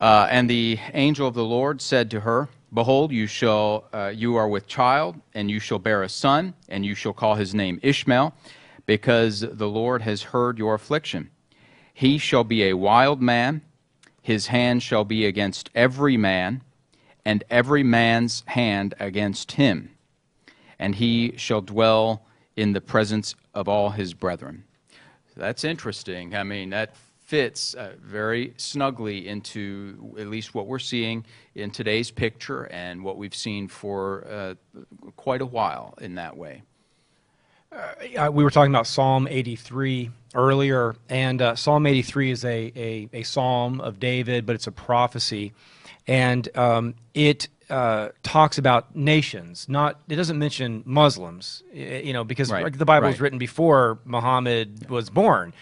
Uh, 0.00 0.26
and 0.30 0.50
the 0.50 0.78
angel 0.92 1.26
of 1.26 1.34
the 1.34 1.44
Lord 1.44 1.80
said 1.80 2.10
to 2.10 2.20
her, 2.20 2.48
Behold, 2.74 3.12
you 3.12 3.26
shall 3.26 3.84
uh, 3.92 4.12
you 4.14 4.36
are 4.36 4.48
with 4.48 4.66
child, 4.66 5.16
and 5.34 5.50
you 5.50 5.60
shall 5.60 5.78
bear 5.78 6.02
a 6.02 6.08
son, 6.08 6.54
and 6.68 6.84
you 6.84 6.94
shall 6.94 7.12
call 7.12 7.36
his 7.36 7.54
name 7.54 7.78
Ishmael, 7.82 8.34
because 8.84 9.40
the 9.40 9.68
Lord 9.68 10.02
has 10.02 10.22
heard 10.22 10.58
your 10.58 10.74
affliction. 10.74 11.30
He 11.94 12.18
shall 12.18 12.44
be 12.44 12.64
a 12.64 12.74
wild 12.76 13.22
man; 13.22 13.62
his 14.20 14.48
hand 14.48 14.82
shall 14.82 15.04
be 15.04 15.24
against 15.24 15.70
every 15.74 16.16
man, 16.16 16.62
and 17.24 17.44
every 17.48 17.84
man's 17.84 18.42
hand 18.46 18.94
against 18.98 19.52
him, 19.52 19.90
and 20.78 20.96
he 20.96 21.34
shall 21.36 21.62
dwell 21.62 22.26
in 22.56 22.72
the 22.72 22.80
presence 22.80 23.34
of 23.54 23.68
all 23.68 23.90
his 23.90 24.14
brethren. 24.14 24.64
That's 25.36 25.64
interesting. 25.64 26.34
I 26.34 26.42
mean, 26.42 26.70
that 26.70 26.96
fits 27.26 27.74
uh, 27.74 27.92
very 28.00 28.54
snugly 28.56 29.26
into 29.28 30.14
at 30.18 30.28
least 30.28 30.54
what 30.54 30.66
we're 30.66 30.78
seeing 30.78 31.24
in 31.54 31.70
today's 31.70 32.10
picture 32.10 32.64
and 32.64 33.02
what 33.02 33.16
we've 33.16 33.34
seen 33.34 33.68
for 33.68 34.26
uh, 34.30 34.54
quite 35.16 35.42
a 35.42 35.46
while 35.46 35.94
in 36.00 36.14
that 36.14 36.36
way. 36.36 36.62
uh, 38.16 38.30
we 38.30 38.44
were 38.44 38.50
talking 38.50 38.72
about 38.72 38.86
Psalm 38.86 39.26
83 39.28 40.10
earlier, 40.34 40.94
and 41.08 41.42
uh, 41.42 41.56
Psalm 41.56 41.86
83 41.86 42.30
is 42.30 42.44
a, 42.44 42.72
a, 42.76 43.08
a 43.12 43.22
psalm 43.24 43.80
of 43.80 43.98
David, 43.98 44.46
but 44.46 44.54
it's 44.54 44.68
a 44.68 44.72
prophecy. 44.72 45.52
And 46.06 46.48
um, 46.56 46.94
it 47.12 47.48
uh, 47.70 48.10
talks 48.22 48.58
about 48.58 48.94
nations. 48.94 49.68
Not 49.68 50.00
it 50.08 50.16
doesn't 50.16 50.38
mention 50.38 50.82
Muslims. 50.84 51.62
You 51.72 52.12
know, 52.12 52.24
because 52.24 52.50
Right, 52.50 52.64
like, 52.64 52.78
the 52.78 52.84
Bible 52.84 53.08
was 53.08 53.20
written 53.20 53.38
before 53.38 53.98
Muhammad 54.04 54.88
was 54.88 55.10
born. 55.10 55.52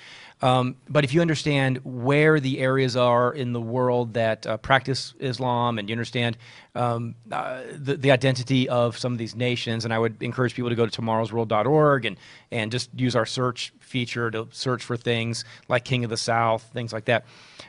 Um, 0.45 0.77
but 0.91 1.05
if 1.05 1.15
you 1.15 1.23
understand 1.23 1.81
where 1.85 2.39
the 2.39 2.59
areas 2.61 2.97
are 2.97 3.33
in 3.33 3.55
the 3.55 3.61
world 3.63 4.13
that 4.13 4.47
uh, 4.47 4.59
practice 4.59 5.15
Islam, 5.19 5.79
and 5.79 5.89
you 5.89 5.95
understand 5.95 6.37
um, 6.75 7.15
uh, 7.33 7.63
the, 7.73 7.97
the 7.97 8.11
identity 8.11 8.69
of 8.69 8.99
some 8.99 9.13
of 9.13 9.19
these 9.19 9.35
nations, 9.35 9.87
and 9.87 9.95
I 9.95 9.99
would 9.99 10.23
encourage 10.23 10.55
people 10.55 10.69
to 10.69 10.77
go 10.77 10.85
to 10.85 11.01
tomorrowsworld.org 11.01 12.05
and 12.05 12.19
and 12.51 12.71
just 12.71 12.91
use 12.95 13.17
our 13.17 13.25
search 13.25 13.73
feature 13.81 14.31
to 14.33 14.47
search 14.51 14.85
for 14.85 14.99
things 14.99 15.47
like 15.69 15.87
King 15.87 16.05
of 16.05 16.11
the 16.11 16.19
South, 16.19 16.63
things 16.75 16.93
like 16.93 17.07
that. 17.07 17.25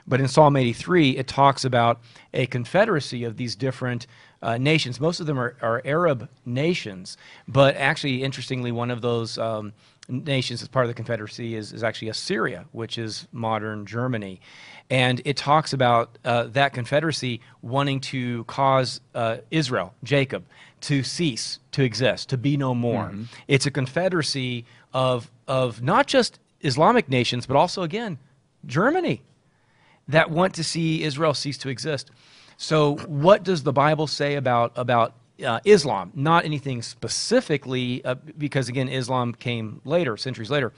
But 0.06 0.20
in 0.20 0.28
Psalm 0.28 0.58
83, 0.58 1.12
it 1.12 1.28
talks 1.28 1.64
about 1.64 2.02
a 2.34 2.46
confederacy 2.46 3.24
of 3.24 3.38
these 3.38 3.56
different 3.56 4.06
uh, 4.42 4.58
nations. 4.58 5.00
Most 5.00 5.22
of 5.22 5.28
them 5.28 5.40
are, 5.40 5.56
are 5.62 5.82
Arab 5.86 6.30
nations, 6.46 7.16
but 7.48 7.78
actually, 7.78 8.22
interestingly, 8.22 8.74
one 8.74 8.92
of 8.92 9.02
those 9.02 9.38
um, 9.38 9.72
nations 10.08 10.62
as 10.62 10.68
part 10.68 10.86
of 10.86 10.90
the 10.90 10.94
confederacy 10.94 11.56
is, 11.56 11.74
is 11.74 11.84
actually 11.84 12.10
Assyria, 12.10 12.66
which 12.72 12.98
is 12.98 13.28
modern 13.32 13.86
Germany. 13.86 14.40
And 14.90 15.22
it 15.26 15.38
talks 15.38 15.74
about 15.74 16.18
uh, 16.24 16.44
that 16.46 16.74
confederacy 16.74 17.42
wanting 17.62 18.00
to 18.02 18.44
cause 18.46 19.02
uh, 19.14 19.38
Israel, 19.52 19.94
Jacob, 20.04 20.46
to 20.82 21.04
cease 21.04 21.60
to 21.72 21.84
exist, 21.84 22.30
to 22.30 22.38
be 22.38 22.58
no 22.58 22.76
more. 22.76 23.14
It's 23.48 23.66
a 23.66 23.72
confederacy 23.72 24.66
of, 24.94 25.32
of 25.48 25.82
not 25.82 26.08
just 26.08 26.40
Islamic 26.62 27.10
nations, 27.10 27.46
but 27.46 27.58
also, 27.58 27.82
again, 27.84 28.20
Germany 28.66 29.22
that 30.08 30.30
want 30.30 30.54
to 30.56 30.64
see 30.64 31.04
Israel 31.04 31.34
cease 31.34 31.58
to 31.60 31.70
exist. 31.70 32.12
So, 32.58 32.96
what 33.08 33.44
does 33.44 33.64
the 33.64 33.74
Bible 33.74 34.08
say 34.08 34.36
about 34.36 34.72
about 34.76 35.14
uh, 35.44 35.60
Islam? 35.66 36.12
Not 36.16 36.46
anything 36.46 36.82
specifically, 36.82 38.04
uh, 38.06 38.16
because 38.38 38.70
again, 38.70 38.90
Islam 38.90 39.34
came 39.34 39.82
later, 39.86 40.18
centuries 40.18 40.52
later. 40.52 40.74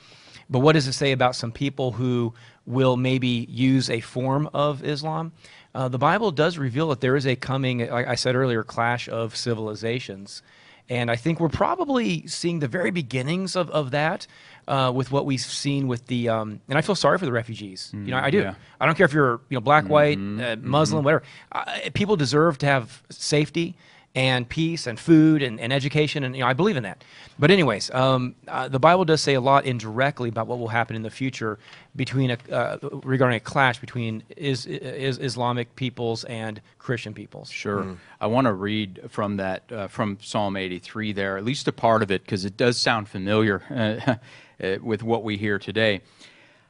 But 0.49 0.59
what 0.59 0.73
does 0.73 0.87
it 0.87 0.93
say 0.93 1.11
about 1.11 1.35
some 1.35 1.51
people 1.51 1.91
who 1.91 2.33
will 2.65 2.97
maybe 2.97 3.45
use 3.49 3.89
a 3.89 3.99
form 3.99 4.49
of 4.53 4.83
Islam? 4.83 5.33
Uh, 5.75 5.87
the 5.89 5.97
Bible 5.97 6.31
does 6.31 6.57
reveal 6.57 6.89
that 6.89 7.01
there 7.01 7.15
is 7.15 7.27
a 7.27 7.35
coming, 7.35 7.79
like 7.89 8.07
I 8.07 8.15
said 8.15 8.35
earlier, 8.35 8.63
clash 8.63 9.09
of 9.09 9.35
civilizations. 9.35 10.41
And 10.89 11.11
I 11.11 11.17
think 11.17 11.41
we're 11.41 11.49
probably 11.49 12.25
seeing 12.27 12.59
the 12.59 12.67
very 12.67 12.91
beginnings 12.91 13.57
of, 13.57 13.69
of 13.71 13.91
that 13.91 14.25
uh, 14.69 14.91
with 14.95 15.11
what 15.11 15.25
we've 15.25 15.41
seen 15.41 15.87
with 15.87 16.07
the, 16.07 16.29
um, 16.29 16.61
and 16.69 16.77
I 16.77 16.81
feel 16.81 16.95
sorry 16.95 17.17
for 17.17 17.25
the 17.25 17.31
refugees. 17.31 17.91
you 17.93 17.99
know, 18.11 18.17
I 18.17 18.29
do. 18.29 18.39
yeah. 18.39 18.55
I 18.79 18.85
don't 18.85 18.95
care 18.95 19.05
if 19.05 19.13
you're, 19.13 19.41
you 19.49 19.57
know, 19.57 19.61
black, 19.61 19.85
white, 19.87 20.17
uh, 20.17 20.55
Muslim, 20.61 21.03
whatever. 21.03 21.23
Uh, 21.51 21.65
people 21.93 22.15
deserve 22.15 22.57
to 22.59 22.65
have 22.65 23.03
safety 23.09 23.75
and 24.17 24.49
peace 24.49 24.87
and 24.87 24.99
food 24.99 25.43
and, 25.43 25.59
and 25.59 25.71
education, 25.71 26.23
and 26.23 26.35
you 26.35 26.41
know, 26.41 26.47
I 26.47 26.53
believe 26.53 26.75
in 26.75 26.81
that. 26.81 27.03
But 27.37 27.51
anyways, 27.51 27.91
um, 27.91 28.33
uh, 28.47 28.67
the 28.67 28.79
Bible 28.79 29.05
does 29.05 29.21
say 29.21 29.35
a 29.35 29.41
lot 29.41 29.65
indirectly 29.65 30.29
about 30.29 30.47
what 30.47 30.57
will 30.57 30.69
happen 30.69 30.95
in 30.95 31.03
the 31.03 31.11
future 31.11 31.59
between 31.95 32.31
a, 32.31 32.37
uh, 32.51 32.79
regarding 33.03 33.37
a 33.37 33.39
clash 33.39 33.77
between 33.77 34.23
is, 34.35 34.65
is 34.65 35.19
Islamic 35.19 35.75
peoples 35.75 36.23
and 36.23 36.59
Christian 36.79 37.13
peoples. 37.13 37.51
Sure. 37.51 37.95
I 38.19 38.25
want 38.25 38.45
to 38.45 38.53
read 38.53 39.01
from 39.09 39.37
that, 39.37 39.71
uh, 39.71 39.87
from 39.87 40.17
Psalm 40.19 40.57
83 40.57 41.13
there, 41.13 41.37
at 41.37 41.45
least 41.45 41.67
a 41.67 41.71
part 41.71 42.01
of 42.01 42.09
it, 42.09 42.23
because 42.23 42.43
it 42.43 42.57
does 42.57 42.79
sound 42.79 43.07
familiar 43.07 43.61
uh, 43.69 44.15
uh, 44.65 44.77
with 44.81 45.03
what 45.03 45.23
we 45.23 45.37
hear 45.37 45.59
today. 45.59 46.01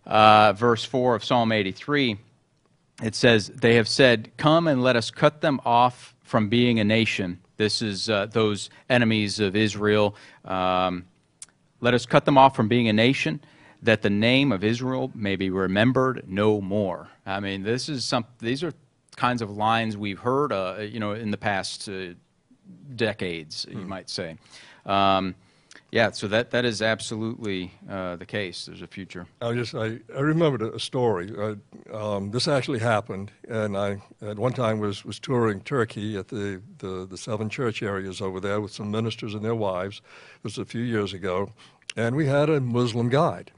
Uh, 0.05 0.51
verse 0.51 0.83
4 0.83 1.15
of 1.15 1.23
Psalm 1.23 1.53
83, 1.53 2.17
it 3.03 3.15
says, 3.15 3.47
They 3.47 3.75
have 3.75 3.87
said, 3.87 4.31
Come 4.35 4.67
and 4.67 4.83
let 4.83 4.97
us 4.97 5.11
cut 5.11 5.39
them 5.39 5.61
off 5.63 6.13
from 6.27 6.49
being 6.49 6.79
a 6.79 6.83
nation. 6.83 7.39
This 7.55 7.81
is 7.81 8.09
uh, 8.09 8.25
those 8.27 8.69
enemies 8.89 9.39
of 9.39 9.55
Israel. 9.55 10.15
Um, 10.43 11.05
let 11.79 11.93
us 11.93 12.05
cut 12.05 12.25
them 12.25 12.37
off 12.37 12.55
from 12.55 12.67
being 12.67 12.89
a 12.89 12.93
nation, 12.93 13.39
that 13.81 14.01
the 14.01 14.09
name 14.09 14.51
of 14.51 14.63
Israel 14.63 15.09
may 15.15 15.35
be 15.37 15.49
remembered 15.49 16.25
no 16.27 16.59
more. 16.59 17.07
I 17.25 17.39
mean, 17.39 17.63
this 17.63 17.87
is 17.87 18.03
some. 18.03 18.25
These 18.39 18.63
are 18.63 18.73
kinds 19.15 19.41
of 19.41 19.49
lines 19.49 19.95
we've 19.95 20.19
heard, 20.19 20.51
uh, 20.51 20.77
you 20.79 20.99
know, 20.99 21.13
in 21.13 21.31
the 21.31 21.37
past 21.37 21.87
uh, 21.87 22.13
decades, 22.95 23.65
you 23.69 23.77
might 23.77 24.09
say. 24.09 24.37
Um, 24.85 25.35
yeah, 25.91 26.11
so 26.11 26.27
that 26.27 26.51
that 26.51 26.65
is 26.65 26.81
absolutely 26.81 27.71
uh, 27.89 28.17
the 28.17 28.25
case. 28.25 28.65
There's 28.65 28.81
a 28.81 28.87
future. 28.87 29.25
I 29.41 29.53
just 29.53 29.73
I, 29.73 29.99
I 30.15 30.19
remembered 30.19 30.61
a, 30.61 30.79
story. 30.79 31.33
Uh, 31.37 31.55
um, 31.95 32.31
this 32.31 32.47
actually 32.47 32.79
happened, 32.79 33.31
and 33.47 33.77
I 33.77 34.01
at 34.21 34.37
one 34.37 34.51
time 34.51 34.79
was, 34.79 35.05
was 35.05 35.17
touring 35.17 35.61
Turkey 35.61 36.17
at 36.17 36.27
the, 36.27 36.61
the, 36.79 37.07
the 37.09 37.17
seven 37.17 37.49
church 37.49 37.81
areas 37.81 38.21
over 38.21 38.41
there 38.41 38.59
with 38.59 38.73
some 38.73 38.91
ministers 38.91 39.33
and 39.33 39.45
their 39.45 39.55
wives. 39.55 40.01
It 40.35 40.43
was 40.43 40.57
a 40.57 40.65
few 40.65 40.81
years 40.81 41.13
ago, 41.13 41.53
and 41.95 42.17
we 42.17 42.25
had 42.25 42.49
a 42.49 42.59
Muslim 42.59 43.07
guide. 43.07 43.51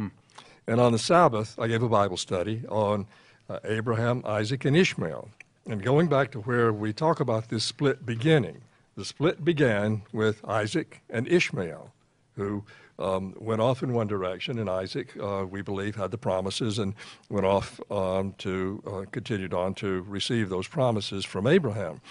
And 0.67 0.79
on 0.79 0.91
the 0.91 0.99
Sabbath, 0.99 1.57
I 1.57 1.67
gave 1.67 1.81
a 1.81 1.89
Bible 1.89 2.17
study 2.17 2.61
on 2.69 3.07
uh, 3.49 3.57
Abraham, 3.63 4.21
Isaac, 4.23 4.65
and 4.65 4.77
Ishmael. 4.77 5.29
And 5.65 5.81
going 5.81 6.07
back 6.07 6.31
to 6.31 6.41
where 6.41 6.71
we 6.71 6.93
talk 6.93 7.19
about 7.19 7.49
this 7.49 7.63
split 7.63 8.05
beginning, 8.05 8.61
the 8.95 9.03
split 9.03 9.43
began 9.43 10.03
with 10.13 10.47
Isaac 10.47 11.01
and 11.09 11.27
Ishmael 11.27 11.91
who 12.39 12.63
um, 12.97 13.33
went 13.37 13.61
off 13.61 13.83
in 13.83 13.93
one 13.93 14.07
direction, 14.07 14.59
and 14.59 14.69
Isaac, 14.69 15.15
uh, 15.21 15.45
we 15.49 15.61
believe, 15.61 15.95
had 15.95 16.11
the 16.11 16.17
promises 16.17 16.79
and 16.79 16.93
went 17.29 17.45
off 17.45 17.79
um, 17.91 18.33
to, 18.39 18.81
uh, 18.85 19.05
continued 19.11 19.53
on 19.53 19.73
to 19.75 20.01
receive 20.01 20.49
those 20.49 20.67
promises 20.67 21.25
from 21.25 21.47
Abraham. 21.47 22.01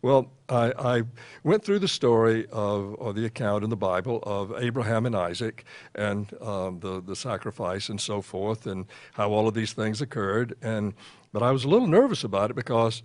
Well, 0.00 0.30
I, 0.48 0.72
I 0.78 1.02
went 1.42 1.64
through 1.64 1.80
the 1.80 1.88
story 1.88 2.46
of, 2.52 2.94
or 2.98 3.12
the 3.12 3.24
account 3.24 3.64
in 3.64 3.70
the 3.70 3.76
Bible 3.76 4.20
of 4.22 4.52
Abraham 4.56 5.06
and 5.06 5.16
Isaac 5.16 5.64
and 5.94 6.32
um, 6.40 6.78
the, 6.78 7.02
the 7.02 7.16
sacrifice 7.16 7.88
and 7.88 8.00
so 8.00 8.22
forth, 8.22 8.66
and 8.66 8.86
how 9.14 9.32
all 9.32 9.48
of 9.48 9.54
these 9.54 9.72
things 9.72 10.00
occurred. 10.00 10.54
And, 10.62 10.94
but 11.32 11.42
I 11.42 11.50
was 11.50 11.64
a 11.64 11.68
little 11.68 11.88
nervous 11.88 12.22
about 12.22 12.50
it 12.50 12.54
because 12.54 13.02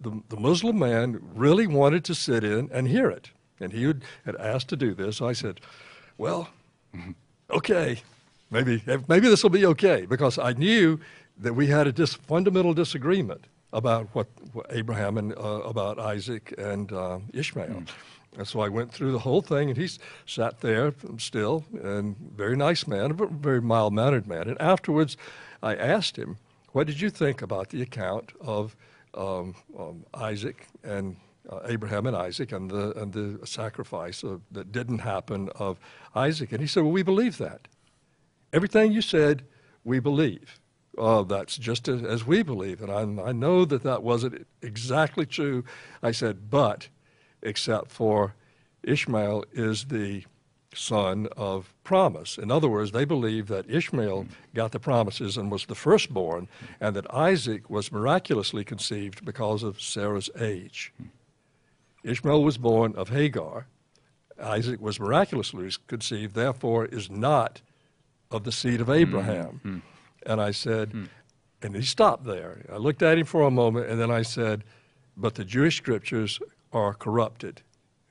the, 0.00 0.22
the 0.30 0.38
Muslim 0.38 0.78
man 0.78 1.20
really 1.34 1.66
wanted 1.66 2.02
to 2.04 2.14
sit 2.14 2.44
in 2.44 2.70
and 2.72 2.88
hear 2.88 3.10
it. 3.10 3.30
And 3.60 3.72
he 3.72 3.84
had, 3.84 4.02
had 4.24 4.36
asked 4.36 4.68
to 4.68 4.76
do 4.76 4.94
this. 4.94 5.20
I 5.20 5.34
said, 5.34 5.60
Well, 6.22 6.48
okay, 7.50 8.00
maybe, 8.48 8.80
maybe 9.08 9.28
this 9.28 9.42
will 9.42 9.50
be 9.50 9.66
okay, 9.66 10.06
because 10.06 10.38
I 10.38 10.52
knew 10.52 11.00
that 11.36 11.52
we 11.52 11.66
had 11.66 11.88
a 11.88 11.92
dis- 11.92 12.14
fundamental 12.14 12.72
disagreement 12.74 13.46
about 13.72 14.06
what, 14.12 14.28
what 14.52 14.66
Abraham 14.70 15.18
and 15.18 15.32
uh, 15.36 15.62
about 15.64 15.98
Isaac 15.98 16.54
and 16.56 16.92
uh, 16.92 17.18
Ishmael. 17.34 17.82
And 18.38 18.46
so 18.46 18.60
I 18.60 18.68
went 18.68 18.92
through 18.92 19.10
the 19.10 19.18
whole 19.18 19.42
thing, 19.42 19.68
and 19.68 19.76
he 19.76 19.88
sat 20.24 20.60
there 20.60 20.94
still, 21.18 21.64
and 21.82 22.14
very 22.36 22.56
nice 22.56 22.86
man, 22.86 23.10
a 23.10 23.14
very 23.14 23.60
mild 23.60 23.92
mannered 23.92 24.28
man. 24.28 24.48
And 24.48 24.62
afterwards, 24.62 25.16
I 25.60 25.74
asked 25.74 26.16
him, 26.16 26.36
What 26.70 26.86
did 26.86 27.00
you 27.00 27.10
think 27.10 27.42
about 27.42 27.70
the 27.70 27.82
account 27.82 28.30
of 28.40 28.76
um, 29.14 29.56
um, 29.76 30.04
Isaac 30.14 30.68
and 30.84 31.16
uh, 31.48 31.60
Abraham 31.66 32.06
and 32.06 32.16
Isaac 32.16 32.52
and 32.52 32.70
the, 32.70 32.92
and 33.00 33.12
the 33.12 33.46
sacrifice 33.46 34.22
of, 34.22 34.42
that 34.50 34.72
didn't 34.72 35.00
happen 35.00 35.48
of 35.56 35.78
Isaac? 36.14 36.52
And 36.52 36.60
he 36.60 36.66
said, 36.66 36.82
Well, 36.82 36.92
we 36.92 37.02
believe 37.02 37.38
that. 37.38 37.68
Everything 38.52 38.92
you 38.92 39.02
said, 39.02 39.44
we 39.84 39.98
believe. 39.98 40.60
Oh, 40.98 41.24
that's 41.24 41.56
just 41.56 41.88
as, 41.88 42.26
we 42.26 42.42
believe. 42.42 42.82
And 42.82 42.90
I, 42.90 43.28
I 43.28 43.32
know 43.32 43.64
that 43.64 43.82
that 43.82 44.02
wasn't 44.02 44.46
exactly 44.60 45.24
true. 45.24 45.64
I 46.02 46.12
said, 46.12 46.50
but 46.50 46.88
except 47.42 47.90
for 47.90 48.34
Ishmael 48.82 49.44
is 49.52 49.86
the 49.86 50.24
son 50.74 51.28
of 51.36 51.74
promise. 51.84 52.38
In 52.38 52.50
other 52.50 52.68
words, 52.68 52.92
they 52.92 53.04
believe 53.04 53.48
that 53.48 53.68
Ishmael 53.70 54.26
got 54.54 54.72
the 54.72 54.80
promises 54.80 55.36
and 55.36 55.50
was 55.50 55.66
the 55.66 55.74
firstborn, 55.74 56.48
and 56.80 56.96
that 56.96 57.12
Isaac 57.12 57.68
was 57.68 57.92
miraculously 57.92 58.64
conceived 58.64 59.24
because 59.24 59.62
of 59.62 59.80
Sarah's 59.80 60.30
age. 60.38 60.92
Ishmael 62.04 62.42
was 62.42 62.58
born 62.58 62.94
of 62.96 63.10
Hagar. 63.10 63.66
Isaac 64.40 64.80
was 64.80 64.98
miraculously 64.98 65.70
conceived, 65.86 66.34
therefore, 66.34 66.86
is 66.86 67.10
not 67.10 67.60
of 68.30 68.44
the 68.44 68.52
seed 68.52 68.80
of 68.80 68.88
hmm. 68.88 68.94
Abraham. 68.94 69.60
Hmm. 69.62 69.78
And 70.24 70.40
I 70.40 70.50
said, 70.50 70.90
hmm. 70.90 71.04
and 71.62 71.76
he 71.76 71.82
stopped 71.82 72.24
there. 72.24 72.64
I 72.72 72.76
looked 72.76 73.02
at 73.02 73.18
him 73.18 73.26
for 73.26 73.42
a 73.42 73.50
moment, 73.50 73.88
and 73.88 74.00
then 74.00 74.10
I 74.10 74.22
said, 74.22 74.64
but 75.16 75.34
the 75.34 75.44
Jewish 75.44 75.76
scriptures 75.76 76.40
are 76.72 76.94
corrupted. 76.94 77.62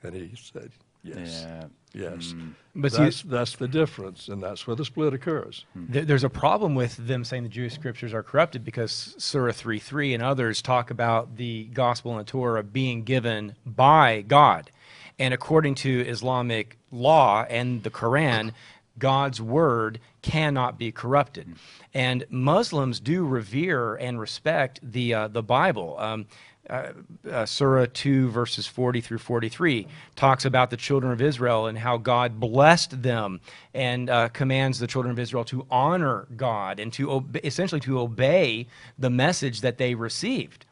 And 0.02 0.14
he 0.14 0.32
said, 0.36 0.70
yes. 1.02 1.46
Yeah. 1.46 1.64
Yes. 1.94 2.34
But 2.74 2.92
see- 2.92 2.98
that's, 2.98 3.22
that's 3.22 3.56
the 3.56 3.68
difference, 3.68 4.28
and 4.28 4.42
that's 4.42 4.66
where 4.66 4.74
the 4.76 4.84
split 4.84 5.12
occurs. 5.12 5.66
There- 5.74 6.04
There's 6.06 6.24
a 6.24 6.30
problem 6.30 6.74
with 6.74 6.96
them 6.96 7.22
saying 7.24 7.42
the 7.42 7.48
Jewish 7.50 7.74
scriptures 7.74 8.14
are 8.14 8.22
corrupted 8.22 8.64
because 8.64 9.14
Surah 9.18 9.52
3.3 9.52 10.14
and 10.14 10.22
others 10.22 10.62
talk 10.62 10.90
about 10.90 11.36
the 11.36 11.64
gospel 11.74 12.12
and 12.12 12.20
the 12.20 12.30
Torah 12.30 12.62
being 12.62 13.02
given 13.04 13.56
by 13.66 14.22
God. 14.22 14.70
And 15.18 15.34
according 15.34 15.74
to 15.76 16.00
Islamic 16.08 16.78
law 16.90 17.44
and 17.50 17.82
the 17.82 17.90
Quran, 17.90 18.52
God's 18.98 19.40
word 19.40 20.00
cannot 20.22 20.78
be 20.78 20.92
corrupted. 20.92 21.56
And 21.92 22.24
Muslims 22.30 23.00
do 23.00 23.26
revere 23.26 23.94
and 23.96 24.18
respect 24.18 24.80
the, 24.82 25.12
uh, 25.14 25.28
the 25.28 25.42
Bible. 25.42 25.96
Um, 25.98 26.26
uh, 26.70 26.92
uh, 27.30 27.44
Surah 27.44 27.86
2, 27.92 28.30
verses 28.30 28.66
40 28.66 29.00
through 29.00 29.18
43, 29.18 29.86
talks 30.14 30.44
about 30.44 30.70
the 30.70 30.76
children 30.76 31.12
of 31.12 31.20
Israel 31.20 31.66
and 31.66 31.78
how 31.78 31.96
God 31.96 32.38
blessed 32.38 33.02
them 33.02 33.40
and 33.74 34.08
uh, 34.08 34.28
commands 34.28 34.78
the 34.78 34.86
children 34.86 35.10
of 35.10 35.18
Israel 35.18 35.44
to 35.46 35.66
honor 35.70 36.26
God 36.36 36.78
and 36.78 36.92
to 36.94 37.10
ob- 37.10 37.38
essentially 37.44 37.80
to 37.80 37.98
obey 37.98 38.66
the 38.98 39.10
message 39.10 39.60
that 39.62 39.78
they 39.78 39.94
received. 39.94 40.64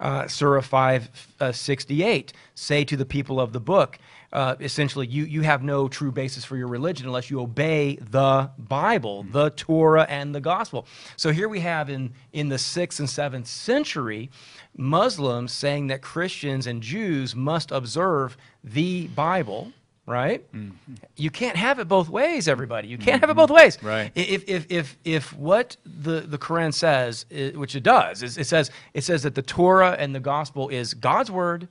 Uh, 0.00 0.26
Surah 0.26 0.60
5, 0.60 1.34
uh, 1.40 1.52
68, 1.52 2.32
say 2.54 2.84
to 2.84 2.96
the 2.96 3.06
people 3.06 3.40
of 3.40 3.52
the 3.52 3.60
book, 3.60 3.98
uh, 4.32 4.56
essentially, 4.60 5.06
you, 5.06 5.24
you 5.24 5.42
have 5.42 5.62
no 5.62 5.88
true 5.88 6.12
basis 6.12 6.44
for 6.44 6.56
your 6.56 6.68
religion 6.68 7.06
unless 7.06 7.30
you 7.30 7.40
obey 7.40 7.96
the 7.96 8.50
Bible, 8.58 9.22
mm-hmm. 9.22 9.32
the 9.32 9.50
Torah, 9.50 10.06
and 10.08 10.34
the 10.34 10.40
gospel. 10.40 10.86
So 11.16 11.32
here 11.32 11.48
we 11.48 11.60
have 11.60 11.88
in, 11.88 12.12
in 12.32 12.48
the 12.48 12.56
6th 12.56 12.98
and 12.98 13.08
7th 13.08 13.46
century, 13.46 14.30
Muslims 14.76 15.52
saying 15.52 15.86
that 15.88 16.02
Christians 16.02 16.66
and 16.66 16.82
Jews 16.82 17.34
must 17.34 17.70
observe 17.70 18.36
the 18.62 19.06
Bible, 19.08 19.72
right? 20.06 20.50
Mm-hmm. 20.52 20.94
You 21.16 21.30
can't 21.30 21.56
have 21.56 21.78
it 21.78 21.88
both 21.88 22.08
ways, 22.08 22.48
everybody. 22.48 22.88
You 22.88 22.98
can't 22.98 23.20
have 23.20 23.30
it 23.30 23.32
mm-hmm. 23.32 23.40
both 23.40 23.50
ways. 23.50 23.82
Right. 23.82 24.10
If, 24.14 24.48
if, 24.48 24.66
if, 24.70 24.98
if 25.04 25.32
what 25.34 25.76
the, 25.84 26.20
the 26.20 26.38
Quran 26.38 26.74
says, 26.74 27.26
which 27.54 27.74
it 27.74 27.82
does, 27.82 28.22
is 28.22 28.36
it 28.36 28.46
says, 28.46 28.70
it 28.92 29.04
says 29.04 29.22
that 29.22 29.34
the 29.34 29.42
Torah 29.42 29.96
and 29.98 30.14
the 30.14 30.20
gospel 30.20 30.68
is 30.68 30.94
God's 30.94 31.30
word 31.30 31.68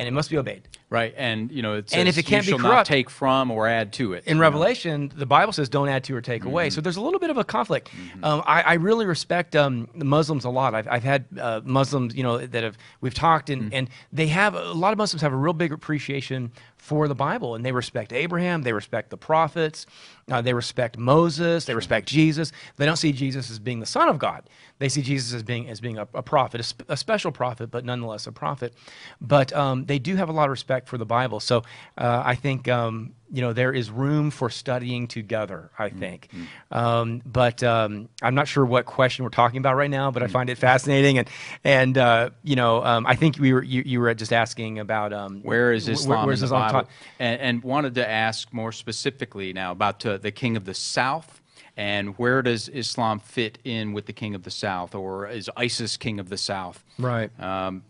and 0.00 0.08
it 0.08 0.12
must 0.12 0.30
be 0.30 0.38
obeyed. 0.38 0.62
Right, 0.88 1.14
and 1.16 1.52
you 1.52 1.62
know, 1.62 1.74
it 1.74 1.88
says, 1.88 1.98
And 2.00 2.08
if 2.08 2.18
it 2.18 2.24
can't 2.26 2.44
be 2.44 2.50
you 2.50 2.58
not 2.58 2.66
corrupt- 2.68 2.88
take 2.88 3.08
from 3.08 3.50
or 3.52 3.68
add 3.68 3.92
to 3.92 4.14
it. 4.14 4.24
in 4.24 4.30
you 4.30 4.34
know. 4.34 4.40
Revelation, 4.40 5.12
the 5.14 5.26
Bible 5.26 5.52
says, 5.52 5.68
"Don't 5.68 5.88
add 5.88 6.02
to 6.04 6.16
or 6.16 6.20
take 6.20 6.44
away." 6.44 6.68
So 6.70 6.80
there's 6.80 6.96
a 6.96 7.00
little 7.00 7.20
bit 7.20 7.30
of 7.30 7.36
a 7.38 7.44
conflict. 7.44 7.90
Um, 8.24 8.42
I, 8.44 8.62
I 8.62 8.72
really 8.74 9.06
respect 9.06 9.54
um, 9.54 9.88
the 9.94 10.04
Muslims 10.04 10.44
a 10.44 10.50
lot. 10.50 10.74
I've, 10.74 10.88
I've 10.88 11.04
had 11.04 11.26
uh, 11.40 11.60
Muslims, 11.64 12.16
you 12.16 12.24
know, 12.24 12.38
that 12.44 12.64
have 12.64 12.76
we've 13.00 13.14
talked, 13.14 13.50
and, 13.50 13.72
and 13.72 13.88
they 14.12 14.26
have 14.26 14.54
a 14.56 14.72
lot 14.72 14.90
of 14.92 14.98
Muslims 14.98 15.22
have 15.22 15.32
a 15.32 15.36
real 15.36 15.52
big 15.52 15.70
appreciation 15.72 16.50
for 16.80 17.08
the 17.08 17.14
Bible, 17.14 17.54
and 17.54 17.64
they 17.64 17.72
respect 17.72 18.12
Abraham, 18.12 18.62
they 18.62 18.72
respect 18.72 19.10
the 19.10 19.16
prophets, 19.16 19.86
uh, 20.30 20.40
they 20.40 20.54
respect 20.54 20.98
Moses, 20.98 21.66
they 21.66 21.74
respect 21.74 22.08
Jesus. 22.08 22.52
They 22.76 22.86
don't 22.86 22.96
see 22.96 23.12
Jesus 23.12 23.50
as 23.50 23.58
being 23.58 23.80
the 23.80 23.86
Son 23.86 24.08
of 24.08 24.18
God. 24.18 24.48
They 24.78 24.88
see 24.88 25.02
Jesus 25.02 25.34
as 25.34 25.42
being 25.42 25.68
as 25.68 25.80
being 25.80 25.98
a, 25.98 26.08
a 26.14 26.22
prophet, 26.22 26.60
a, 26.60 26.64
sp- 26.64 26.88
a 26.88 26.96
special 26.96 27.32
prophet, 27.32 27.70
but 27.70 27.84
nonetheless 27.84 28.26
a 28.26 28.32
prophet. 28.32 28.74
But 29.20 29.52
um, 29.52 29.84
they 29.84 29.98
do 29.98 30.16
have 30.16 30.28
a 30.28 30.32
lot 30.32 30.44
of 30.44 30.50
respect 30.50 30.88
for 30.88 30.98
the 30.98 31.04
Bible. 31.06 31.38
So 31.40 31.58
uh, 31.98 32.22
I 32.24 32.34
think 32.34 32.66
um, 32.68 33.14
you 33.32 33.40
know 33.40 33.52
there 33.52 33.72
is 33.72 33.90
room 33.90 34.30
for 34.30 34.50
studying 34.50 35.06
together. 35.06 35.70
I 35.78 35.88
think, 35.88 36.28
um, 36.70 37.22
but 37.24 37.62
um, 37.62 38.08
I'm 38.22 38.34
not 38.34 38.48
sure 38.48 38.64
what 38.64 38.86
question 38.86 39.24
we're 39.24 39.30
talking 39.30 39.58
about 39.58 39.76
right 39.76 39.90
now. 39.90 40.10
But 40.10 40.22
I 40.22 40.26
find 40.26 40.50
it 40.50 40.58
fascinating, 40.58 41.18
and 41.18 41.28
and 41.64 41.96
uh, 41.96 42.30
you 42.42 42.56
know 42.56 42.84
um, 42.84 43.06
I 43.06 43.14
think 43.14 43.38
we 43.38 43.52
were 43.52 43.62
you, 43.62 43.82
you 43.84 44.00
were 44.00 44.12
just 44.14 44.32
asking 44.32 44.78
about 44.78 45.12
um, 45.12 45.42
Where 45.42 45.72
is 45.72 45.88
Islam 45.88 46.26
the 46.26 46.32
Islam 46.32 46.70
taught? 46.70 46.88
And, 47.18 47.40
and 47.40 47.62
wanted 47.62 47.94
to 47.96 48.08
ask 48.08 48.52
more 48.52 48.72
specifically 48.72 49.52
now 49.52 49.72
about 49.72 50.04
uh, 50.04 50.18
the 50.18 50.32
king 50.32 50.56
of 50.56 50.64
the 50.64 50.74
south, 50.74 51.40
and 51.76 52.18
where 52.18 52.42
does 52.42 52.68
Islam 52.68 53.20
fit 53.20 53.58
in 53.64 53.92
with 53.92 54.06
the 54.06 54.12
king 54.12 54.34
of 54.34 54.42
the 54.42 54.50
south, 54.50 54.94
or 54.94 55.28
is 55.28 55.48
ISIS 55.56 55.96
king 55.96 56.18
of 56.18 56.28
the 56.28 56.38
south? 56.38 56.84
Right. 56.98 57.30
Um, 57.40 57.84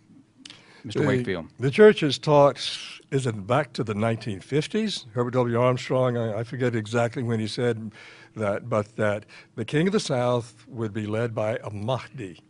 Mr. 0.85 0.95
The- 0.95 1.07
Wakefield. 1.07 1.47
The 1.59 1.71
church 1.71 2.01
has 2.01 2.19
taught, 2.19 2.57
is 3.11 3.27
it 3.27 3.47
back 3.47 3.73
to 3.75 3.85
the 3.85 3.95
1950s? 3.95 5.07
Herbert 5.13 5.33
W. 5.33 5.61
Armstrong, 5.61 6.17
I, 6.17 6.41
I 6.41 6.45
forget 6.45 6.75
exactly 6.75 7.23
when 7.23 7.41
he 7.41 7.47
said 7.47 7.93
that, 8.37 8.69
but 8.69 8.97
that 8.97 9.27
the 9.57 9.65
king 9.65 9.87
of 9.87 9.93
the 9.93 10.01
south 10.01 10.65
would 10.69 10.93
be 10.93 11.07
led 11.07 11.35
by 11.35 11.59
a 11.63 11.71
Mahdi. 11.71 12.41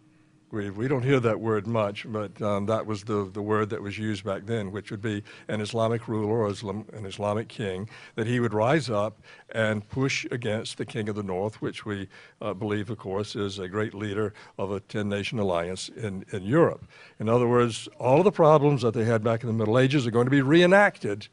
We, 0.52 0.68
we 0.70 0.88
don't 0.88 1.04
hear 1.04 1.20
that 1.20 1.38
word 1.38 1.68
much, 1.68 2.06
but 2.08 2.42
um, 2.42 2.66
that 2.66 2.84
was 2.84 3.04
the, 3.04 3.30
the 3.32 3.40
word 3.40 3.70
that 3.70 3.80
was 3.80 3.96
used 3.98 4.24
back 4.24 4.46
then, 4.46 4.72
which 4.72 4.90
would 4.90 5.00
be 5.00 5.22
an 5.46 5.60
Islamic 5.60 6.08
ruler 6.08 6.38
or 6.38 6.50
Islam, 6.50 6.86
an 6.92 7.06
Islamic 7.06 7.46
king, 7.46 7.88
that 8.16 8.26
he 8.26 8.40
would 8.40 8.52
rise 8.52 8.90
up 8.90 9.20
and 9.50 9.88
push 9.88 10.26
against 10.32 10.76
the 10.76 10.84
king 10.84 11.08
of 11.08 11.14
the 11.14 11.22
north, 11.22 11.62
which 11.62 11.86
we 11.86 12.08
uh, 12.40 12.52
believe, 12.52 12.90
of 12.90 12.98
course, 12.98 13.36
is 13.36 13.60
a 13.60 13.68
great 13.68 13.94
leader 13.94 14.34
of 14.58 14.72
a 14.72 14.80
10 14.80 15.08
nation 15.08 15.38
alliance 15.38 15.88
in, 15.90 16.24
in 16.32 16.42
Europe. 16.42 16.84
In 17.20 17.28
other 17.28 17.46
words, 17.46 17.88
all 18.00 18.18
of 18.18 18.24
the 18.24 18.32
problems 18.32 18.82
that 18.82 18.92
they 18.92 19.04
had 19.04 19.22
back 19.22 19.44
in 19.44 19.46
the 19.46 19.52
Middle 19.52 19.78
Ages 19.78 20.04
are 20.04 20.10
going 20.10 20.26
to 20.26 20.30
be 20.30 20.42
reenacted 20.42 21.28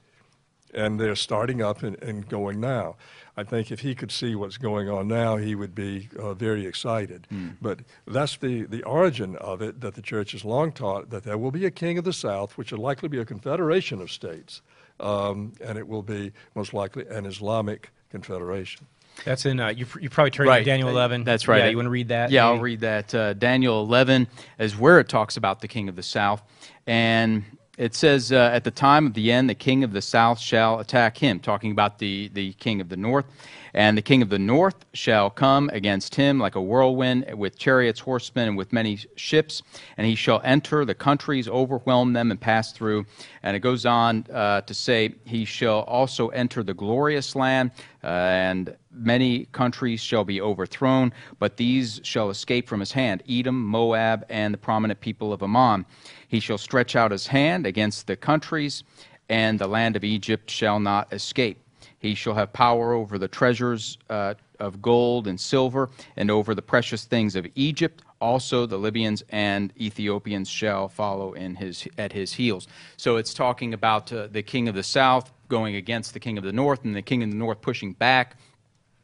and 0.74 1.00
they're 1.00 1.16
starting 1.16 1.62
up 1.62 1.82
and, 1.82 2.02
and 2.04 2.28
going 2.30 2.60
now. 2.60 2.96
I 3.40 3.44
think 3.44 3.72
if 3.72 3.82
he 3.82 3.94
could 3.94 4.12
see 4.12 4.34
what's 4.34 4.58
going 4.58 4.90
on 4.90 5.08
now, 5.08 5.38
he 5.38 5.54
would 5.54 5.76
be 5.76 6.10
uh, 6.20 6.34
very 6.34 6.66
excited. 6.66 7.28
But 7.62 7.82
that's 8.08 8.36
the, 8.38 8.64
the 8.64 8.82
origin 8.84 9.36
of 9.36 9.62
it 9.62 9.80
that 9.82 9.94
the 9.94 10.02
church 10.02 10.32
has 10.32 10.44
long 10.44 10.72
taught 10.72 11.12
that 11.12 11.24
there 11.24 11.38
will 11.38 11.52
be 11.52 11.64
a 11.66 11.72
king 11.72 12.00
of 12.00 12.04
the 12.04 12.14
south, 12.14 12.58
which 12.58 12.72
will 12.72 12.80
likely 12.80 13.10
be 13.10 13.20
a 13.20 13.26
confederation 13.26 14.02
of 14.02 14.10
states, 14.12 14.62
um, 15.00 15.54
and 15.64 15.78
it 15.78 15.88
will 15.88 16.02
be 16.02 16.32
most 16.56 16.74
likely 16.74 17.06
an 17.10 17.28
Islamic 17.28 17.92
confederation. 18.10 18.88
That's 19.26 19.46
in 19.46 19.60
uh, 19.60 19.70
you. 19.70 19.86
You 20.00 20.10
probably 20.10 20.32
turned 20.32 20.50
Right. 20.50 20.60
to 20.60 20.66
Daniel 20.66 20.90
11. 20.90 21.24
That's 21.24 21.48
right. 21.48 21.60
Yeah, 21.60 21.70
you 21.70 21.78
want 21.78 21.88
to 21.88 21.92
read 21.92 22.10
that? 22.10 22.30
Yeah, 22.32 22.46
I'll 22.48 22.60
read 22.60 22.82
that. 22.82 23.14
Uh, 23.16 23.34
Daniel 23.34 23.82
11 23.84 24.28
is 24.60 24.78
where 24.78 25.00
it 25.00 25.10
talks 25.10 25.38
about 25.38 25.62
the 25.62 25.68
king 25.68 25.90
of 25.90 25.96
the 25.96 26.04
south. 26.04 26.42
And 26.86 27.44
it 27.78 27.94
says, 27.94 28.32
uh, 28.32 28.50
At 28.54 28.64
the 28.64 28.72
time 28.72 29.06
of 29.06 29.14
the 29.14 29.32
end, 29.32 29.50
the 29.50 29.56
king 29.56 29.84
of 29.84 29.94
the 29.94 30.02
south 30.02 30.40
shall 30.40 30.80
attack 30.80 31.18
him, 31.18 31.40
talking 31.40 31.72
about 31.72 32.00
the, 32.00 32.30
the 32.34 32.54
king 32.54 32.82
of 32.82 32.90
the 32.90 32.98
north. 32.98 33.26
And 33.74 33.96
the 33.96 34.02
king 34.02 34.24
of 34.24 34.30
the 34.30 34.40
north 34.40 34.86
shall 34.94 35.30
come 35.30 35.70
against 35.72 36.16
him 36.16 36.40
like 36.40 36.56
a 36.56 36.62
whirlwind 36.62 37.32
with 37.38 37.60
chariots, 37.60 38.00
horsemen, 38.00 38.48
and 38.48 38.58
with 38.58 38.74
many 38.74 38.98
ships. 39.16 39.62
And 39.98 40.08
he 40.08 40.16
shall 40.16 40.42
enter 40.44 40.84
the 40.84 40.96
countries, 40.96 41.48
overwhelm 41.48 42.14
them, 42.14 42.32
and 42.32 42.42
pass 42.42 42.72
through. 42.72 43.06
And 43.44 43.56
it 43.56 43.60
goes 43.60 43.86
on 43.86 44.26
uh, 44.34 44.62
to 44.62 44.74
say, 44.74 45.14
He 45.26 45.46
shall 45.46 45.82
also 45.82 46.30
enter 46.30 46.64
the 46.64 46.74
glorious 46.74 47.36
land, 47.36 47.70
uh, 48.04 48.08
and 48.08 48.76
many 48.98 49.46
countries 49.52 50.02
shall 50.02 50.24
be 50.24 50.42
overthrown, 50.42 51.14
but 51.40 51.58
these 51.58 52.00
shall 52.04 52.30
escape 52.30 52.68
from 52.68 52.80
his 52.80 52.92
hand 52.92 53.24
Edom, 53.30 53.66
Moab, 53.66 54.26
and 54.30 54.54
the 54.54 54.58
prominent 54.58 55.00
people 55.00 55.34
of 55.34 55.42
Ammon. 55.42 55.86
He 56.28 56.40
shall 56.40 56.58
stretch 56.58 56.96
out 56.96 57.12
his 57.12 57.28
hand 57.28 57.66
against 57.66 58.08
the 58.08 58.16
countries, 58.16 58.84
and 59.30 59.60
the 59.60 59.68
land 59.68 59.96
of 59.96 60.04
Egypt 60.04 60.50
shall 60.50 60.80
not 60.80 61.12
escape. 61.14 61.60
He 62.00 62.16
shall 62.16 62.36
have 62.36 62.54
power 62.54 62.94
over 62.94 63.18
the 63.18 63.28
treasures 63.28 63.98
uh, 64.10 64.36
of 64.60 64.82
gold 64.82 65.28
and 65.28 65.40
silver, 65.40 65.90
and 66.16 66.30
over 66.30 66.54
the 66.54 66.62
precious 66.62 67.06
things 67.06 67.36
of 67.36 67.48
Egypt. 67.56 68.04
Also, 68.20 68.66
the 68.66 68.78
Libyans 68.78 69.24
and 69.30 69.72
Ethiopians 69.80 70.50
shall 70.50 70.88
follow 70.88 71.34
in 71.34 71.56
his 71.56 71.88
at 71.98 72.14
his 72.14 72.34
heels. 72.34 72.68
So 72.98 73.18
it's 73.18 73.34
talking 73.34 73.74
about 73.74 74.12
uh, 74.12 74.28
the 74.28 74.42
king 74.42 74.68
of 74.68 74.76
the 74.76 74.84
south 74.84 75.32
going 75.50 75.76
against 75.76 76.14
the 76.14 76.20
king 76.20 76.38
of 76.38 76.44
the 76.44 76.52
north, 76.52 76.84
and 76.84 76.96
the 76.96 77.02
king 77.02 77.24
of 77.24 77.30
the 77.30 77.36
north 77.36 77.62
pushing 77.62 77.94
back 77.94 78.38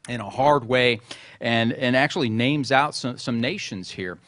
in 0.08 0.20
a 0.20 0.28
hard 0.30 0.64
way, 0.66 1.00
and 1.40 1.72
and 1.72 1.96
actually 1.96 2.28
names 2.28 2.72
out 2.72 2.94
some, 2.94 3.18
some 3.18 3.40
nations 3.40 3.90
here. 3.90 4.18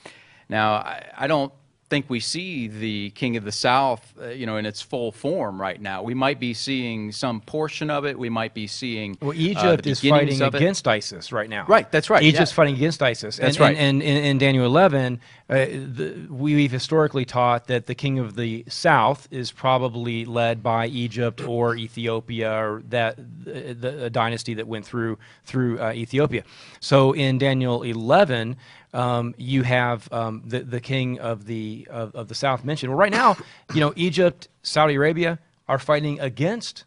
Now, 0.48 0.74
I, 0.74 1.06
I 1.16 1.26
don't 1.26 1.52
think 1.88 2.10
we 2.10 2.20
see 2.20 2.66
the 2.66 3.10
King 3.10 3.36
of 3.36 3.44
the 3.44 3.52
South, 3.52 4.12
uh, 4.20 4.28
you 4.28 4.44
know, 4.44 4.56
in 4.56 4.66
its 4.66 4.82
full 4.82 5.12
form 5.12 5.60
right 5.60 5.80
now. 5.80 6.02
We 6.02 6.14
might 6.14 6.40
be 6.40 6.52
seeing 6.52 7.12
some 7.12 7.40
portion 7.40 7.90
of 7.90 8.04
it. 8.04 8.18
We 8.18 8.28
might 8.28 8.54
be 8.54 8.66
seeing 8.66 9.16
Well, 9.20 9.30
uh, 9.30 9.34
Egypt 9.34 9.84
the 9.84 9.90
is 9.90 10.00
fighting 10.00 10.42
against 10.42 10.88
ISIS 10.88 11.30
right 11.30 11.48
now. 11.48 11.64
Right, 11.68 11.90
that's 11.90 12.10
right, 12.10 12.22
Egypt's 12.22 12.50
yeah. 12.50 12.56
fighting 12.56 12.74
against 12.74 13.02
ISIS. 13.02 13.36
That's 13.36 13.56
and, 13.56 13.60
right. 13.60 13.76
And, 13.76 14.02
in 14.02 14.38
Daniel 14.38 14.66
11, 14.66 15.20
uh, 15.48 15.54
the, 15.54 16.26
we've 16.28 16.72
historically 16.72 17.24
taught 17.24 17.68
that 17.68 17.86
the 17.86 17.94
king 17.94 18.18
of 18.18 18.34
the 18.34 18.64
south 18.68 19.28
is 19.30 19.52
probably 19.52 20.24
led 20.24 20.62
by 20.62 20.86
Egypt 20.88 21.40
or 21.40 21.76
Ethiopia 21.76 22.52
or 22.52 22.82
that 22.88 23.16
the, 23.16 23.74
the 23.74 24.04
a 24.06 24.10
dynasty 24.10 24.54
that 24.54 24.66
went 24.66 24.84
through 24.84 25.18
through 25.44 25.80
uh, 25.80 25.92
Ethiopia. 25.92 26.42
So 26.80 27.12
in 27.12 27.38
Daniel 27.38 27.82
11. 27.82 28.56
Um, 28.96 29.34
you 29.36 29.62
have 29.62 30.10
um, 30.12 30.42
the 30.46 30.60
the 30.60 30.80
king 30.80 31.18
of 31.20 31.44
the 31.46 31.86
of, 31.90 32.14
of 32.14 32.28
the 32.28 32.34
south 32.34 32.64
mentioned. 32.64 32.90
Well, 32.90 32.98
right 32.98 33.12
now, 33.12 33.36
you 33.74 33.80
know, 33.80 33.92
Egypt, 33.96 34.48
Saudi 34.62 34.94
Arabia 34.94 35.38
are 35.68 35.78
fighting 35.78 36.18
against 36.20 36.84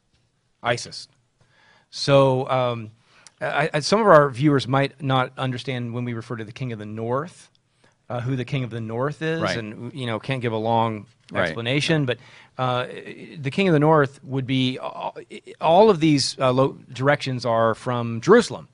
ISIS. 0.64 1.08
So 1.92 2.50
um, 2.50 2.92
I, 3.42 3.70
I, 3.74 3.80
some 3.82 4.00
of 4.02 4.08
our 4.08 4.30
viewers 4.30 4.68
might 4.68 5.02
not 5.02 5.32
understand 5.38 5.94
when 5.94 6.04
we 6.06 6.14
refer 6.14 6.36
to 6.38 6.44
the 6.44 6.52
King 6.52 6.72
of 6.72 6.80
the 6.80 6.86
North, 6.86 7.50
uh, 8.10 8.22
who 8.22 8.36
the 8.36 8.46
King 8.46 8.64
of 8.64 8.70
the 8.70 8.82
North 8.82 9.22
is, 9.22 9.42
Right. 9.42 9.58
and 9.58 9.94
you 9.94 10.06
know 10.08 10.20
can't 10.20 10.42
give 10.42 10.54
a 10.54 10.58
long 10.58 11.06
Right. 11.32 11.44
explanation. 11.44 12.06
But 12.06 12.18
uh, 12.58 12.88
the 13.38 13.52
King 13.52 13.68
of 13.68 13.74
the 13.74 13.80
North 13.80 14.20
would 14.24 14.48
be 14.48 14.80
all, 14.80 15.16
all 15.62 15.92
of 15.92 16.00
these 16.00 16.36
uh, 16.40 16.52
lo- 16.52 16.76
directions 16.92 17.46
are 17.46 17.76
from 17.76 18.20
Jerusalem. 18.22 18.68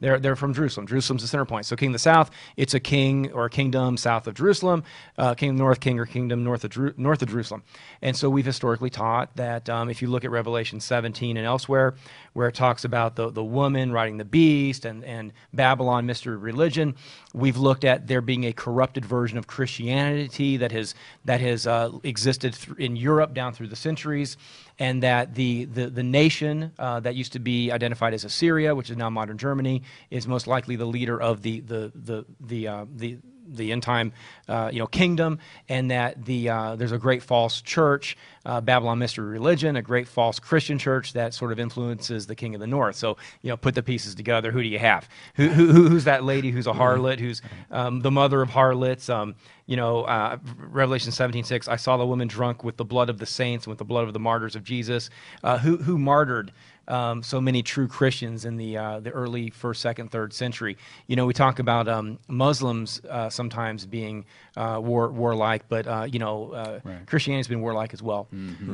They're, 0.00 0.20
they're 0.20 0.36
from 0.36 0.54
Jerusalem. 0.54 0.86
Jerusalem's 0.86 1.22
the 1.22 1.28
center 1.28 1.44
point. 1.44 1.66
So 1.66 1.74
king 1.74 1.88
of 1.88 1.94
the 1.94 1.98
south, 1.98 2.30
it's 2.56 2.72
a 2.72 2.78
king 2.78 3.32
or 3.32 3.46
a 3.46 3.50
kingdom 3.50 3.96
south 3.96 4.28
of 4.28 4.34
Jerusalem. 4.34 4.84
Uh, 5.16 5.34
king 5.34 5.50
of 5.50 5.56
the 5.56 5.62
north, 5.62 5.80
king 5.80 5.98
or 5.98 6.06
kingdom 6.06 6.44
north 6.44 6.62
of, 6.62 6.96
north 6.96 7.20
of 7.20 7.28
Jerusalem. 7.28 7.64
And 8.00 8.16
so 8.16 8.30
we've 8.30 8.46
historically 8.46 8.90
taught 8.90 9.34
that 9.36 9.68
um, 9.68 9.90
if 9.90 10.00
you 10.00 10.08
look 10.08 10.24
at 10.24 10.30
Revelation 10.30 10.78
17 10.78 11.36
and 11.36 11.44
elsewhere, 11.44 11.96
where 12.32 12.46
it 12.46 12.54
talks 12.54 12.84
about 12.84 13.16
the, 13.16 13.30
the 13.30 13.42
woman 13.42 13.90
riding 13.90 14.18
the 14.18 14.24
beast 14.24 14.84
and, 14.84 15.04
and 15.04 15.32
Babylon, 15.52 16.06
mystery 16.06 16.36
religion, 16.36 16.94
we've 17.34 17.56
looked 17.56 17.84
at 17.84 18.06
there 18.06 18.20
being 18.20 18.44
a 18.44 18.52
corrupted 18.52 19.04
version 19.04 19.36
of 19.36 19.48
Christianity 19.48 20.56
that 20.58 20.70
has, 20.70 20.94
that 21.24 21.40
has 21.40 21.66
uh, 21.66 21.90
existed 22.04 22.54
thr- 22.54 22.78
in 22.78 22.94
Europe 22.94 23.34
down 23.34 23.52
through 23.52 23.68
the 23.68 23.76
centuries 23.76 24.36
and 24.78 25.02
that 25.02 25.34
the, 25.34 25.64
the, 25.64 25.90
the 25.90 26.02
nation 26.02 26.72
uh, 26.78 27.00
that 27.00 27.14
used 27.14 27.32
to 27.32 27.38
be 27.38 27.70
identified 27.72 28.14
as 28.14 28.24
Assyria, 28.24 28.74
which 28.74 28.90
is 28.90 28.96
now 28.96 29.10
modern 29.10 29.38
Germany, 29.38 29.82
is 30.10 30.26
most 30.26 30.46
likely 30.46 30.76
the 30.76 30.84
leader 30.84 31.20
of 31.20 31.42
the, 31.42 31.60
the, 31.60 31.92
the, 31.94 32.24
the, 32.40 32.68
uh, 32.68 32.86
the, 32.94 33.18
the 33.50 33.72
end 33.72 33.82
time 33.82 34.12
uh, 34.48 34.70
you 34.72 34.78
know, 34.78 34.86
kingdom, 34.86 35.38
and 35.68 35.90
that 35.90 36.24
the, 36.24 36.48
uh, 36.48 36.76
there's 36.76 36.92
a 36.92 36.98
great 36.98 37.22
false 37.22 37.60
church, 37.60 38.16
uh, 38.46 38.60
Babylon 38.60 38.98
Mystery 38.98 39.26
Religion, 39.26 39.76
a 39.76 39.82
great 39.82 40.08
false 40.08 40.38
Christian 40.38 40.78
church 40.78 41.12
that 41.12 41.34
sort 41.34 41.52
of 41.52 41.60
influences 41.60 42.26
the 42.26 42.34
king 42.34 42.54
of 42.54 42.60
the 42.60 42.66
north. 42.66 42.96
So, 42.96 43.18
you 43.42 43.50
know, 43.50 43.56
put 43.56 43.74
the 43.74 43.82
pieces 43.82 44.14
together. 44.14 44.50
Who 44.50 44.62
do 44.62 44.68
you 44.68 44.78
have? 44.78 45.08
Who, 45.34 45.48
who, 45.48 45.88
who's 45.88 46.04
that 46.04 46.24
lady 46.24 46.50
who's 46.50 46.66
a 46.66 46.72
harlot, 46.72 47.20
who's 47.20 47.42
um, 47.70 48.00
the 48.00 48.10
mother 48.10 48.40
of 48.40 48.50
harlots? 48.50 49.08
Um, 49.08 49.34
you 49.66 49.76
know, 49.76 50.04
uh, 50.04 50.38
Revelation 50.56 51.12
17:6. 51.12 51.68
I 51.68 51.76
saw 51.76 51.98
the 51.98 52.06
woman 52.06 52.26
drunk 52.26 52.64
with 52.64 52.78
the 52.78 52.86
blood 52.86 53.10
of 53.10 53.18
the 53.18 53.26
saints, 53.26 53.66
and 53.66 53.70
with 53.70 53.78
the 53.78 53.84
blood 53.84 54.06
of 54.06 54.14
the 54.14 54.18
martyrs 54.18 54.56
of 54.56 54.64
Jesus, 54.64 55.10
uh, 55.44 55.58
who 55.58 55.76
who 55.76 55.98
martyred 55.98 56.52
um, 56.88 57.22
so 57.22 57.40
many 57.40 57.62
true 57.62 57.86
Christians 57.86 58.44
in 58.44 58.56
the 58.56 58.76
uh, 58.76 59.00
the 59.00 59.10
early 59.10 59.50
first, 59.50 59.80
second, 59.80 60.10
third 60.10 60.32
century. 60.32 60.76
You 61.06 61.16
know, 61.16 61.26
we 61.26 61.34
talk 61.34 61.58
about 61.58 61.86
um, 61.88 62.18
Muslims 62.28 63.00
uh, 63.08 63.28
sometimes 63.30 63.86
being 63.86 64.24
uh, 64.56 64.80
war 64.82 65.10
warlike, 65.10 65.68
but 65.68 65.86
uh, 65.86 66.06
you 66.10 66.18
know, 66.18 66.52
uh, 66.52 66.80
Christianity's 67.06 67.48
been 67.48 67.60
warlike 67.60 67.92
as 67.94 68.02
well. 68.02 68.28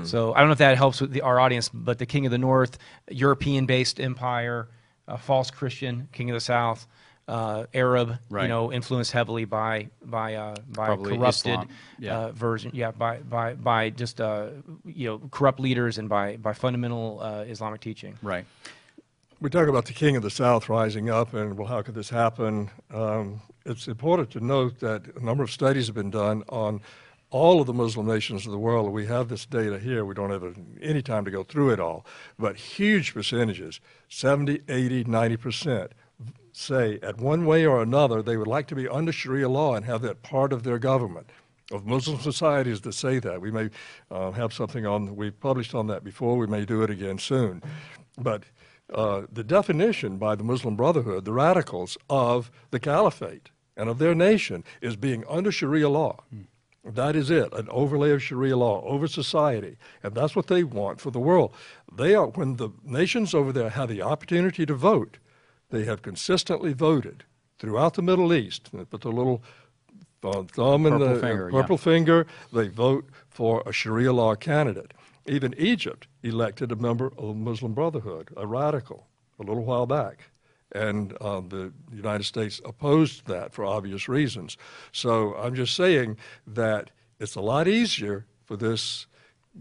So 0.04 0.32
I 0.32 0.38
don't 0.38 0.48
know 0.48 0.52
if 0.52 0.58
that 0.58 0.76
helps 0.76 1.00
with 1.00 1.10
the, 1.12 1.20
our 1.22 1.38
audience, 1.40 1.68
but 1.68 1.98
the 1.98 2.06
King 2.06 2.24
of 2.26 2.32
the 2.32 2.38
North, 2.38 2.78
European-based 3.10 4.00
empire, 4.00 4.68
uh, 5.08 5.16
false 5.16 5.50
Christian, 5.50 6.08
King 6.12 6.30
of 6.30 6.34
the 6.34 6.40
South. 6.40 6.86
Uh, 7.26 7.64
Arab, 7.72 8.18
you 8.30 8.48
know, 8.48 8.70
influenced 8.70 9.10
heavily 9.12 9.46
by 9.46 9.88
by 10.04 10.34
uh, 10.34 10.56
by 10.68 10.86
Probably 10.86 11.16
corrupted 11.16 11.58
yeah. 11.98 12.18
uh, 12.18 12.32
version, 12.32 12.70
yeah, 12.74 12.90
by 12.90 13.18
by 13.18 13.54
by 13.54 13.88
just 13.88 14.20
uh, 14.20 14.48
you 14.84 15.08
know 15.08 15.20
corrupt 15.30 15.58
leaders 15.58 15.96
and 15.96 16.06
by 16.06 16.36
by 16.36 16.52
fundamental 16.52 17.20
uh, 17.22 17.44
Islamic 17.48 17.80
teaching. 17.80 18.18
Right. 18.22 18.44
We 19.40 19.50
talk 19.50 19.68
about 19.68 19.86
the 19.86 19.94
king 19.94 20.16
of 20.16 20.22
the 20.22 20.30
south 20.30 20.68
rising 20.68 21.08
up, 21.08 21.32
and 21.32 21.56
well, 21.56 21.66
how 21.66 21.82
could 21.82 21.94
this 21.94 22.10
happen? 22.10 22.70
Um, 22.92 23.40
it's 23.64 23.88
important 23.88 24.30
to 24.32 24.40
note 24.40 24.80
that 24.80 25.02
a 25.16 25.24
number 25.24 25.42
of 25.42 25.50
studies 25.50 25.86
have 25.86 25.94
been 25.94 26.10
done 26.10 26.44
on 26.50 26.80
all 27.30 27.60
of 27.60 27.66
the 27.66 27.72
Muslim 27.72 28.06
nations 28.06 28.46
of 28.46 28.52
the 28.52 28.58
world. 28.58 28.92
We 28.92 29.06
have 29.06 29.28
this 29.28 29.44
data 29.44 29.78
here. 29.78 30.04
We 30.04 30.14
don't 30.14 30.30
have 30.30 30.56
any 30.80 31.02
time 31.02 31.24
to 31.24 31.30
go 31.30 31.42
through 31.42 31.70
it 31.70 31.80
all, 31.80 32.06
but 32.38 32.56
huge 32.56 33.12
percentages 33.12 33.80
70, 34.08 34.62
80, 34.68 35.04
90 35.04 35.36
percent 35.36 35.92
say 36.56 36.98
at 37.02 37.18
one 37.18 37.46
way 37.46 37.66
or 37.66 37.82
another 37.82 38.22
they 38.22 38.36
would 38.36 38.46
like 38.46 38.66
to 38.68 38.74
be 38.74 38.88
under 38.88 39.12
Sharia 39.12 39.48
law 39.48 39.74
and 39.74 39.84
have 39.84 40.02
that 40.02 40.22
part 40.22 40.52
of 40.52 40.62
their 40.62 40.78
government. 40.78 41.30
Of 41.72 41.86
Muslim 41.86 42.20
societies 42.20 42.82
that 42.82 42.92
say 42.92 43.18
that. 43.20 43.40
We 43.40 43.50
may 43.50 43.70
uh, 44.10 44.32
have 44.32 44.52
something 44.52 44.84
on, 44.84 45.16
we've 45.16 45.38
published 45.40 45.74
on 45.74 45.86
that 45.86 46.04
before, 46.04 46.36
we 46.36 46.46
may 46.46 46.64
do 46.66 46.82
it 46.82 46.90
again 46.90 47.18
soon. 47.18 47.62
But 48.18 48.44
uh, 48.92 49.22
the 49.32 49.42
definition 49.42 50.18
by 50.18 50.34
the 50.34 50.44
Muslim 50.44 50.76
Brotherhood, 50.76 51.24
the 51.24 51.32
radicals 51.32 51.96
of 52.10 52.50
the 52.70 52.78
caliphate 52.78 53.50
and 53.76 53.88
of 53.88 53.98
their 53.98 54.14
nation, 54.14 54.62
is 54.82 54.94
being 54.94 55.24
under 55.26 55.50
Sharia 55.50 55.88
law. 55.88 56.22
That 56.84 57.16
is 57.16 57.30
it, 57.30 57.50
an 57.54 57.68
overlay 57.70 58.10
of 58.10 58.22
Sharia 58.22 58.58
law 58.58 58.82
over 58.82 59.08
society. 59.08 59.78
And 60.02 60.14
that's 60.14 60.36
what 60.36 60.48
they 60.48 60.64
want 60.64 61.00
for 61.00 61.10
the 61.10 61.18
world. 61.18 61.54
They 61.90 62.14
are, 62.14 62.26
when 62.26 62.56
the 62.56 62.68
nations 62.84 63.34
over 63.34 63.52
there 63.52 63.70
have 63.70 63.88
the 63.88 64.02
opportunity 64.02 64.66
to 64.66 64.74
vote, 64.74 65.16
they 65.74 65.84
have 65.84 66.02
consistently 66.02 66.72
voted 66.72 67.24
throughout 67.58 67.94
the 67.94 68.02
Middle 68.02 68.32
East. 68.32 68.70
Put 68.90 69.00
the 69.00 69.10
little 69.10 69.42
uh, 70.22 70.44
thumb 70.44 70.86
in 70.86 70.92
Purple 70.92 71.08
the 71.08 71.14
uh, 71.14 71.20
finger, 71.20 71.50
yeah. 71.50 71.60
purple 71.60 71.78
finger, 71.78 72.26
they 72.52 72.68
vote 72.68 73.06
for 73.28 73.62
a 73.66 73.72
Sharia 73.72 74.12
law 74.12 74.34
candidate. 74.34 74.94
Even 75.26 75.54
Egypt 75.58 76.06
elected 76.22 76.70
a 76.70 76.76
member 76.76 77.06
of 77.18 77.28
the 77.28 77.34
Muslim 77.34 77.74
Brotherhood, 77.74 78.28
a 78.36 78.46
radical, 78.46 79.06
a 79.38 79.42
little 79.42 79.64
while 79.64 79.86
back. 79.86 80.30
And 80.72 81.16
uh, 81.20 81.40
the 81.40 81.72
United 81.92 82.24
States 82.24 82.60
opposed 82.64 83.26
that 83.26 83.52
for 83.52 83.64
obvious 83.64 84.08
reasons. 84.08 84.56
So 84.92 85.34
I'm 85.36 85.54
just 85.54 85.74
saying 85.74 86.16
that 86.46 86.90
it's 87.20 87.36
a 87.36 87.40
lot 87.40 87.68
easier 87.68 88.26
for 88.44 88.56
this, 88.56 89.06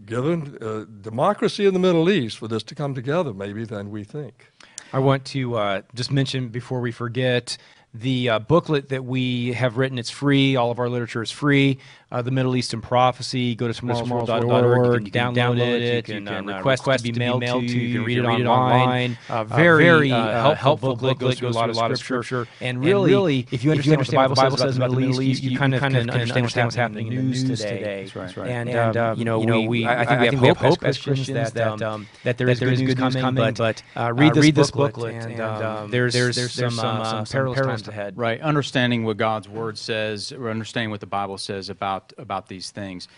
given 0.06 0.58
uh, 0.60 0.84
democracy 1.00 1.66
in 1.66 1.74
the 1.74 1.80
Middle 1.80 2.10
East, 2.10 2.38
for 2.38 2.48
this 2.48 2.62
to 2.64 2.74
come 2.74 2.94
together 2.94 3.32
maybe 3.32 3.64
than 3.64 3.90
we 3.90 4.04
think. 4.04 4.50
I 4.94 4.98
want 4.98 5.24
to 5.24 5.56
uh, 5.56 5.82
just 5.96 6.12
mention 6.12 6.50
before 6.50 6.80
we 6.80 6.92
forget 6.92 7.58
the 7.92 8.28
uh, 8.28 8.38
booklet 8.38 8.90
that 8.90 9.04
we 9.04 9.52
have 9.54 9.76
written. 9.76 9.98
It's 9.98 10.08
free. 10.08 10.54
All 10.54 10.70
of 10.70 10.78
our 10.78 10.88
literature 10.88 11.20
is 11.20 11.32
free. 11.32 11.80
Uh, 12.14 12.22
the 12.22 12.30
Middle 12.30 12.54
East 12.54 12.72
in 12.72 12.80
Prophecy. 12.80 13.56
Go 13.56 13.66
to 13.66 13.74
tomorrowsworld.org. 13.74 15.04
You 15.04 15.10
can 15.10 15.34
download 15.34 15.80
it. 15.80 16.08
You 16.08 16.22
can 16.22 16.28
uh, 16.48 16.62
request 16.62 17.04
to 17.04 17.12
be 17.12 17.18
mailed 17.18 17.42
to 17.42 17.58
you. 17.66 17.80
You 17.80 17.94
can 17.98 18.04
read 18.04 18.18
it 18.18 18.24
online. 18.46 19.18
Uh, 19.28 19.42
very 19.42 20.12
uh, 20.12 20.54
helpful 20.54 20.94
booklet. 20.94 21.18
Goes 21.18 21.38
through 21.40 21.48
a 21.48 21.50
lot 21.50 21.70
of 21.90 21.98
scripture. 21.98 22.46
And 22.60 22.84
really, 22.84 23.48
if 23.50 23.64
you 23.64 23.72
understand 23.72 23.98
what 23.98 24.06
the 24.06 24.14
Bible 24.14 24.56
says 24.56 24.76
about 24.76 24.92
the 24.92 25.00
Middle 25.00 25.22
East, 25.22 25.42
you 25.42 25.58
kind 25.58 25.74
of 25.74 25.82
understand 25.82 26.44
what's 26.64 26.76
happening 26.76 27.08
in 27.08 27.16
the 27.16 27.22
news 27.22 27.42
today. 27.42 28.04
That's 28.04 28.14
right. 28.14 28.26
That's 28.26 28.36
right. 28.36 28.48
And, 28.48 28.96
um, 28.96 29.18
you 29.18 29.24
know, 29.24 29.40
we, 29.62 29.84
I 29.84 30.04
think 30.04 30.40
we 30.40 30.46
have 30.46 30.56
hope 30.56 30.84
as 30.84 30.98
Christians 30.98 31.50
that, 31.52 31.82
um, 31.82 32.06
that 32.22 32.38
there 32.38 32.48
is 32.48 32.60
good 32.60 32.96
news 32.96 33.16
coming, 33.16 33.54
but 33.54 33.82
uh, 33.96 34.12
read 34.12 34.34
this 34.34 34.70
booklet, 34.70 35.14
and 35.14 35.40
um, 35.40 35.90
there's, 35.90 36.14
there's 36.14 36.52
some, 36.52 36.78
uh, 36.78 37.24
some 37.24 37.26
perilous 37.26 37.60
times 37.60 37.88
ahead. 37.88 38.16
Right. 38.16 38.40
Understanding 38.40 39.02
what 39.04 39.16
God's 39.16 39.48
word 39.48 39.78
says, 39.78 40.30
or 40.30 40.48
understanding 40.48 40.90
what 40.90 41.00
the 41.00 41.06
Bible 41.06 41.38
says 41.38 41.68
about 41.70 42.03
about 42.18 42.48
these 42.48 42.70
things. 42.70 43.08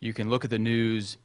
You 0.00 0.12
can 0.12 0.30
look 0.30 0.44
at 0.44 0.50
the 0.50 0.58
news, 0.58 1.18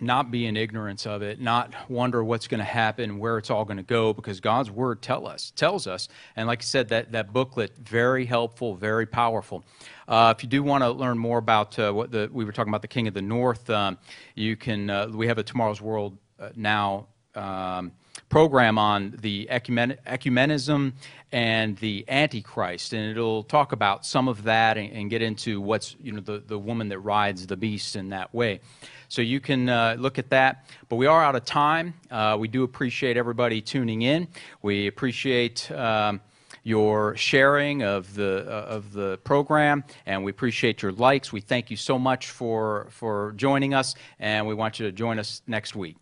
not 0.00 0.30
be 0.30 0.46
in 0.46 0.56
ignorance 0.56 1.06
of 1.06 1.22
it, 1.22 1.40
not 1.40 1.72
wonder 1.88 2.22
what's 2.22 2.46
going 2.46 2.58
to 2.58 2.64
happen, 2.64 3.18
where 3.18 3.38
it's 3.38 3.50
all 3.50 3.64
going 3.64 3.76
to 3.76 3.82
go, 3.82 4.12
because 4.12 4.40
God's 4.40 4.70
word 4.70 5.02
tell 5.02 5.26
us 5.26 5.52
tells 5.56 5.86
us. 5.86 6.08
And 6.36 6.46
like 6.46 6.60
I 6.60 6.64
said, 6.64 6.88
that 6.88 7.12
that 7.12 7.32
booklet 7.32 7.76
very 7.78 8.24
helpful, 8.24 8.74
very 8.74 9.06
powerful. 9.06 9.64
Uh, 10.06 10.34
if 10.36 10.42
you 10.42 10.48
do 10.48 10.62
want 10.62 10.82
to 10.82 10.90
learn 10.90 11.18
more 11.18 11.38
about 11.38 11.78
uh, 11.78 11.92
what 11.92 12.10
the 12.10 12.28
we 12.32 12.44
were 12.44 12.52
talking 12.52 12.70
about, 12.70 12.82
the 12.82 12.88
King 12.88 13.08
of 13.08 13.14
the 13.14 13.22
North, 13.22 13.68
um, 13.70 13.98
you 14.34 14.56
can. 14.56 14.90
Uh, 14.90 15.08
we 15.08 15.26
have 15.26 15.38
a 15.38 15.42
Tomorrow's 15.42 15.80
World 15.80 16.16
uh, 16.38 16.50
now. 16.56 17.06
Um, 17.34 17.92
program 18.28 18.78
on 18.78 19.16
the 19.20 19.48
ecumen- 19.50 19.98
ecumenism 20.06 20.92
and 21.32 21.76
the 21.78 22.04
antichrist 22.08 22.92
and 22.92 23.10
it'll 23.10 23.42
talk 23.42 23.72
about 23.72 24.04
some 24.04 24.28
of 24.28 24.44
that 24.44 24.76
and, 24.76 24.92
and 24.92 25.10
get 25.10 25.22
into 25.22 25.60
what's 25.60 25.96
you 26.02 26.12
know 26.12 26.20
the, 26.20 26.42
the 26.46 26.58
woman 26.58 26.88
that 26.88 26.98
rides 27.00 27.46
the 27.46 27.56
beast 27.56 27.96
in 27.96 28.10
that 28.10 28.32
way 28.34 28.60
so 29.08 29.22
you 29.22 29.40
can 29.40 29.68
uh, 29.68 29.96
look 29.98 30.18
at 30.18 30.30
that 30.30 30.66
but 30.88 30.96
we 30.96 31.06
are 31.06 31.22
out 31.22 31.36
of 31.36 31.44
time 31.44 31.94
uh, 32.10 32.36
we 32.38 32.48
do 32.48 32.62
appreciate 32.64 33.16
everybody 33.16 33.60
tuning 33.60 34.02
in 34.02 34.26
we 34.62 34.86
appreciate 34.86 35.70
um, 35.72 36.20
your 36.68 37.16
sharing 37.16 37.82
of 37.82 38.14
the 38.14 38.44
uh, 38.46 38.76
of 38.76 38.92
the 38.92 39.18
program, 39.24 39.82
and 40.04 40.22
we 40.22 40.30
appreciate 40.30 40.82
your 40.82 40.92
likes. 40.92 41.32
We 41.32 41.40
thank 41.40 41.70
you 41.70 41.76
so 41.78 41.98
much 41.98 42.28
for 42.28 42.88
for 42.90 43.32
joining 43.36 43.72
us, 43.72 43.94
and 44.18 44.46
we 44.46 44.54
want 44.54 44.78
you 44.78 44.86
to 44.86 44.92
join 44.92 45.18
us 45.18 45.40
next 45.46 45.74
week. 45.74 45.96